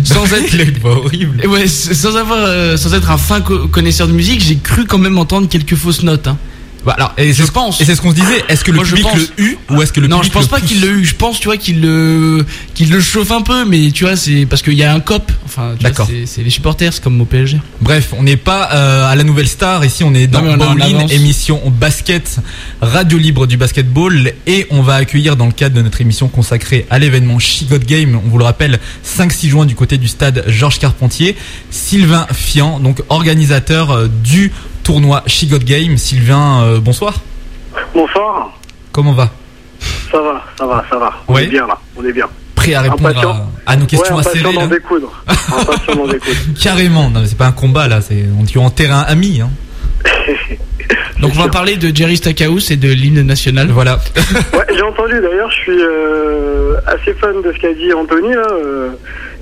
sans 0.05 0.33
être 0.33 0.85
horrible. 0.85 1.47
Ouais, 1.47 1.67
sans 1.67 2.17
avoir 2.17 2.39
euh, 2.41 2.77
sans 2.79 2.95
être 2.95 3.11
un 3.11 3.19
fin 3.19 3.41
co- 3.43 3.69
connaisseur 3.69 4.07
de 4.09 4.13
musique, 4.13 4.41
j'ai 4.43 4.57
cru 4.57 4.87
quand 4.87 4.99
même 4.99 5.19
entendre 5.19 5.49
quelques 5.49 5.75
fausses 5.77 6.03
notes 6.03 6.29
hein. 6.29 6.39
Bah, 6.85 6.95
alors, 6.97 7.13
et 7.19 7.33
je 7.33 7.45
c'est- 7.45 7.53
pense. 7.53 7.81
Et 7.81 7.85
c'est 7.85 7.95
ce 7.95 8.01
qu'on 8.01 8.11
se 8.11 8.17
disait. 8.17 8.43
Est-ce 8.49 8.65
que 8.65 8.71
le 8.71 8.77
Moi, 8.77 8.85
je 8.85 8.95
public 8.97 9.07
pense. 9.13 9.19
le 9.39 9.45
eut 9.45 9.59
ou 9.71 9.83
est-ce 9.83 9.93
que 9.93 10.01
le 10.01 10.09
non, 10.09 10.17
public 10.19 10.33
je 10.33 10.39
pense 10.39 10.49
pas 10.49 10.61
qu'il 10.61 10.81
le 10.81 10.89
eu. 10.99 11.05
Je 11.05 11.15
pense, 11.15 11.39
tu 11.41 11.49
vois, 11.49 11.57
qu'il 11.57 11.81
le, 11.83 12.45
qu'il 12.75 12.91
le 12.91 13.01
chauffe 13.01 13.31
un 13.33 13.43
peu, 13.43 13.65
mais 13.65 13.91
tu 13.91 14.05
vois, 14.05 14.17
c'est 14.17 14.47
parce 14.47 14.63
qu'il 14.63 14.75
y 14.75 14.83
a 14.83 14.93
un 14.95 15.01
cop. 15.01 15.31
Enfin, 15.45 15.75
D'accord. 15.81 16.09
c'est- 16.27 16.43
les 16.43 16.51
supporters, 16.51 16.93
c'est 16.93 17.03
comme 17.03 17.21
au 17.21 17.25
PSG. 17.27 17.59
Bref, 17.81 18.15
on 18.17 18.23
n'est 18.23 18.37
pas 18.37 18.71
euh, 18.73 19.11
à 19.11 19.15
la 19.15 19.25
nouvelle 19.25 19.49
star. 19.49 19.85
Ici, 19.85 20.05
on 20.05 20.15
est 20.15 20.27
dans 20.27 20.41
Non, 20.43 20.53
on 20.55 20.57
Bowling, 20.75 21.11
émission 21.11 21.61
basket, 21.79 22.39
radio 22.81 23.19
libre 23.19 23.47
du 23.47 23.57
basketball. 23.57 24.33
Et 24.47 24.67
on 24.71 24.83
va 24.83 24.95
accueillir 24.95 25.37
dans 25.37 25.47
le 25.47 25.53
cadre 25.53 25.75
de 25.77 25.83
notre 25.83 26.01
émission 26.01 26.29
consacrée 26.29 26.87
à 26.91 26.99
l'événement 26.99 27.39
She 27.39 27.65
Got 27.69 27.79
Game, 27.87 28.19
on 28.25 28.29
vous 28.29 28.39
le 28.39 28.45
rappelle, 28.45 28.79
5-6 29.05 29.49
juin 29.51 29.67
du 29.67 29.75
côté 29.75 29.99
du 29.99 30.09
stade 30.09 30.45
Georges 30.47 30.79
Carpentier, 30.79 31.37
Sylvain 31.71 32.27
Fian, 32.33 32.81
donc 32.81 33.03
organisateur 33.09 33.91
euh, 33.91 34.09
du 34.25 34.51
tournoi 34.83 35.23
She 35.27 35.47
Got 35.49 35.59
Game. 35.61 35.97
Sylvain, 35.97 36.63
euh, 36.65 36.81
bonsoir. 36.81 37.15
Bonsoir. 37.95 38.51
Comment 38.93 39.13
va? 39.13 39.31
Ça 40.11 40.21
va, 40.21 40.45
ça 40.59 40.67
va, 40.67 40.85
ça 40.91 40.99
va. 40.99 41.13
On 41.29 41.35
Ouais. 41.35 41.45
est 41.45 41.49
bien 41.49 41.67
là, 41.67 41.79
on 41.97 42.05
est 42.05 42.13
bien. 42.13 42.27
Prêt 42.55 42.75
à 42.75 42.83
répondre 42.83 43.49
à, 43.67 43.73
à 43.73 43.77
nos 43.77 43.87
questions 43.87 44.17
ouais, 44.17 44.21
acérées 44.27 44.53
là 44.53 44.67
découdre. 44.67 45.11
D'en 45.95 46.07
découdre. 46.07 46.37
Carrément, 46.63 47.09
non, 47.09 47.23
c'est 47.25 47.39
pas 47.39 47.47
un 47.47 47.53
combat 47.53 47.89
là, 47.89 48.01
c'est 48.03 48.25
on 48.39 48.45
est 48.45 48.57
en 48.65 48.71
terrain 48.71 49.01
ami. 49.09 49.41
Hein. 49.41 49.51
Donc, 51.21 51.33
on 51.37 51.39
va 51.43 51.49
parler 51.49 51.77
de 51.77 51.95
Jerry 51.95 52.17
Stackhouse 52.17 52.71
et 52.71 52.77
de 52.77 52.89
l'hymne 52.91 53.23
national. 53.23 53.69
Voilà. 53.71 53.99
Ouais, 54.53 54.67
j'ai 54.75 54.83
entendu 54.83 55.21
d'ailleurs, 55.21 55.51
je 55.51 55.57
suis 55.57 55.81
euh, 55.83 56.75
assez 56.87 57.13
fan 57.15 57.41
de 57.43 57.53
ce 57.53 57.59
qu'a 57.59 57.73
dit 57.75 57.93
Anthony 57.93 58.35
là. 58.35 58.47
euh, 58.51 58.91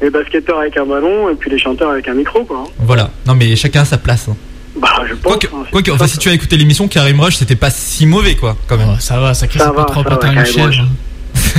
les 0.02 0.10
basketteurs 0.10 0.58
avec 0.60 0.76
un 0.76 0.84
ballon 0.84 1.28
et 1.30 1.34
puis 1.34 1.50
les 1.50 1.58
chanteurs 1.58 1.90
avec 1.90 2.06
un 2.08 2.14
micro 2.14 2.44
quoi. 2.44 2.64
Voilà. 2.78 3.10
Non 3.26 3.34
mais 3.34 3.56
chacun 3.56 3.82
a 3.82 3.84
sa 3.84 3.98
place. 3.98 4.28
hein. 4.28 4.36
Bah 4.76 4.88
je 5.08 5.14
pense. 5.14 5.32
Quoique, 5.32 5.46
hein, 5.46 5.64
quoique, 5.70 5.90
tout 5.90 5.94
enfin, 5.96 6.06
ça, 6.06 6.12
si 6.12 6.18
tu 6.18 6.28
as 6.28 6.32
écouté 6.32 6.56
l'émission, 6.56 6.88
Karim 6.88 7.20
Rush, 7.20 7.36
c'était 7.36 7.56
pas 7.56 7.70
si 7.70 8.06
mauvais, 8.06 8.36
quoi, 8.36 8.56
quand 8.66 8.76
même. 8.76 8.88
Oh, 8.92 8.96
ça 9.00 9.18
va, 9.18 9.34
ça 9.34 9.46
casse 9.46 9.62
Ça 9.62 9.70
pas 9.70 9.80
va, 9.80 9.84
trop 9.84 10.02
patin 10.04 10.32
une. 10.32 10.38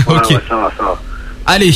Ouais, 0.07 0.15
ok. 0.15 0.29
ouais, 0.29 0.37
ça 0.47 0.55
va, 0.55 0.71
ça 0.77 0.83
va. 0.83 1.01
Allez, 1.45 1.73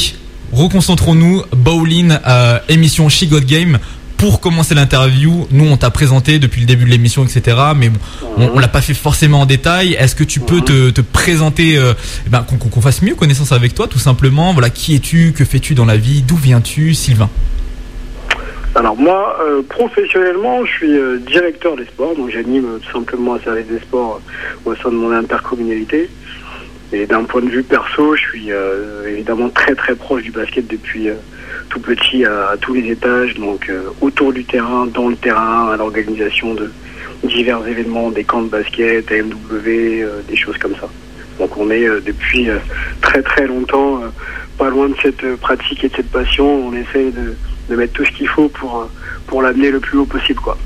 reconcentrons-nous. 0.51 1.43
Bowling, 1.55 2.14
euh, 2.28 2.60
émission 2.70 3.10
She 3.10 3.28
Got 3.28 3.41
Game. 3.41 3.80
Pour 4.18 4.39
commencer 4.39 4.74
l'interview, 4.74 5.47
nous 5.51 5.66
on 5.66 5.76
t'a 5.76 5.89
présenté 5.89 6.39
depuis 6.39 6.62
le 6.62 6.68
début 6.68 6.86
de 6.86 6.89
l'émission, 6.91 7.26
etc. 7.26 7.58
Mais 7.76 7.89
bon, 7.89 7.99
on, 8.38 8.51
on 8.55 8.60
l'a 8.60 8.70
pas 8.70 8.82
fait 8.82 8.93
forcément 8.93 9.41
en 9.41 9.45
détail. 9.45 9.93
Est-ce 9.99 10.16
que 10.16 10.24
tu 10.24 10.39
peux 10.39 10.62
te, 10.62 10.91
te 10.91 11.01
présenter, 11.01 11.78
euh, 11.78 11.93
eh 12.26 12.30
ben, 12.30 12.41
qu'on 12.43 12.55
qu'on 12.55 12.82
fasse 12.82 13.01
mieux 13.01 13.16
connaissance 13.16 13.51
avec 13.51 13.74
toi, 13.74 13.88
tout 13.89 13.99
simplement? 13.99 14.53
Voilà, 14.53 14.70
qui 14.70 14.95
es-tu, 14.95 15.34
que 15.36 15.43
fais-tu 15.43 15.76
dans 15.76 15.84
la 15.84 15.97
vie, 15.97 16.22
d'où 16.22 16.38
viens-tu, 16.38 16.93
Sylvain 16.93 17.30
Alors 18.76 18.97
moi, 18.97 19.38
euh, 19.41 19.61
professionnellement, 19.61 20.65
je 20.65 20.71
suis 20.71 20.97
euh, 20.97 21.17
directeur 21.19 21.76
des 21.76 21.86
sports, 21.86 22.15
donc 22.15 22.32
j'anime 22.32 22.65
euh, 22.65 22.78
tout 22.80 22.91
simplement 22.91 23.36
un 23.36 23.39
service 23.39 23.67
des 23.67 23.78
sports 23.78 24.19
euh, 24.65 24.71
au 24.71 24.76
sein 24.76 24.89
de 24.89 24.95
mon 24.95 25.11
intercommunalité. 25.11 26.09
Et 26.91 27.05
d'un 27.05 27.24
point 27.24 27.41
de 27.41 27.49
vue 27.49 27.61
perso, 27.61 28.15
je 28.15 28.21
suis 28.21 28.51
euh, 28.51 29.07
évidemment 29.07 29.49
très 29.49 29.76
très 29.76 29.95
proche 29.95 30.24
du 30.24 30.32
basket 30.32 30.65
depuis 30.67 31.09
tout 31.69 31.80
petit 31.80 32.26
à, 32.26 32.49
à 32.49 32.57
tous 32.57 32.74
les 32.74 32.89
étages, 32.89 33.36
donc 33.36 33.71
autour 34.01 34.34
du 34.34 34.43
terrain, 34.43 34.88
dans 34.88 35.09
le 35.09 35.15
terrain, 35.15 35.71
à 35.71 35.78
l'organisation 35.78 36.55
de 36.55 36.71
divers 37.24 37.65
événements, 37.67 38.09
des 38.09 38.24
camps 38.24 38.41
de 38.41 38.49
basket, 38.49 39.11
AMW, 39.11 40.24
des 40.28 40.36
choses 40.36 40.57
comme 40.57 40.76
ça. 40.76 40.88
Donc 41.39 41.57
on 41.57 41.69
est 41.71 41.88
depuis 42.01 42.47
très 43.01 43.24
très 43.24 43.47
longtemps 43.47 44.01
pas 44.59 44.69
loin 44.69 44.89
de 44.89 44.95
cette 45.01 45.36
pratique 45.38 45.84
et 45.84 45.89
de 45.89 45.95
cette 45.95 46.11
passion. 46.11 46.67
On 46.67 46.74
essaie 46.74 47.09
de, 47.09 47.34
de 47.70 47.76
mettre 47.76 47.93
tout 47.93 48.05
ce 48.05 48.11
qu'il 48.11 48.28
faut 48.28 48.49
pour, 48.49 48.82
euh, 48.82 48.86
pour 49.28 49.41
l'amener 49.41 49.72
le 49.72 49.80
plus 49.80 49.97
haut 49.97 50.05
possible. 50.05 50.39
quoi. 50.39 50.57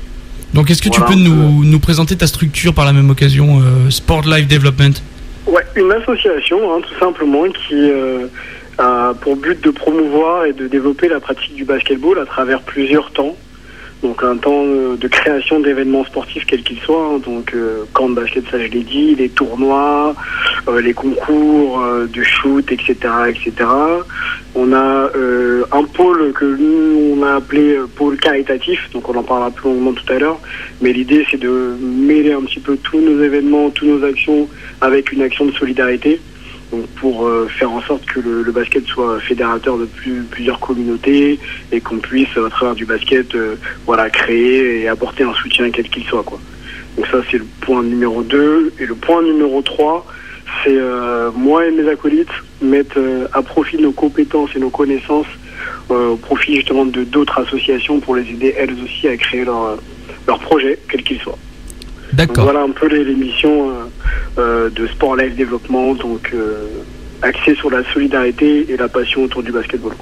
Donc, 0.54 0.70
est-ce 0.70 0.82
que 0.82 0.88
tu 0.88 1.00
peux 1.02 1.14
nous, 1.14 1.64
nous 1.64 1.78
présenter 1.78 2.16
ta 2.16 2.26
structure 2.26 2.72
par 2.72 2.84
la 2.84 2.92
même 2.92 3.10
occasion, 3.10 3.60
euh, 3.60 3.90
Sport 3.90 4.22
Life 4.22 4.48
Development? 4.48 4.94
Ouais, 5.46 5.64
une 5.76 5.92
association, 5.92 6.58
hein, 6.72 6.80
tout 6.80 6.98
simplement, 6.98 7.44
qui 7.44 7.74
euh, 7.74 8.26
a 8.78 9.14
pour 9.20 9.36
but 9.36 9.62
de 9.62 9.70
promouvoir 9.70 10.46
et 10.46 10.52
de 10.52 10.66
développer 10.66 11.08
la 11.08 11.20
pratique 11.20 11.54
du 11.54 11.64
basketball 11.64 12.18
à 12.18 12.26
travers 12.26 12.60
plusieurs 12.62 13.10
temps. 13.12 13.36
Donc 14.02 14.22
un 14.22 14.36
temps 14.36 14.64
euh, 14.64 14.96
de 14.96 15.08
création 15.08 15.58
d'événements 15.58 16.04
sportifs 16.04 16.44
quels 16.46 16.62
qu'ils 16.62 16.78
soient, 16.78 17.14
hein. 17.14 17.18
donc 17.18 17.52
euh, 17.54 17.84
camp 17.92 18.08
de 18.08 18.14
basket 18.14 18.44
ça 18.48 18.58
je 18.58 18.68
l'ai 18.68 18.84
dit, 18.84 19.16
les 19.16 19.28
tournois, 19.28 20.14
euh, 20.68 20.80
les 20.80 20.94
concours 20.94 21.80
euh, 21.80 22.06
de 22.06 22.22
shoot, 22.22 22.70
etc., 22.70 22.94
etc. 23.28 23.52
On 24.54 24.72
a 24.72 25.10
euh, 25.16 25.64
un 25.72 25.82
pôle 25.82 26.32
que 26.32 26.44
nous 26.44 27.16
on 27.16 27.22
a 27.24 27.36
appelé 27.36 27.74
euh, 27.74 27.86
pôle 27.86 28.16
caritatif, 28.18 28.88
donc 28.92 29.08
on 29.08 29.16
en 29.16 29.24
parlera 29.24 29.50
plus 29.50 29.68
longuement 29.68 29.92
tout 29.92 30.12
à 30.12 30.18
l'heure. 30.18 30.38
Mais 30.80 30.92
l'idée 30.92 31.26
c'est 31.28 31.40
de 31.40 31.76
mêler 31.80 32.32
un 32.32 32.42
petit 32.42 32.60
peu 32.60 32.76
tous 32.76 33.00
nos 33.00 33.20
événements, 33.20 33.70
toutes 33.70 33.88
nos 33.88 34.04
actions 34.04 34.48
avec 34.80 35.10
une 35.10 35.22
action 35.22 35.46
de 35.46 35.52
solidarité. 35.52 36.20
Donc 36.72 36.86
pour 37.00 37.26
euh, 37.26 37.48
faire 37.48 37.70
en 37.70 37.80
sorte 37.82 38.04
que 38.04 38.20
le, 38.20 38.52
basket 38.52 38.86
soit 38.86 39.20
fédérateur 39.20 39.78
de 39.78 39.86
plus- 39.86 40.22
plusieurs 40.24 40.60
communautés 40.60 41.38
et 41.72 41.80
qu'on 41.80 41.98
puisse 41.98 42.28
à 42.36 42.50
travers 42.50 42.74
du 42.74 42.84
basket 42.84 43.34
euh, 43.34 43.56
voilà 43.86 44.10
créer 44.10 44.82
et 44.82 44.88
apporter 44.88 45.24
un 45.24 45.32
soutien 45.34 45.70
quel 45.70 45.88
qu'il 45.88 46.04
soit 46.04 46.22
quoi. 46.24 46.38
Donc 46.96 47.06
ça 47.06 47.18
c'est 47.30 47.38
le 47.38 47.46
point 47.62 47.82
numéro 47.82 48.22
2 48.22 48.74
et 48.80 48.86
le 48.86 48.94
point 48.94 49.22
numéro 49.22 49.62
3 49.62 50.06
c'est 50.62 50.76
euh, 50.76 51.30
moi 51.34 51.66
et 51.66 51.70
mes 51.70 51.88
acolytes 51.88 52.28
mettre 52.60 52.98
à 53.32 53.42
profit 53.42 53.78
nos 53.78 53.92
compétences 53.92 54.50
et 54.54 54.58
nos 54.58 54.70
connaissances 54.70 55.26
au 55.88 56.16
profit 56.16 56.56
justement 56.56 56.84
de 56.84 57.02
d'autres 57.04 57.38
associations 57.40 57.98
pour 58.00 58.14
les 58.16 58.28
aider 58.28 58.54
elles 58.58 58.74
aussi 58.84 59.08
à 59.08 59.16
créer 59.16 59.44
leur 59.44 59.78
leur 60.26 60.38
projet 60.40 60.78
quel 60.90 61.02
qu'il 61.02 61.18
soit. 61.20 61.38
Voilà 62.26 62.60
un 62.62 62.70
peu 62.70 62.88
les, 62.88 63.14
missions 63.14 63.70
euh, 63.70 63.72
euh, 64.38 64.70
de 64.70 64.86
Sport 64.88 65.16
Life 65.16 65.36
Développement, 65.36 65.94
donc 65.94 66.30
euh, 66.34 66.66
axé 67.22 67.54
sur 67.54 67.70
la 67.70 67.84
solidarité 67.92 68.72
et 68.72 68.76
la 68.76 68.88
passion 68.88 69.22
autour 69.22 69.42
du 69.42 69.52
basketball. 69.52 69.92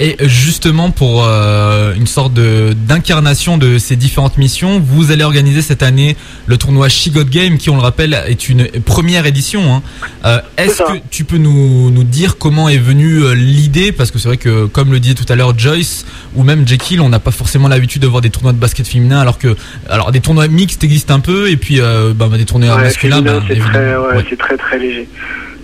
Et 0.00 0.16
justement, 0.22 0.90
pour 0.90 1.24
euh, 1.24 1.94
une 1.94 2.08
sorte 2.08 2.34
de- 2.34 2.72
d'incarnation 2.74 3.58
de, 3.58 3.78
ces 3.78 3.94
différentes 3.94 4.38
missions, 4.38 4.80
vous 4.80 5.12
allez 5.12 5.22
organiser 5.22 5.62
cette 5.62 5.84
année 5.84 6.16
le 6.46 6.56
tournoi 6.56 6.88
She 6.88 7.10
Got 7.12 7.24
Game, 7.30 7.58
qui, 7.58 7.70
on 7.70 7.76
le 7.76 7.82
rappelle, 7.82 8.12
est 8.26 8.48
une 8.48 8.66
première 8.84 9.24
édition. 9.26 9.72
hein. 9.72 9.82
Euh, 10.24 10.40
Est-ce 10.56 10.82
que 10.82 10.98
tu 11.10 11.22
peux 11.24 11.36
nous, 11.38 11.90
nous 11.90 12.02
dire 12.02 12.38
comment 12.38 12.68
est 12.68 12.78
venue 12.78 13.22
euh, 13.22 13.34
l'idée? 13.34 13.92
Parce 13.92 14.10
que 14.10 14.18
c'est 14.18 14.26
vrai 14.26 14.36
que, 14.36 14.66
comme 14.66 14.90
le 14.90 14.98
disait 14.98 15.14
tout 15.14 15.30
à 15.32 15.36
l'heure 15.36 15.56
Joyce 15.56 16.04
ou 16.34 16.42
même 16.42 16.66
Jekyll, 16.66 17.00
on 17.00 17.08
n'a 17.08 17.20
pas 17.20 17.30
forcément 17.30 17.68
l'habitude 17.68 18.02
de 18.02 18.08
voir 18.08 18.20
des 18.20 18.30
tournois 18.30 18.52
de 18.52 18.58
basket 18.58 18.88
féminin, 18.88 19.20
alors 19.20 19.38
que, 19.38 19.54
alors 19.88 20.10
des 20.10 20.20
tournois 20.20 20.48
mixtes 20.48 20.82
existent 20.82 21.14
un 21.14 21.20
peu, 21.20 21.48
et 21.50 21.56
puis 21.56 21.80
euh, 21.80 22.12
bah, 22.14 22.28
des 22.36 22.44
tournois 22.44 22.74
Ouais, 22.74 22.82
masculins, 22.82 23.16
féminin, 23.18 23.38
bah, 23.38 23.44
c'est 23.48 23.60
très, 23.60 23.96
ouais, 23.96 24.06
Ouais. 24.16 24.24
c'est 24.28 24.38
très 24.38 24.56
très 24.56 24.78
léger. 24.80 25.08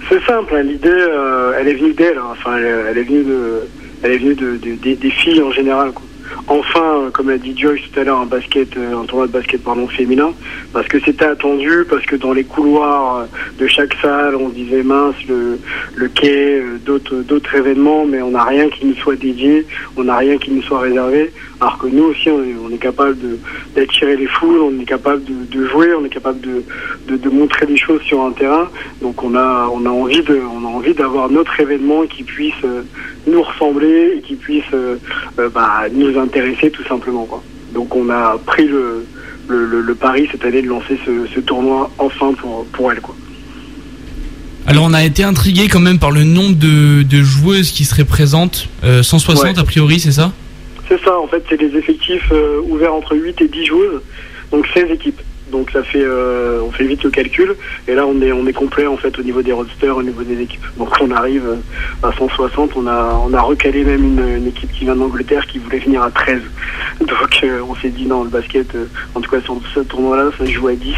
C'est 0.09 0.24
simple, 0.24 0.55
hein, 0.57 0.62
l'idée, 0.62 0.89
elle 1.61 1.68
est 1.68 1.74
venue 1.74 1.95
d'elle. 1.95 2.18
hein. 2.18 2.31
Enfin, 2.33 2.57
elle, 2.59 2.87
elle 2.91 2.99
est 2.99 3.05
venue 3.05 3.24
de, 3.24 3.61
elle 4.03 4.12
est 4.12 4.18
venue 4.18 4.34
de, 4.34 4.57
de- 4.57 4.74
des- 4.76 4.96
des 4.96 5.11
filles 5.11 5.42
en 5.42 5.53
général. 5.53 5.92
quoi. 5.92 6.05
Enfin, 6.46 6.80
euh, 7.07 7.11
comme 7.11 7.28
l'a 7.28 7.38
dit 7.38 7.55
Joyce 7.59 7.80
tout 7.92 7.98
à 8.01 8.05
l'heure, 8.05 8.20
un 8.20 8.26
basket, 8.26 8.76
euh, 8.76 8.96
un 9.01 9.05
tournoi 9.05 9.26
de 9.26 9.32
basket 9.32 9.62
pardon 9.64 9.88
féminin, 9.88 10.30
parce 10.72 10.86
que 10.86 10.98
c'était 11.01 11.24
attendu, 11.24 11.84
parce 11.88 12.07
que 12.07 12.14
dans 12.14 12.32
les 12.32 12.44
couloirs 12.44 13.16
euh, 13.16 13.24
de 13.59 13.66
chaque 13.66 13.94
salle, 14.01 14.36
on 14.36 14.48
disait 14.48 14.84
mince 14.84 15.16
le, 15.28 15.59
le 15.96 16.09
quai, 16.09 16.62
d'autres 16.86 17.16
d'autres 17.22 17.55
événements, 17.57 18.05
mais 18.07 18.22
on 18.22 18.30
n'a 18.30 18.44
rien 18.44 18.68
qui 18.68 18.86
nous 18.86 18.94
soit 18.94 19.16
dédié, 19.16 19.66
on 19.96 20.05
n'a 20.05 20.16
rien 20.18 20.38
qui 20.38 20.53
nous 20.53 20.62
soit 20.62 20.80
réservé. 20.80 21.32
Alors 21.61 21.76
que 21.78 21.88
nous 21.88 22.05
aussi, 22.05 22.30
on 22.30 22.42
est, 22.42 22.55
on 22.64 22.70
est 22.72 22.78
capable 22.78 23.18
de- 23.18 23.38
d'attirer 23.74 24.16
les 24.16 24.26
foules, 24.26 24.61
on 24.61 24.80
est 24.80 24.84
capable 24.86 25.22
de, 25.24 25.34
de 25.59 25.66
jouer, 25.66 25.88
on 25.94 26.05
est 26.05 26.09
capable 26.11 26.40
de, 26.40 26.62
de, 27.09 27.16
de 27.16 27.28
montrer 27.28 27.66
des 27.66 27.76
choses 27.76 28.01
sur 28.03 28.22
un 28.22 28.30
terrain. 28.32 28.68
Donc 29.03 29.22
on 29.22 29.34
a, 29.34 29.68
on 29.72 29.84
a 29.84 29.90
envie 29.90 30.22
de, 30.22 30.40
on 30.57 30.64
a 30.64 30.68
envie 30.68 30.94
d'avoir 30.94 31.28
notre 31.28 31.59
événement 31.61 32.07
qui 32.07 32.22
puisse 32.22 32.64
nous 33.27 33.43
ressembler 33.43 34.14
et 34.18 34.21
qui 34.21 34.35
puisse 34.35 34.64
euh, 34.75 34.97
euh, 35.39 35.49
bah, 35.49 35.83
nous 35.93 36.18
intéresser 36.18 36.71
tout 36.71 36.85
simplement. 36.85 37.25
Quoi. 37.27 37.43
Donc 37.75 37.95
on 37.95 38.09
a 38.11 38.39
pris 38.47 38.66
le, 38.66 39.05
le, 39.49 39.66
le- 39.66 39.81
le 39.83 39.95
pari 39.95 40.29
cette 40.31 40.45
année 40.45 40.62
de 40.62 40.68
lancer 40.68 40.99
ce, 41.05 41.27
ce 41.35 41.41
tournoi 41.41 41.91
enfin 41.99 42.33
pour, 42.35 42.64
pour 42.66 42.91
elle. 42.93 43.01
Quoi. 43.01 43.14
Alors 44.66 44.85
on 44.85 44.95
a 44.95 45.05
été 45.05 45.25
intrigué 45.25 45.68
quand 45.68 45.81
même 45.81 45.99
par 45.99 46.11
le 46.11 46.25
nombre 46.25 46.57
de, 46.57 47.03
de 47.03 47.23
joueuses 47.23 47.71
qui 47.73 47.85
seraient 47.85 48.05
présentes. 48.05 48.68
Euh, 48.85 49.03
160 49.03 49.45
Ouais. 49.45 49.59
a 49.59 49.64
priori, 49.64 49.99
c'est 50.01 50.12
ça? 50.12 50.33
C'est 50.89 51.01
ça, 51.05 51.18
en 51.18 51.27
fait, 51.29 51.43
c'est 51.49 51.57
des 51.59 51.77
effectifs 51.79 52.29
euh, 52.33 52.61
ouverts 52.68 52.95
entre 52.95 53.16
8 53.16 53.41
et 53.43 53.49
10 53.49 53.64
joueuses, 53.66 54.01
donc 54.51 54.66
16 54.75 54.91
équipes. 54.91 55.21
Donc 55.51 55.70
ça 55.70 55.82
fait, 55.82 56.03
euh, 56.03 56.61
on 56.62 56.70
fait 56.70 56.84
vite 56.84 57.03
le 57.03 57.11
calcul, 57.11 57.55
et 57.88 57.94
là 57.94 58.07
on 58.07 58.20
est, 58.22 58.32
on 58.32 58.46
est 58.46 58.53
complet 58.53 58.86
en 58.86 58.96
fait 58.96 59.18
au 59.18 59.22
niveau 59.22 59.42
des 59.42 59.53
roadsters, 59.53 59.96
au 59.96 60.03
niveau 60.03 60.22
des 60.22 60.40
équipes. 60.40 60.64
Donc 60.78 60.90
on 61.01 61.11
arrive 61.11 61.46
euh, 61.46 62.09
à 62.09 62.12
160, 62.12 62.72
on 62.76 62.86
a, 62.86 63.20
on 63.26 63.32
a 63.34 63.40
recalé 63.40 63.84
même 63.84 64.05
une, 64.05 64.46
équipe 64.46 64.72
qui 64.72 64.84
vient 64.84 64.96
d'Angleterre 64.96 65.46
qui 65.46 65.59
voulait 65.59 65.78
venir 65.78 66.03
à 66.03 66.11
13. 66.11 66.40
Donc 67.01 67.11
euh, 67.42 67.61
on 67.68 67.74
s'est 67.76 67.90
dit 67.90 68.07
non, 68.07 68.24
le 68.24 68.30
basket, 68.30 68.76
en 69.14 69.20
tout 69.20 69.30
cas 69.30 69.40
sur 69.40 69.61
ce 69.74 69.80
tournoi-là, 69.80 70.30
ça 70.38 70.44
joue 70.44 70.68
à 70.68 70.74
10, 70.74 70.94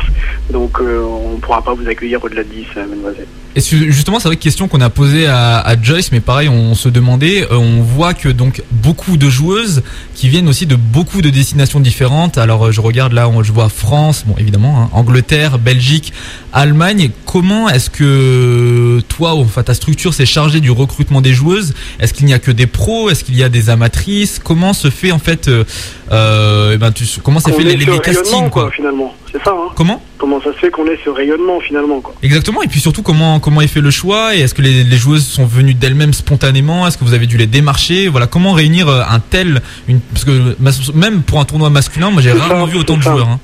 donc 0.50 0.78
on 0.80 1.34
ne 1.34 1.40
pourra 1.40 1.62
pas 1.62 1.74
vous 1.74 1.86
accueillir 1.88 2.22
au-delà 2.24 2.42
de 2.42 2.48
10, 2.48 2.66
euh, 2.76 2.86
mademoiselle. 2.86 3.26
Et 3.54 3.60
justement, 3.60 4.18
c'est 4.18 4.28
vrai 4.28 4.36
que 4.36 4.42
question 4.42 4.66
qu'on 4.66 4.80
a 4.80 4.88
posée 4.88 5.26
à, 5.26 5.74
Joyce, 5.80 6.10
mais 6.10 6.20
pareil, 6.20 6.48
on 6.48 6.74
se 6.74 6.88
demandait, 6.88 7.46
on 7.50 7.82
voit 7.82 8.14
que 8.14 8.30
donc 8.30 8.62
beaucoup 8.70 9.18
de 9.18 9.28
joueuses 9.28 9.82
qui 10.14 10.30
viennent 10.30 10.48
aussi 10.48 10.64
de 10.64 10.74
beaucoup 10.74 11.20
de 11.20 11.28
destinations 11.28 11.78
différentes. 11.78 12.38
Alors, 12.38 12.72
je 12.72 12.80
regarde 12.80 13.12
là, 13.12 13.28
on- 13.28 13.42
je 13.42 13.52
vois 13.52 13.68
France, 13.68 14.24
évidemment, 14.42 14.82
hein, 14.82 14.90
Angleterre, 14.92 15.58
Belgique, 15.58 16.12
Allemagne. 16.52 17.10
Comment 17.24 17.68
est-ce 17.70 17.88
que 17.88 19.00
toi, 19.08 19.32
enfin 19.34 19.62
ta 19.62 19.72
structure 19.74 20.12
s'est 20.12 20.26
chargée 20.26 20.60
du 20.60 20.70
recrutement 20.70 21.20
des 21.22 21.32
joueuses? 21.32 21.72
Est-ce 21.98 22.12
qu'il 22.12 22.26
n'y 22.26 22.34
a 22.34 22.38
que 22.38 22.50
des 22.50 22.66
pros? 22.66 23.08
Est-ce 23.08 23.24
qu'il 23.24 23.36
y 23.36 23.42
a 23.42 23.48
des 23.48 23.70
amatrices? 23.70 24.38
Comment 24.38 24.74
se 24.74 24.90
fait 24.90 25.12
en 25.12 25.18
fait, 25.18 25.48
euh, 25.48 25.64
euh, 26.10 26.72
eh 26.74 26.76
ben, 26.76 26.92
tu, 26.92 27.04
comment 27.22 27.40
s'est 27.40 27.52
fait 27.52 27.64
les, 27.64 27.78
castings 27.86 28.24
rayonnement, 28.24 28.50
quoi? 28.50 28.70
finalement, 28.70 29.14
c'est 29.30 29.42
ça. 29.42 29.50
Hein. 29.52 29.70
Comment? 29.74 30.02
Comment 30.18 30.40
ça 30.42 30.52
se 30.52 30.58
fait 30.58 30.70
qu'on 30.70 30.86
ait 30.86 30.98
ce 31.04 31.10
rayonnement 31.10 31.58
finalement 31.60 32.00
quoi? 32.00 32.14
Exactement, 32.22 32.62
et 32.62 32.68
puis 32.68 32.80
surtout 32.80 33.02
comment 33.02 33.40
comment 33.40 33.60
est 33.60 33.66
fait 33.66 33.80
le 33.80 33.90
choix? 33.90 34.36
Et 34.36 34.40
est-ce 34.40 34.54
que 34.54 34.62
les, 34.62 34.84
les 34.84 34.96
joueuses 34.96 35.26
sont 35.26 35.46
venues 35.46 35.74
d'elles-mêmes 35.74 36.12
spontanément? 36.12 36.86
Est-ce 36.86 36.98
que 36.98 37.04
vous 37.04 37.14
avez 37.14 37.26
dû 37.26 37.36
les 37.38 37.46
démarcher? 37.46 38.08
Voilà, 38.08 38.26
comment 38.26 38.52
réunir 38.52 38.88
euh, 38.88 39.02
un 39.08 39.20
tel 39.20 39.62
une 39.88 40.00
parce 40.00 40.24
que 40.24 40.54
même 40.94 41.22
pour 41.22 41.40
un 41.40 41.44
tournoi 41.44 41.70
masculin, 41.70 42.10
moi 42.10 42.20
j'ai 42.22 42.32
rarement 42.32 42.66
ça, 42.66 42.72
vu 42.72 42.78
autant 42.78 42.96
de 42.96 43.02
ça. 43.02 43.10
joueurs. 43.12 43.28
hein. 43.28 43.40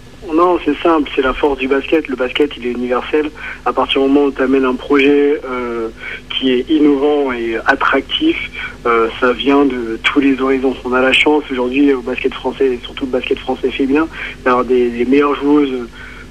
Non, 0.49 0.59
c'est 0.65 0.79
simple, 0.79 1.11
c'est 1.15 1.21
la 1.21 1.35
force 1.35 1.59
du 1.59 1.69
basket. 1.69 2.09
Le 2.09 2.17
basket, 2.17 2.57
il 2.57 2.67
est 2.67 2.71
universel. 2.71 3.31
À 3.67 3.73
partir 3.75 4.01
du 4.01 4.09
moment 4.09 4.29
où 4.29 4.31
tu 4.31 4.41
amènes 4.41 4.65
un 4.65 4.77
projet 4.77 5.39
euh, 5.45 5.91
qui 6.31 6.53
est 6.53 6.71
innovant 6.71 7.33
et 7.33 7.59
attractif, 7.67 8.51
euh, 8.87 9.09
ça 9.21 9.33
vient 9.35 9.67
de 9.67 10.01
tous 10.05 10.21
les 10.21 10.41
horizons. 10.41 10.75
On 10.87 10.95
a 10.95 11.03
la 11.03 11.13
chance 11.13 11.45
aujourd'hui 11.51 11.93
au 11.93 12.01
basket 12.01 12.33
français, 12.33 12.65
et 12.65 12.81
surtout 12.83 13.05
le 13.05 13.11
basket 13.11 13.39
français 13.39 13.71
féminin, 13.71 14.09
d'avoir 14.43 14.65
des, 14.65 14.89
des 14.89 15.05
meilleures 15.05 15.35
joueuses 15.35 15.87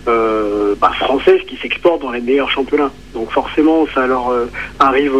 euh, 0.08 0.74
bah, 0.82 0.94
françaises 1.00 1.42
qui 1.48 1.56
s'exportent 1.58 2.02
dans 2.02 2.12
les 2.12 2.22
meilleurs 2.22 2.50
championnats. 2.50 2.92
Donc 3.14 3.30
forcément, 3.30 3.86
ça 3.94 4.08
leur 4.08 4.34
arrive 4.80 5.14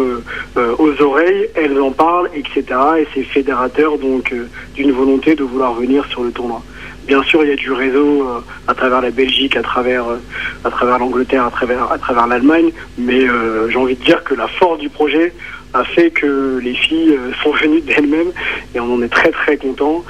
aux 0.56 1.02
oreilles, 1.02 1.48
elles 1.54 1.80
en 1.80 1.92
parlent, 1.92 2.30
etc. 2.34 2.64
Et 2.98 3.06
c'est 3.14 3.22
fédérateur 3.22 3.96
donc 3.96 4.34
d'une 4.74 4.90
volonté 4.90 5.36
de 5.36 5.44
vouloir 5.44 5.74
venir 5.74 6.04
sur 6.06 6.24
le 6.24 6.32
tournoi. 6.32 6.64
Bien 7.08 7.22
sûr, 7.22 7.42
il 7.42 7.48
y 7.48 7.52
a 7.52 7.56
du 7.56 7.72
réseau 7.72 8.22
euh, 8.22 8.40
à 8.66 8.74
travers 8.74 9.00
la 9.00 9.10
Belgique, 9.10 9.56
à 9.56 9.62
travers, 9.62 10.04
euh, 10.10 10.98
l'Angleterre, 10.98 11.46
à 11.46 11.50
travers, 11.50 12.26
l'Allemagne, 12.26 12.70
mais 12.98 13.26
euh, 13.26 13.70
j'ai 13.70 13.78
envie 13.78 13.96
de 13.96 14.04
dire 14.04 14.22
que 14.24 14.34
la 14.34 14.46
force 14.46 14.78
du 14.78 14.90
projet 14.90 15.32
a 15.72 15.84
fait 15.84 16.10
que 16.10 16.60
les 16.62 16.74
filles 16.74 17.18
sont 17.42 17.52
venues 17.52 17.80
d'elles-mêmes 17.80 18.32
et 18.74 18.80
on 18.80 18.92
en 18.92 19.02
est 19.02 19.08
très 19.08 19.30
très 19.30 19.58
content 19.58 20.02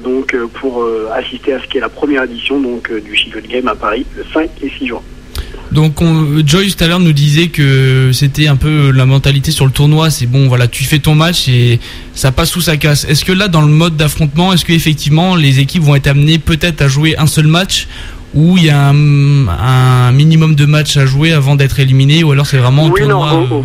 donc 0.00 0.36
pour 0.54 0.84
assister 1.12 1.52
à 1.52 1.60
ce 1.60 1.68
qui 1.68 1.78
est 1.78 1.80
la 1.80 1.88
première 1.88 2.24
édition 2.24 2.58
donc 2.58 2.92
du 2.92 3.14
Chicago 3.14 3.46
Game 3.48 3.68
à 3.68 3.76
Paris 3.76 4.04
le 4.16 4.24
5 4.24 4.50
et 4.60 4.68
6 4.68 4.88
juin. 4.88 5.02
Donc 5.74 6.00
on, 6.00 6.38
Joyce 6.46 6.76
tout 6.76 6.84
à 6.84 6.86
l'heure 6.86 7.00
nous 7.00 7.12
disait 7.12 7.48
que 7.48 8.10
c'était 8.12 8.46
un 8.46 8.54
peu 8.54 8.92
la 8.92 9.06
mentalité 9.06 9.50
sur 9.50 9.66
le 9.66 9.72
tournoi, 9.72 10.08
c'est 10.08 10.26
bon 10.26 10.46
voilà 10.46 10.68
tu 10.68 10.84
fais 10.84 11.00
ton 11.00 11.16
match 11.16 11.48
et 11.48 11.80
ça 12.14 12.30
passe 12.30 12.54
ou 12.54 12.60
ça 12.60 12.76
casse. 12.76 13.04
Est-ce 13.06 13.24
que 13.24 13.32
là 13.32 13.48
dans 13.48 13.60
le 13.60 13.66
mode 13.72 13.96
d'affrontement, 13.96 14.52
est-ce 14.52 14.64
que 14.64 14.72
effectivement 14.72 15.34
les 15.34 15.58
équipes 15.58 15.82
vont 15.82 15.96
être 15.96 16.06
amenées 16.06 16.38
peut-être 16.38 16.80
à 16.80 16.86
jouer 16.86 17.18
un 17.18 17.26
seul 17.26 17.48
match 17.48 17.88
ou 18.34 18.56
il 18.56 18.66
y 18.66 18.70
a 18.70 18.88
un, 18.88 19.48
un 19.48 20.12
minimum 20.12 20.54
de 20.54 20.64
matchs 20.64 20.96
à 20.96 21.06
jouer 21.06 21.32
avant 21.32 21.56
d'être 21.56 21.80
éliminé 21.80 22.22
ou 22.22 22.30
alors 22.30 22.46
c'est 22.46 22.58
vraiment 22.58 22.86
un 22.86 22.90
Oui, 22.90 23.00
tournoi 23.00 23.32
euh, 23.32 23.60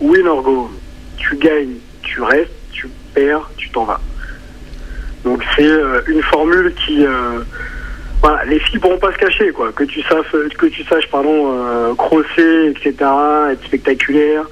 Oui, 0.00 0.22
Norgo. 0.22 0.70
Tu 1.16 1.36
gagnes, 1.36 1.78
tu 2.02 2.22
restes, 2.22 2.52
tu 2.70 2.88
perds, 3.12 3.50
tu 3.56 3.68
t'en 3.70 3.86
vas. 3.86 4.00
Donc 5.24 5.42
c'est 5.56 5.66
euh, 5.66 6.00
une 6.06 6.22
formule 6.22 6.72
qui, 6.86 7.04
euh, 7.04 7.40
voilà, 8.22 8.44
les 8.44 8.58
filles 8.58 8.78
pourront 8.78 8.98
pas 8.98 9.12
se 9.12 9.18
cacher, 9.18 9.50
quoi. 9.50 9.72
Que 9.72 9.84
tu 9.84 10.02
saches, 10.02 10.30
que 10.58 10.66
tu 10.66 10.84
saches, 10.84 11.08
pardon, 11.10 11.52
euh, 11.52 11.94
crosser, 11.94 12.68
etc., 12.70 12.94
être 13.52 13.64
spectaculaire 13.64 14.44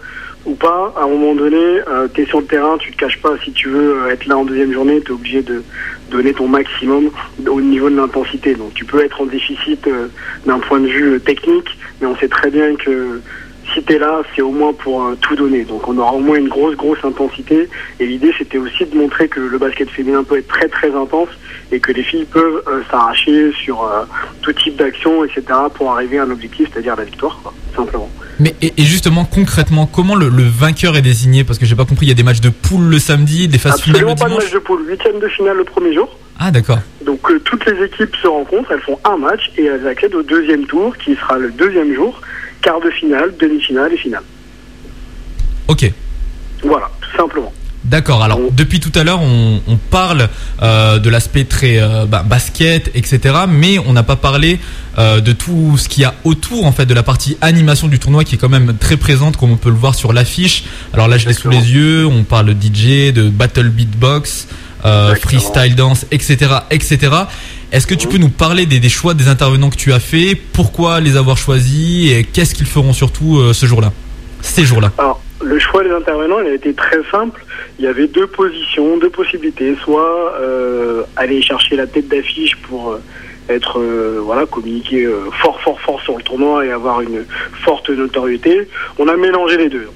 ou 0.47 0.55
pas. 0.55 0.95
À 0.97 1.03
un 1.05 1.09
moment 1.09 1.35
donné, 1.35 1.81
tu 2.15 2.23
es 2.23 2.27
sur 2.27 2.41
le 2.41 2.47
terrain, 2.47 2.79
tu 2.79 2.93
te 2.93 2.97
caches 2.97 3.21
pas. 3.21 3.35
Si 3.45 3.53
tu 3.53 3.69
veux 3.69 4.03
euh, 4.03 4.11
être 4.11 4.27
là 4.27 4.39
en 4.39 4.45
deuxième 4.45 4.73
journée, 4.73 5.01
tu 5.01 5.09
es 5.09 5.15
obligé 5.15 5.43
de 5.43 5.63
donner 6.11 6.33
ton 6.33 6.49
maximum 6.49 7.11
au 7.47 7.61
niveau 7.61 7.91
de 7.91 7.97
l'intensité. 7.97 8.55
Donc 8.55 8.75
tu 8.75 8.85
peux 8.85 9.05
être 9.05 9.21
en 9.21 9.27
déficit 9.27 9.87
euh, 9.87 10.09
d'un 10.47 10.59
point 10.59 10.81
de 10.81 10.87
vue 10.87 11.15
euh, 11.15 11.19
technique, 11.19 11.69
mais 12.01 12.07
on 12.07 12.17
sait 12.17 12.29
très 12.29 12.51
bien 12.51 12.75
que 12.77 13.21
si 13.75 13.99
là, 13.99 14.23
c'est 14.35 14.43
au 14.43 14.51
moins 14.51 14.73
pour 14.73 15.03
euh, 15.03 15.17
tout 15.21 15.37
donner. 15.37 15.65
Donc 15.65 15.87
on 15.89 15.97
aura 15.99 16.13
au 16.13 16.21
moins 16.21 16.37
une 16.37 16.49
grosse, 16.49 16.77
grosse 16.77 17.05
intensité. 17.05 17.69
Et 18.01 18.07
l'idée, 18.07 18.33
c'était 18.37 18.59
aussi 18.59 18.85
de 18.85 18.97
montrer 18.97 19.29
que 19.29 19.41
le 19.41 19.59
basket 19.59 19.91
féminin 19.91 20.25
peut 20.25 20.39
être 20.39 20.49
très, 20.49 20.69
très 20.69 20.95
intense 20.95 21.29
et 21.73 21.81
que 21.81 21.93
les 21.93 22.03
filles 22.03 22.25
peuvent 22.25 22.63
euh, 22.67 22.83
s'arracher 22.91 23.53
sur 23.53 23.83
euh, 23.85 24.05
tout 24.43 24.53
type 24.53 24.77
d'action, 24.77 25.25
etc. 25.25 25.43
pour 25.75 25.93
arriver 25.93 26.19
à 26.19 26.25
un 26.25 26.31
objectif, 26.31 26.69
c'est-à-dire 26.73 26.97
la 26.97 27.05
victoire, 27.05 27.39
quoi, 27.43 27.53
simplement. 27.77 28.11
Mais 28.41 28.55
et, 28.63 28.73
et 28.77 28.85
justement, 28.85 29.25
concrètement, 29.25 29.87
comment 29.87 30.15
le, 30.15 30.29
le 30.29 30.45
vainqueur 30.45 30.97
est 30.97 31.03
désigné? 31.03 31.45
Parce 31.45 31.59
que 31.59 31.67
j'ai 31.67 31.77
pas 31.77 31.85
compris, 31.85 32.07
il 32.07 32.09
y 32.11 32.13
a 32.13 32.15
des 32.15 32.23
matchs 32.23 32.41
de 32.41 32.51
poule 32.51 32.85
le 32.85 32.99
samedi, 32.99 33.49
des 33.49 33.59
phases 33.59 33.81
finales 33.81 34.03
Absolument 34.03 34.15
le 34.15 34.19
pas 34.19 34.29
de 34.29 34.45
match 34.45 34.53
de 34.53 34.59
poule. 34.59 34.89
Huitième 34.89 35.19
de 35.19 35.29
finale 35.29 35.57
le 35.57 35.65
premier 35.65 35.93
jour. 35.93 36.09
Ah 36.39 36.51
d'accord. 36.53 36.79
Donc 37.05 37.29
euh, 37.31 37.41
toutes 37.41 37.67
les 37.67 37.85
équipes 37.85 38.15
se 38.15 38.29
rencontrent, 38.29 38.71
elles 38.71 38.81
font 38.81 38.99
un 39.05 39.17
match 39.17 39.51
et 39.57 39.65
elles 39.65 39.87
accèdent 39.87 40.15
au 40.15 40.23
deuxième 40.23 40.67
tour 40.67 40.97
qui 40.97 41.17
sera 41.17 41.37
le 41.37 41.51
deuxième 41.51 41.93
jour, 41.93 42.21
quart 42.63 42.81
de 42.81 42.91
finale, 42.91 43.35
demi-finale 43.39 43.93
et 43.93 43.97
finale. 43.97 44.23
Ok. 45.69 45.93
Voilà, 46.63 46.91
tout 47.01 47.17
simplement. 47.17 47.53
D'accord. 47.85 48.23
Alors 48.23 48.41
depuis 48.53 48.81
tout 48.81 48.93
à 48.95 49.05
l'heure, 49.05 49.21
on, 49.23 49.61
on 49.67 49.77
parle 49.77 50.29
euh, 50.63 50.99
de 50.99 51.09
l'aspect 51.09 51.45
très 51.45 51.81
euh, 51.81 52.05
bah, 52.07 52.23
basket, 52.23 52.91
etc. 52.95 53.21
Mais 53.49 53.79
on 53.79 53.93
n'a 53.93 54.03
pas 54.03 54.17
parlé 54.17 54.59
euh, 54.99 55.21
de 55.21 55.33
tout 55.33 55.77
ce 55.79 55.89
qu'il 55.89 56.03
y 56.03 56.05
a 56.05 56.15
autour 56.25 56.67
en 56.67 56.73
fait 56.73 56.85
de 56.85 56.93
la 56.93 57.03
partie 57.03 57.39
animation 57.41 57.89
du 57.89 57.99
tournoi 57.99 58.25
qui 58.25 58.35
est 58.35 58.39
quand 58.39 58.49
même 58.49 58.77
très 58.77 58.97
présente, 58.99 59.37
comme 59.37 59.53
on 59.53 59.57
peut 59.57 59.71
le 59.71 59.77
voir 59.77 59.95
sur 59.95 60.13
l'affiche. 60.13 60.65
Alors 60.93 61.09
là, 61.09 61.17
je 61.17 61.27
l'ai 61.29 61.33
sous 61.33 61.49
les 61.49 61.73
yeux. 61.73 62.07
On 62.07 62.25
parle 62.25 62.47
de 62.47 62.53
DJ, 62.53 63.13
de 63.13 63.31
battle 63.31 63.71
beatbox, 63.71 64.49
euh, 64.85 65.15
freestyle 65.15 65.75
dance, 65.75 66.07
etc., 66.11 66.37
etc. 66.71 66.99
Est-ce 67.73 67.87
que 67.87 67.95
tu 67.95 68.09
peux 68.09 68.19
nous 68.19 68.31
parler 68.31 68.67
des, 68.67 68.81
des 68.81 68.89
choix 68.89 69.15
des 69.15 69.29
intervenants 69.29 69.71
que 69.71 69.77
tu 69.77 69.93
as 69.93 70.01
fait? 70.01 70.35
Pourquoi 70.35 71.01
les 71.01 71.17
avoir 71.17 71.37
choisis? 71.37 72.13
Et 72.13 72.25
qu'est-ce 72.25 72.55
qu'ils 72.55 72.67
feront 72.67 72.93
surtout 72.93 73.39
euh, 73.39 73.53
ce 73.53 73.67
jour-là, 73.67 73.93
ces 74.41 74.65
jours-là 74.65 74.93
Alors, 74.99 75.21
le 75.43 75.59
choix 75.59 75.85
des 75.85 75.91
intervenants, 75.91 76.41
il 76.41 76.49
a 76.49 76.55
été 76.55 76.73
très 76.75 77.01
simple. 77.11 77.45
Il 77.79 77.85
y 77.85 77.89
avait 77.89 78.09
deux 78.09 78.27
positions, 78.27 78.99
deux 78.99 79.11
possibilités. 79.11 79.77
Soit 79.85 80.35
euh, 80.41 81.03
aller 81.17 81.43
chercher 81.43 81.77
la 81.77 81.87
tête 81.87 82.09
d'affiche 82.09 82.57
pour 82.57 82.99
être, 83.49 83.79
euh, 83.79 84.21
voilà, 84.23 84.47
communiquer 84.47 85.05
euh, 85.05 85.31
fort, 85.41 85.61
fort, 85.61 85.81
fort 85.81 86.01
sur 86.03 86.17
le 86.17 86.23
tournoi 86.23 86.67
et 86.67 86.71
avoir 86.71 87.01
une 87.01 87.25
forte 87.65 87.91
notoriété. 87.91 88.69
On 88.99 89.09
a 89.09 89.17
mélangé 89.17 89.57
les 89.57 89.69
deux. 89.69 89.89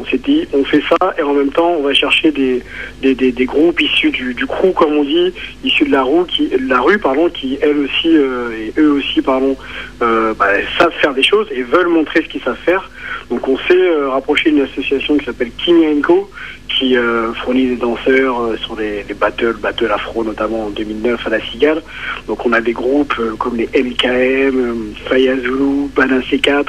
On 0.00 0.04
s'est 0.04 0.18
dit, 0.18 0.46
on 0.52 0.64
fait 0.64 0.82
ça 0.88 1.14
et 1.18 1.22
en 1.22 1.34
même 1.34 1.50
temps, 1.50 1.70
on 1.78 1.82
va 1.82 1.94
chercher 1.94 2.30
des, 2.30 2.62
des, 3.02 3.14
des, 3.14 3.32
des 3.32 3.44
groupes 3.44 3.80
issus 3.80 4.10
du, 4.10 4.34
du 4.34 4.46
crew, 4.46 4.72
comme 4.74 4.94
on 4.94 5.04
dit, 5.04 5.32
issus 5.64 5.84
de 5.84 5.92
la 5.92 6.02
rue, 6.02 6.26
qui, 6.26 6.50
la 6.66 6.80
rue, 6.80 6.98
pardon, 6.98 7.28
qui 7.28 7.58
elles 7.60 7.78
aussi 7.78 8.16
euh, 8.16 8.50
et 8.52 8.80
eux 8.80 8.92
aussi, 8.92 9.22
pardon, 9.22 9.56
euh, 10.02 10.34
bah, 10.34 10.46
savent 10.78 10.92
faire 11.00 11.14
des 11.14 11.22
choses 11.22 11.46
et 11.50 11.62
veulent 11.62 11.88
montrer 11.88 12.22
ce 12.22 12.28
qu'ils 12.28 12.42
savent 12.42 12.56
faire. 12.64 12.90
Donc, 13.30 13.46
on 13.48 13.58
s'est 13.58 13.74
euh, 13.74 14.08
rapproché 14.08 14.50
d'une 14.50 14.62
association 14.62 15.18
qui 15.18 15.24
s'appelle 15.24 15.50
Kimi 15.58 16.00
Co, 16.00 16.30
qui 16.68 16.96
fournit 17.42 17.66
des 17.66 17.76
danseurs 17.76 18.56
sur 18.58 18.76
les 18.76 19.02
battles, 19.18 19.56
battle 19.60 19.90
afro 19.90 20.22
notamment 20.22 20.66
en 20.66 20.70
2009 20.70 21.26
à 21.26 21.30
la 21.30 21.40
Cigale. 21.40 21.82
Donc, 22.28 22.46
on 22.46 22.52
a 22.52 22.60
des 22.60 22.72
groupes 22.72 23.14
comme 23.38 23.56
les 23.56 23.68
euh, 23.74 24.74
Faya 25.08 25.36
Zulu, 25.36 25.88
Bana 25.94 26.20
C4 26.20 26.64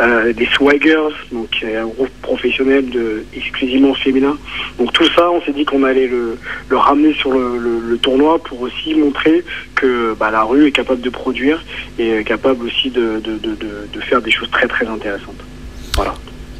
euh, 0.00 0.32
des 0.32 0.46
Swaggers, 0.46 1.14
donc 1.32 1.50
euh, 1.62 1.82
un 1.82 1.86
groupe 1.86 2.08
professionnel 2.22 2.88
de, 2.90 3.24
exclusivement 3.36 3.94
féminin. 3.94 4.36
Donc 4.78 4.92
tout 4.92 5.06
ça, 5.14 5.30
on 5.30 5.40
s'est 5.42 5.52
dit 5.52 5.64
qu'on 5.64 5.82
allait 5.84 6.06
le, 6.08 6.38
le 6.68 6.76
ramener 6.76 7.12
sur 7.14 7.32
le, 7.32 7.58
le- 7.58 7.80
le 7.80 7.98
tournoi 7.98 8.38
pour 8.42 8.60
aussi 8.62 8.94
montrer 8.94 9.44
que 9.74 10.14
bah, 10.18 10.30
la 10.30 10.42
rue 10.44 10.66
est 10.66 10.72
capable 10.72 11.00
de 11.02 11.10
produire 11.10 11.62
et 11.98 12.08
est 12.10 12.24
capable 12.24 12.64
aussi 12.66 12.90
de, 12.90 13.20
de, 13.20 13.32
de, 13.36 13.54
de- 13.54 13.86
de 13.92 14.00
faire 14.00 14.22
des 14.22 14.30
choses 14.30 14.50
très 14.50 14.66
très 14.66 14.86
intéressantes. 14.86 15.42
Voilà. 15.94 16.14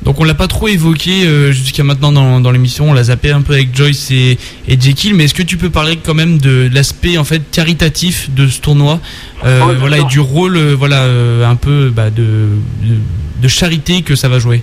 Donc 0.05 0.19
on 0.21 0.25
l'a 0.25 0.35
pas 0.35 0.49
trop 0.49 0.67
évoqué 0.67 1.25
euh, 1.25 1.53
jusqu'à 1.53 1.85
maintenant 1.85 2.11
dans, 2.11 2.41
dans 2.41 2.51
l'émission, 2.51 2.91
on 2.91 2.93
l'a 2.93 3.05
zappé 3.05 3.31
un 3.31 3.43
peu 3.43 3.53
avec 3.53 3.75
Joyce 3.75 4.11
et, 4.11 4.37
et 4.67 4.81
Jekyll, 4.81 5.15
mais 5.15 5.25
est-ce 5.25 5.35
que 5.35 5.45
tu 5.45 5.57
peux 5.57 5.71
parler 5.71 5.97
quand 6.05 6.15
même 6.15 6.39
de 6.39 6.69
l'aspect 6.73 7.19
en 7.19 7.25
fait 7.25 7.43
caritatif 7.53 8.29
de 8.31 8.49
ce 8.49 8.61
tournoi, 8.61 8.99
euh, 9.45 9.59
bien 9.65 9.75
voilà 9.75 9.99
et 9.99 10.05
du 10.05 10.19
rôle 10.19 10.57
euh, 10.57 10.75
voilà 10.77 11.05
un 11.49 11.57
peu 11.57 11.91
bah, 11.95 12.11
de, 12.11 12.23
de 12.23 12.97
de 13.41 13.49
charité 13.49 14.03
que 14.03 14.15
ça 14.15 14.29
va 14.29 14.39
jouer. 14.39 14.63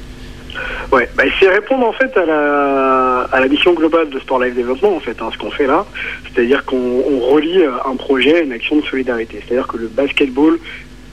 Ouais, 0.92 1.08
bah, 1.16 1.24
c'est 1.40 1.48
répondre 1.48 1.86
en 1.86 1.94
fait 1.94 2.18
à 2.18 2.26
la, 2.26 3.28
à 3.32 3.40
la 3.40 3.48
mission 3.48 3.74
globale 3.74 4.10
de 4.10 4.20
Sport 4.20 4.44
Life 4.44 4.56
Développement 4.56 4.96
en 4.96 5.00
fait, 5.00 5.16
hein, 5.22 5.30
ce 5.32 5.38
qu'on 5.38 5.52
fait 5.52 5.68
là, 5.68 5.86
c'est-à-dire 6.34 6.66
qu'on 6.66 6.76
on 6.76 7.20
relie 7.34 7.62
un 7.86 7.96
projet 7.96 8.38
à 8.38 8.40
une 8.42 8.52
action 8.52 8.78
de 8.78 8.86
solidarité, 8.86 9.42
c'est-à-dire 9.48 9.68
que 9.68 9.78
le 9.78 9.88
basketball 9.88 10.58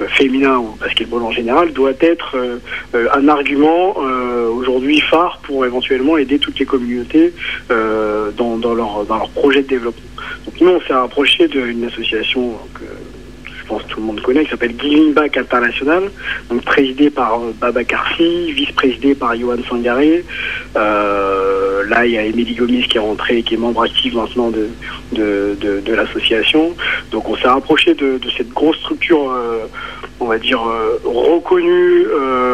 féminin 0.08 0.58
ou 0.58 0.76
basketball 0.78 1.22
en 1.22 1.30
général 1.30 1.72
doit 1.72 1.92
être 2.00 2.36
euh, 2.36 2.58
euh, 2.94 3.08
un 3.14 3.28
argument 3.28 3.96
euh, 3.98 4.48
aujourd'hui 4.48 5.00
phare 5.00 5.40
pour 5.42 5.64
éventuellement 5.64 6.16
aider 6.18 6.38
toutes 6.38 6.58
les 6.58 6.66
communautés 6.66 7.32
euh, 7.70 8.30
dans, 8.36 8.56
dans 8.56 8.74
leur 8.74 9.04
dans 9.04 9.16
leur 9.16 9.30
projet 9.30 9.62
de 9.62 9.68
développement. 9.68 10.02
Donc 10.44 10.60
nous 10.60 10.68
on 10.68 10.80
s'est 10.80 10.94
rapproché 10.94 11.48
d'une 11.48 11.84
association 11.84 12.52
que 12.74 12.84
je 13.66 13.74
pense 13.74 13.86
tout 13.88 13.98
le 13.98 14.06
monde 14.06 14.20
connaît, 14.20 14.44
qui 14.44 14.50
s'appelle 14.50 14.74
Giving 14.80 15.12
Back 15.12 15.36
International, 15.36 16.04
donc 16.48 16.62
présidé 16.62 17.10
par 17.10 17.40
euh, 17.40 17.52
Baba 17.60 17.82
Karsi, 17.82 18.52
vice-présidé 18.52 19.14
par 19.14 19.36
Johan 19.36 19.56
Sangaré. 19.68 20.24
Euh, 20.76 21.84
là, 21.88 22.06
il 22.06 22.12
y 22.12 22.18
a 22.18 22.22
Émilie 22.22 22.54
Gomis 22.54 22.84
qui 22.84 22.96
est 22.96 23.00
rentrée, 23.00 23.42
qui 23.42 23.54
est 23.54 23.56
membre 23.56 23.82
actif 23.82 24.14
maintenant 24.14 24.50
de, 24.50 24.68
de, 25.12 25.92
l'association. 25.92 26.74
Donc 27.10 27.28
on 27.28 27.36
s'est 27.36 27.48
rapproché 27.48 27.94
de, 27.94 28.20
cette 28.36 28.50
grosse 28.50 28.76
structure, 28.78 29.32
euh, 29.32 29.66
on 30.20 30.26
va 30.26 30.38
dire, 30.38 30.60
reconnue 31.04 32.06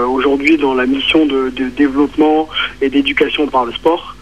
aujourd'hui 0.09 0.57
dans 0.57 0.75
la 0.75 0.87
mission 0.87 1.27
de, 1.27 1.51
développement 1.77 2.49
et 2.81 2.89
d'éducation 2.89 3.47
par 3.49 3.65
le 3.65 3.73
sport 3.73 4.17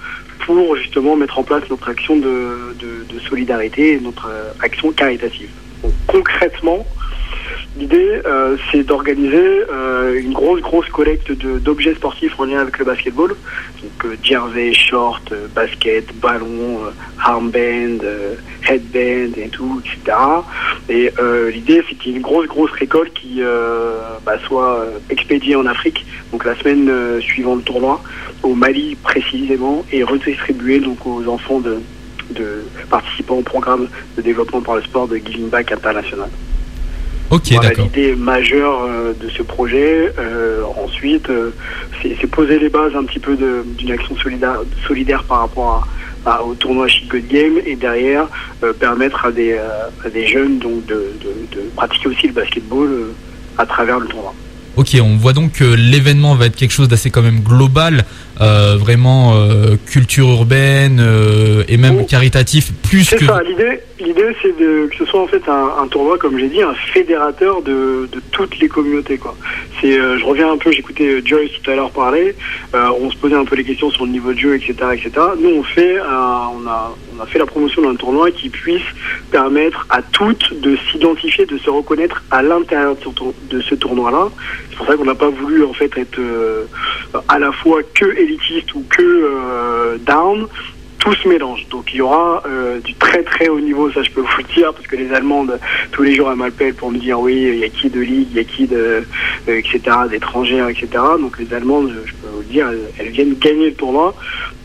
pour 0.47 0.75
justement 0.77 1.17
mettre 1.17 1.39
en 1.39 1.45
place 1.45 1.63
notre 1.71 1.89
action 1.89 2.17
de, 2.17 2.75
de, 2.81 3.15
de 3.15 3.21
solidarité 3.21 3.93
et 3.93 4.01
notre 4.01 4.29
action 4.63 4.91
caritative. 4.91 5.51
Concrètement, 6.07 6.87
l'idée, 7.79 8.21
euh, 8.27 8.57
c'est 8.71 8.83
d'organiser 8.83 9.63
euh, 9.73 10.21
une 10.21 10.33
grosse, 10.33 10.61
grosse 10.61 10.89
collecte 10.89 11.33
d'objets 11.33 11.95
sportifs 11.95 12.39
en 12.39 12.45
lien 12.45 12.61
avec 12.61 12.79
le 12.79 12.85
basketball. 12.85 13.31
Donc, 13.31 14.05
euh, 14.05 14.17
jersey, 14.23 14.75
short, 14.75 15.33
basket, 15.55 16.15
ballon, 16.21 16.81
armband, 17.19 18.05
headband 18.69 19.33
et 19.37 19.49
tout, 19.51 19.81
etc. 19.85 20.17
Et 20.89 21.13
l'idée, 21.53 21.83
c'est 21.89 21.95
qu'il 21.97 22.13
y 22.13 22.15
ait 22.15 22.17
une 22.17 22.23
grosse, 22.23 22.47
grosse 22.47 22.73
récolte 22.73 23.15
qui 23.15 23.41
bah, 24.25 24.39
soit 24.47 24.87
expédiée 25.09 25.57
en 25.57 25.67
Afrique, 25.67 26.05
donc 26.33 26.45
la 26.45 26.57
semaine 26.57 27.21
suivant 27.21 27.55
le 27.55 27.63
tournoi, 27.63 28.03
au 28.43 28.55
Mali 28.55 28.97
précisément, 28.97 29.85
et 29.93 30.03
redistribuée 30.03 30.81
donc 30.81 31.07
aux 31.07 31.27
enfants 31.29 31.61
de, 31.61 31.79
de 32.33 32.65
participants 32.89 33.37
au 33.37 33.43
programme 33.43 33.89
de 34.17 34.23
développement 34.23 34.61
par 34.61 34.77
le 34.77 34.83
sport 34.83 35.09
de 35.09 35.17
Giving 35.17 35.49
Back 35.49 35.73
International. 35.73 36.29
Ok, 37.31 37.43
Voilà 37.53 37.69
d'accord. 37.69 37.85
l'idée 37.85 38.15
majeure 38.17 38.83
euh, 38.83 39.13
de 39.21 39.29
ce 39.29 39.43
projet. 39.43 40.13
Euh, 40.19 40.63
ensuite, 40.85 41.31
euh, 41.31 41.51
c'est 42.03 42.27
poser 42.27 42.59
les 42.59 42.69
bases 42.69 42.95
un 42.97 43.05
petit 43.05 43.21
peu 43.21 43.37
d'une 43.37 43.93
action 43.93 44.17
solidaire, 44.17 44.61
solidaire 44.89 45.23
par 45.25 45.41
rapport 45.41 45.87
à, 46.25 46.31
à- 46.39 46.43
au 46.45 46.55
tournoi 46.55 46.89
Chic 46.89 47.09
Good 47.09 47.29
Game 47.29 47.53
et 47.65 47.77
derrière 47.77 48.27
permettre 48.81 49.27
à 49.27 49.31
des, 49.33 49.57
à 50.05 50.11
des 50.11 50.27
jeunes 50.27 50.59
donc 50.59 50.85
de, 50.87 51.13
de- 51.21 51.57
de 51.57 51.63
pratiquer 51.77 52.09
aussi 52.09 52.27
le 52.27 52.33
basketball 52.33 52.89
à 53.59 53.65
travers 53.67 54.01
le 54.01 54.07
tournoi. 54.09 54.35
Ok, 54.81 54.97
on 54.99 55.19
voit 55.19 55.35
donc 55.35 55.53
que 55.53 55.65
l'événement 55.65 56.35
va 56.35 56.47
être 56.47 56.57
quelque 56.57 56.71
chose 56.71 56.89
d'assez 56.89 57.11
quand 57.11 57.21
même 57.21 57.41
global, 57.41 58.07
euh, 58.41 58.79
vraiment 58.81 59.35
euh, 59.35 59.77
culture 59.85 60.27
urbaine 60.27 61.01
euh, 61.01 61.65
et 61.69 61.77
même 61.77 62.07
caritatif, 62.07 62.73
plus 62.89 63.11
que. 63.11 63.27
ça, 63.27 63.43
l'idée, 63.43 63.81
l'idée 64.01 64.35
c'est 64.43 64.57
de, 64.57 64.87
que 64.87 64.97
ce 64.97 65.05
soit 65.05 65.21
en 65.21 65.27
fait 65.27 65.43
un, 65.49 65.87
tournoi, 65.89 66.19
comme 66.19 66.39
j'ai 66.39 66.49
dit, 66.49 66.63
un 66.63 66.75
fédérateur 66.75 67.63
de, 67.63 68.09
toutes 68.33 68.59
les 68.59 68.69
communautés. 68.69 69.19
Quoi. 69.19 69.35
Euh, 69.85 70.19
je 70.19 70.25
reviens 70.25 70.53
un 70.53 70.57
peu, 70.57 70.71
j'écoutais 70.73 71.07
euh, 71.07 71.23
Joyce 71.25 71.51
tout 71.63 71.71
à 71.71 71.75
l'heure 71.75 71.91
parler, 71.91 72.35
euh, 72.75 72.89
on 73.01 73.11
se 73.11 73.17
posait 73.17 73.35
un 73.35 73.45
peu 73.45 73.57
les 73.57 73.65
questions 73.65 73.91
sur 73.91 74.05
le 74.05 74.13
niveau 74.13 74.33
de 74.33 74.39
jeu, 74.39 74.55
etc. 74.55 74.75
etc. 74.93 75.11
Nous, 75.39 75.51
on, 75.51 75.63
fait, 75.63 76.01
on, 76.01 76.67
a, 76.67 76.95
on 77.17 77.23
a 77.23 77.27
fait 77.27 77.39
la 77.39 77.47
promotion 77.47 77.83
d'un 77.83 77.97
tournoi 77.97 78.31
qui 78.31 78.49
puisse 78.49 78.83
permettre 79.31 79.87
à 79.91 80.03
toutes 80.03 80.61
de 80.61 80.77
s'identifier, 80.91 81.47
de 81.47 81.59
se 81.59 81.71
reconnaître 81.71 82.23
à 82.31 82.43
l'intérieur 82.43 82.97
de 82.97 83.01
ce, 83.03 83.55
de 83.57 83.61
ce 83.61 83.75
tournoi-là. 83.75 84.29
C'est 84.71 84.77
pour 84.77 84.87
ça 84.87 84.97
qu'on 84.97 85.05
n'a 85.05 85.15
pas 85.15 85.31
voulu 85.31 85.65
en 85.65 85.73
fait 85.73 85.97
être 85.97 86.21
à 87.29 87.39
la 87.39 87.53
fois 87.53 87.83
que 87.95 88.17
élitiste 88.17 88.75
ou 88.75 88.85
que 88.89 89.97
down 89.99 90.47
tout 91.01 91.15
se 91.15 91.27
mélange. 91.27 91.67
Donc 91.71 91.93
il 91.93 91.97
y 91.97 92.01
aura 92.01 92.43
euh, 92.47 92.79
du 92.81 92.95
très 92.95 93.23
très 93.23 93.49
haut 93.49 93.61
niveau, 93.61 93.91
ça 93.91 94.03
je 94.03 94.11
peux 94.11 94.21
vous 94.21 94.39
le 94.39 94.55
dire, 94.55 94.73
parce 94.73 94.87
que 94.87 94.97
les 94.97 95.13
Allemandes, 95.13 95.59
tous 95.91 96.03
les 96.03 96.15
jours 96.15 96.31
elles 96.31 96.37
m'appellent 96.37 96.75
pour 96.75 96.93
me 96.93 96.99
dire 96.99 97.19
oui, 97.19 97.35
il 97.35 97.59
y 97.59 97.65
a 97.65 97.69
qui 97.69 97.91
de 97.91 98.01
ligue, 98.01 98.29
il 98.31 98.37
y 98.37 98.41
a 98.41 98.45
qui 98.45 98.67
de, 98.67 98.77
euh, 99.49 99.59
etc., 99.59 99.81
d'étrangères, 100.09 100.69
etc. 100.69 100.89
Donc 101.21 101.39
les 101.39 101.53
Allemandes, 101.53 101.93
je 102.05 102.13
peux 102.13 102.29
vous 102.33 102.41
le 102.41 102.45
dire, 102.47 102.69
elles, 102.99 103.09
viennent 103.09 103.35
gagner 103.35 103.71
le 103.71 103.75
tournoi. 103.75 104.15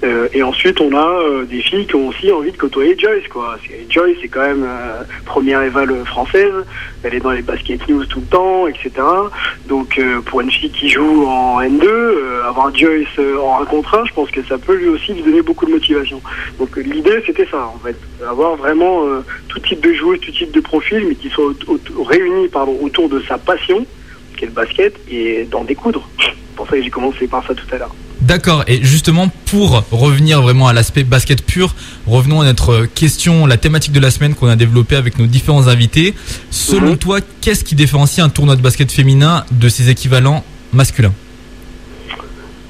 Euh, 0.04 0.28
et 0.34 0.44
ensuite, 0.44 0.82
on 0.82 0.96
a 0.96 1.08
euh, 1.08 1.46
des 1.46 1.62
filles 1.62 1.88
qui 1.88 1.96
ont 1.96 2.10
aussi 2.10 2.32
envie 2.32 2.52
de 2.52 2.58
côtoyer 2.58 2.98
Joyce, 2.98 3.28
quoi. 3.30 3.58
Joyce, 3.90 4.18
c'est 4.22 4.28
quand 4.28 4.46
même 4.46 4.66
euh, 4.68 5.04
première 5.26 5.62
éval 5.64 6.04
française. 6.06 6.54
Elle 7.04 7.16
est 7.16 7.20
dans 7.20 7.32
les 7.32 7.42
basket 7.42 7.88
news 7.88 8.06
tout 8.06 8.20
le 8.20 8.26
temps, 8.26 8.68
etc. 8.68 8.92
Donc, 9.68 9.98
euh, 9.98 10.22
pour 10.22 10.42
une 10.42 10.52
fille 10.52 10.70
qui 10.70 10.90
joue 10.90 11.26
en 11.26 11.62
N2, 11.62 11.86
euh, 11.86 12.44
avoir 12.48 12.76
Joyce 12.76 13.08
euh, 13.20 13.38
en 13.40 13.62
1 13.62 13.66
contre 13.66 13.98
1, 13.98 14.06
je 14.06 14.14
pense 14.14 14.30
que 14.32 14.44
ça 14.44 14.58
peut 14.58 14.76
lui 14.76 14.90
aussi 14.90 15.14
lui 15.14 15.24
donner 15.24 15.42
beaucoup 15.42 15.66
de 15.66 15.72
motivation. 15.72 16.22
Donc, 16.60 16.78
euh, 16.78 16.82
l'idée, 16.82 17.22
c'était 17.26 17.48
ça, 17.50 17.68
en 17.68 17.80
fait. 17.84 17.96
Avoir 18.28 18.56
vraiment 18.56 19.06
euh, 19.06 19.24
tout 19.48 19.60
type 19.60 19.82
de 19.84 19.94
joueurs, 19.94 20.18
tout 20.20 20.32
type 20.32 20.52
de 20.52 20.60
profil, 20.62 21.06
mais 21.08 21.16
qui 21.16 21.30
soient 21.30 21.52
réunis 22.08 22.48
pardon, 22.50 22.78
autour 22.82 23.10
de 23.10 23.22
sa 23.28 23.38
passion, 23.38 23.86
qui 24.38 24.44
est 24.44 24.48
le 24.48 24.54
basket, 24.54 24.96
et 25.10 25.46
d'en 25.50 25.64
découdre. 25.64 26.08
C'est 26.20 26.34
pour 26.56 26.68
ça 26.68 26.78
que 26.78 26.84
j'ai 26.84 26.90
commencé 26.90 27.28
par 27.28 27.46
ça 27.46 27.54
tout 27.54 27.68
à 27.74 27.78
l'heure. 27.78 27.94
D'accord, 28.22 28.64
et 28.68 28.82
justement 28.82 29.30
pour 29.46 29.84
revenir 29.92 30.42
vraiment 30.42 30.68
à 30.68 30.74
l'aspect 30.74 31.04
basket 31.04 31.46
pur, 31.46 31.76
revenons 32.08 32.42
à 32.42 32.46
notre 32.46 32.86
question, 32.86 33.46
la 33.46 33.58
thématique 33.58 33.92
de 33.92 34.00
la 34.00 34.10
semaine 34.10 34.34
qu'on 34.34 34.48
a 34.48 34.56
développée 34.56 34.96
avec 34.96 35.20
nos 35.20 35.28
différents 35.28 35.68
invités. 35.68 36.16
Selon 36.50 36.92
Mhm. 36.92 36.98
toi, 36.98 37.20
qu'est-ce 37.42 37.64
qui 37.64 37.76
différencie 37.76 38.26
un 38.26 38.30
tournoi 38.30 38.56
de 38.56 38.62
basket 38.62 38.92
féminin 38.92 39.46
de 39.52 39.70
ses 39.70 39.90
équivalents 39.90 40.44
masculins? 40.74 41.14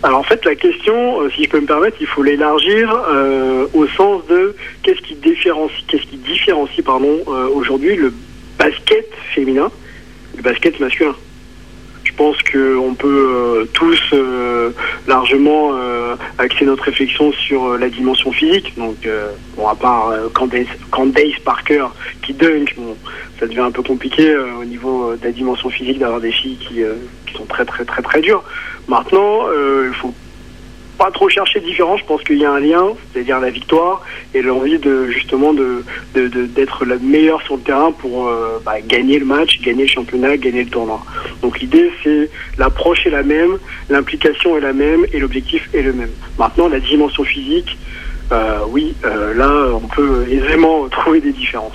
Alors 0.06 0.20
en 0.20 0.24
fait, 0.24 0.46
la 0.46 0.54
question, 0.54 1.22
euh, 1.22 1.32
si 1.32 1.46
je 1.46 1.50
peux 1.50 1.60
me 1.60 1.66
permettre, 1.66 1.98
il 2.00 2.06
faut 2.06 2.22
l'élargir 2.22 2.96
euh, 3.10 3.66
au 3.74 3.88
sens 3.88 4.24
de 4.28 4.56
qu'est-ce 4.84 5.02
qui 5.02 5.16
différencie, 5.16 5.84
qu'est-ce 5.88 6.04
qui 6.04 6.18
différencie, 6.18 6.84
euh, 6.88 7.48
aujourd'hui 7.52 7.96
le 7.96 8.14
basket 8.60 9.08
féminin 9.34 9.72
du 10.36 10.44
basket 10.44 10.80
masculin. 10.80 11.16
Je 12.16 12.24
pense 12.24 12.38
qu'on 12.44 12.94
peut 12.94 13.28
euh, 13.30 13.66
tous 13.74 14.00
euh, 14.14 14.72
largement 15.06 15.72
euh, 15.74 16.16
axer 16.38 16.64
notre 16.64 16.86
réflexion 16.86 17.34
sur 17.34 17.78
la 17.78 17.90
dimension 17.90 18.32
physique. 18.32 18.74
Donc, 18.78 18.96
bon, 19.58 19.68
à 19.68 19.76
part 19.76 20.14
Candace, 20.34 21.40
Parker 21.44 21.88
qui 22.22 22.34
dunk, 22.34 22.74
bon, 22.78 22.96
ça 23.38 23.48
devient 23.48 23.60
un 23.60 23.72
peu 23.72 23.84
compliqué 23.84 24.34
au 24.38 24.64
niveau 24.64 25.14
de 25.18 25.26
la 25.26 25.32
dimension 25.34 25.70
physique 25.70 26.00
d'avoir 26.00 26.22
des 26.22 26.32
filles 26.32 26.56
qui, 26.56 26.84
qui 27.26 27.34
sont 27.34 27.46
très 27.48 27.66
très 27.66 27.84
très 27.84 28.02
très 28.02 28.22
dures. 28.22 28.46
Maintenant, 28.88 29.48
il 29.86 29.94
faut 29.94 30.14
pas 30.98 31.12
trop 31.12 31.30
chercher 31.30 31.60
de 31.60 31.66
différence. 31.66 32.00
Je 32.00 32.06
pense 32.06 32.24
qu'il 32.24 32.38
y 32.38 32.46
a 32.46 32.52
un 32.52 32.60
lien, 32.60 32.88
c'est-à-dire 33.12 33.40
la 33.40 33.50
victoire 33.50 34.02
et 34.34 34.42
l'envie 34.42 34.80
de 34.80 35.08
justement 35.08 35.54
de 35.54 35.84
d'être 36.14 36.86
la 36.86 36.98
meilleure 36.98 37.42
sur 37.44 37.56
le 37.58 37.62
terrain 37.62 37.92
pour 37.92 38.28
euh, 38.28 38.60
bah, 38.66 38.82
gagner 38.82 39.20
le 39.20 39.26
match, 39.26 39.62
gagner 39.62 39.84
le 39.84 39.90
championnat, 39.90 40.38
gagner 40.38 40.64
le 40.64 40.70
tournoi. 40.70 41.04
Donc 41.42 41.60
l'idée 41.60 41.92
c'est 42.04 42.30
l'approche 42.58 43.06
est 43.06 43.12
la 43.12 43.24
même, 43.24 43.58
l'implication 43.90 44.58
est 44.58 44.62
la 44.62 44.74
même 44.74 45.06
et 45.12 45.20
l'objectif 45.20 45.70
est 45.74 45.82
le 45.82 45.94
même. 45.94 46.12
Maintenant 46.40 46.68
la 46.68 46.80
dimension 46.80 47.24
physique, 47.24 47.78
euh, 48.32 48.60
oui, 48.70 48.96
euh, 49.04 49.34
là 49.34 49.72
on 49.74 49.88
peut 49.88 50.26
aisément 50.30 50.88
trouver 50.90 51.22
des 51.22 51.32
différences. 51.32 51.74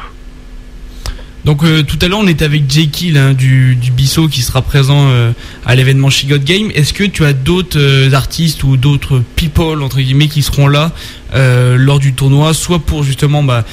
Donc 1.45 1.65
euh, 1.65 1.83
tout 1.83 1.99
à 2.03 2.09
l'heure 2.09 2.19
on 2.19 2.27
était 2.27 2.45
avec 2.45 2.71
Jekyll 2.71 3.17
hein, 3.17 3.33
du, 3.33 3.75
du 3.75 3.91
Bissau 3.91 4.29
qui 4.29 4.43
sera 4.43 4.61
présent 4.61 5.09
euh, 5.09 5.33
à 5.65 5.75
l'événement 5.75 6.11
She 6.11 6.27
Got 6.27 6.39
Game. 6.39 6.71
Est-ce 6.75 6.93
que 6.93 7.05
tu 7.05 7.25
as 7.25 7.33
d'autres 7.33 7.79
euh, 7.79 8.13
artistes 8.13 8.63
ou 8.63 8.77
d'autres 8.77 9.23
people 9.37 9.83
entre 9.83 10.01
guillemets 10.01 10.29
qui 10.29 10.43
seront 10.43 10.69
là 10.69 10.93
lors 11.33 12.01
du 12.01 12.13
tournoi, 12.13 12.53
soit 12.55 12.81
pour 12.81 13.05
justement 13.05 13.45
bah, 13.45 13.65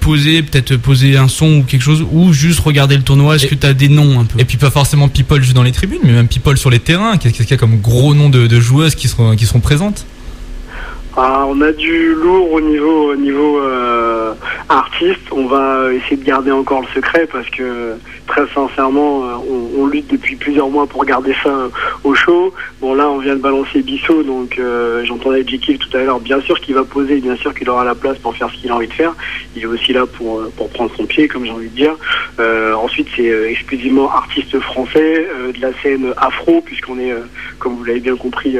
poser, 0.00 0.42
peut-être 0.42 0.76
poser 0.76 1.18
un 1.18 1.28
son 1.28 1.58
ou 1.58 1.62
quelque 1.62 1.82
chose, 1.82 2.02
ou 2.10 2.32
juste 2.32 2.60
regarder 2.60 2.96
le 2.96 3.02
tournoi? 3.02 3.36
Est-ce 3.36 3.46
que 3.46 3.54
tu 3.54 3.66
as 3.66 3.74
des 3.74 3.90
noms 3.90 4.20
un 4.20 4.24
peu? 4.24 4.40
Et 4.40 4.46
puis 4.46 4.56
pas 4.56 4.70
forcément 4.70 5.06
people 5.08 5.42
juste 5.42 5.54
dans 5.54 5.62
les 5.62 5.72
tribunes, 5.72 5.98
mais 6.02 6.12
même 6.12 6.28
people 6.28 6.56
sur 6.56 6.70
les 6.70 6.78
terrains. 6.78 7.18
Qu'est-ce 7.18 7.34
qu'il 7.34 7.50
y 7.50 7.52
a 7.52 7.58
comme 7.58 7.78
gros 7.78 8.14
nom 8.14 8.30
de, 8.30 8.46
de 8.46 8.58
joueuses 8.58 8.94
qui 8.94 9.06
seront, 9.06 9.36
qui 9.36 9.44
seront 9.44 9.60
présentes? 9.60 10.06
On 11.20 11.60
a 11.62 11.72
du 11.72 12.14
lourd 12.14 12.52
au 12.52 12.60
niveau, 12.60 13.10
au 13.10 13.16
niveau 13.16 13.58
euh, 13.58 14.34
artiste. 14.68 15.18
On 15.32 15.46
va 15.46 15.92
essayer 15.92 16.16
de 16.16 16.22
garder 16.22 16.52
encore 16.52 16.82
le 16.82 16.86
secret 16.94 17.26
parce 17.26 17.48
que 17.50 17.94
très 18.28 18.46
sincèrement, 18.54 19.24
euh, 19.24 19.78
on, 19.78 19.86
lutte 19.86 20.06
depuis 20.12 20.36
plusieurs 20.36 20.68
mois 20.68 20.86
pour 20.86 21.04
garder 21.04 21.34
ça 21.42 21.48
euh, 21.48 21.68
au 22.04 22.14
show. 22.14 22.54
Bon 22.80 22.94
là, 22.94 23.10
on 23.10 23.18
vient 23.18 23.34
de 23.34 23.40
balancer 23.40 23.82
Bissot, 23.82 24.22
donc 24.22 24.60
j'entendais 25.02 25.44
Jekyll 25.44 25.78
tout 25.78 25.96
à 25.96 26.04
l'heure. 26.04 26.20
Bien 26.20 26.40
sûr 26.40 26.60
qu'il 26.60 26.76
va 26.76 26.84
poser, 26.84 27.16
bien 27.16 27.34
sûr 27.34 27.52
qu'il 27.52 27.68
aura 27.68 27.84
la 27.84 27.96
place 27.96 28.18
pour 28.18 28.36
faire 28.36 28.48
ce 28.50 28.56
qu'il 28.56 28.70
a 28.70 28.76
envie 28.76 28.86
de 28.86 28.92
faire. 28.92 29.14
Il 29.56 29.62
est 29.62 29.66
aussi 29.66 29.92
là 29.92 30.06
pour, 30.06 30.48
prendre 30.72 30.92
son 30.96 31.06
pied, 31.06 31.26
comme 31.26 31.44
j'ai 31.44 31.50
envie 31.50 31.68
de 31.68 31.74
dire. 31.74 31.96
Ensuite, 32.80 33.08
c'est 33.16 33.50
exclusivement 33.50 34.08
artiste 34.12 34.56
français 34.60 35.26
de 35.52 35.60
la 35.60 35.70
scène 35.82 36.12
afro, 36.16 36.60
puisqu'on 36.60 37.00
est, 37.00 37.12
comme 37.58 37.74
vous 37.74 37.84
l'avez 37.84 38.00
bien 38.00 38.14
compris, 38.14 38.56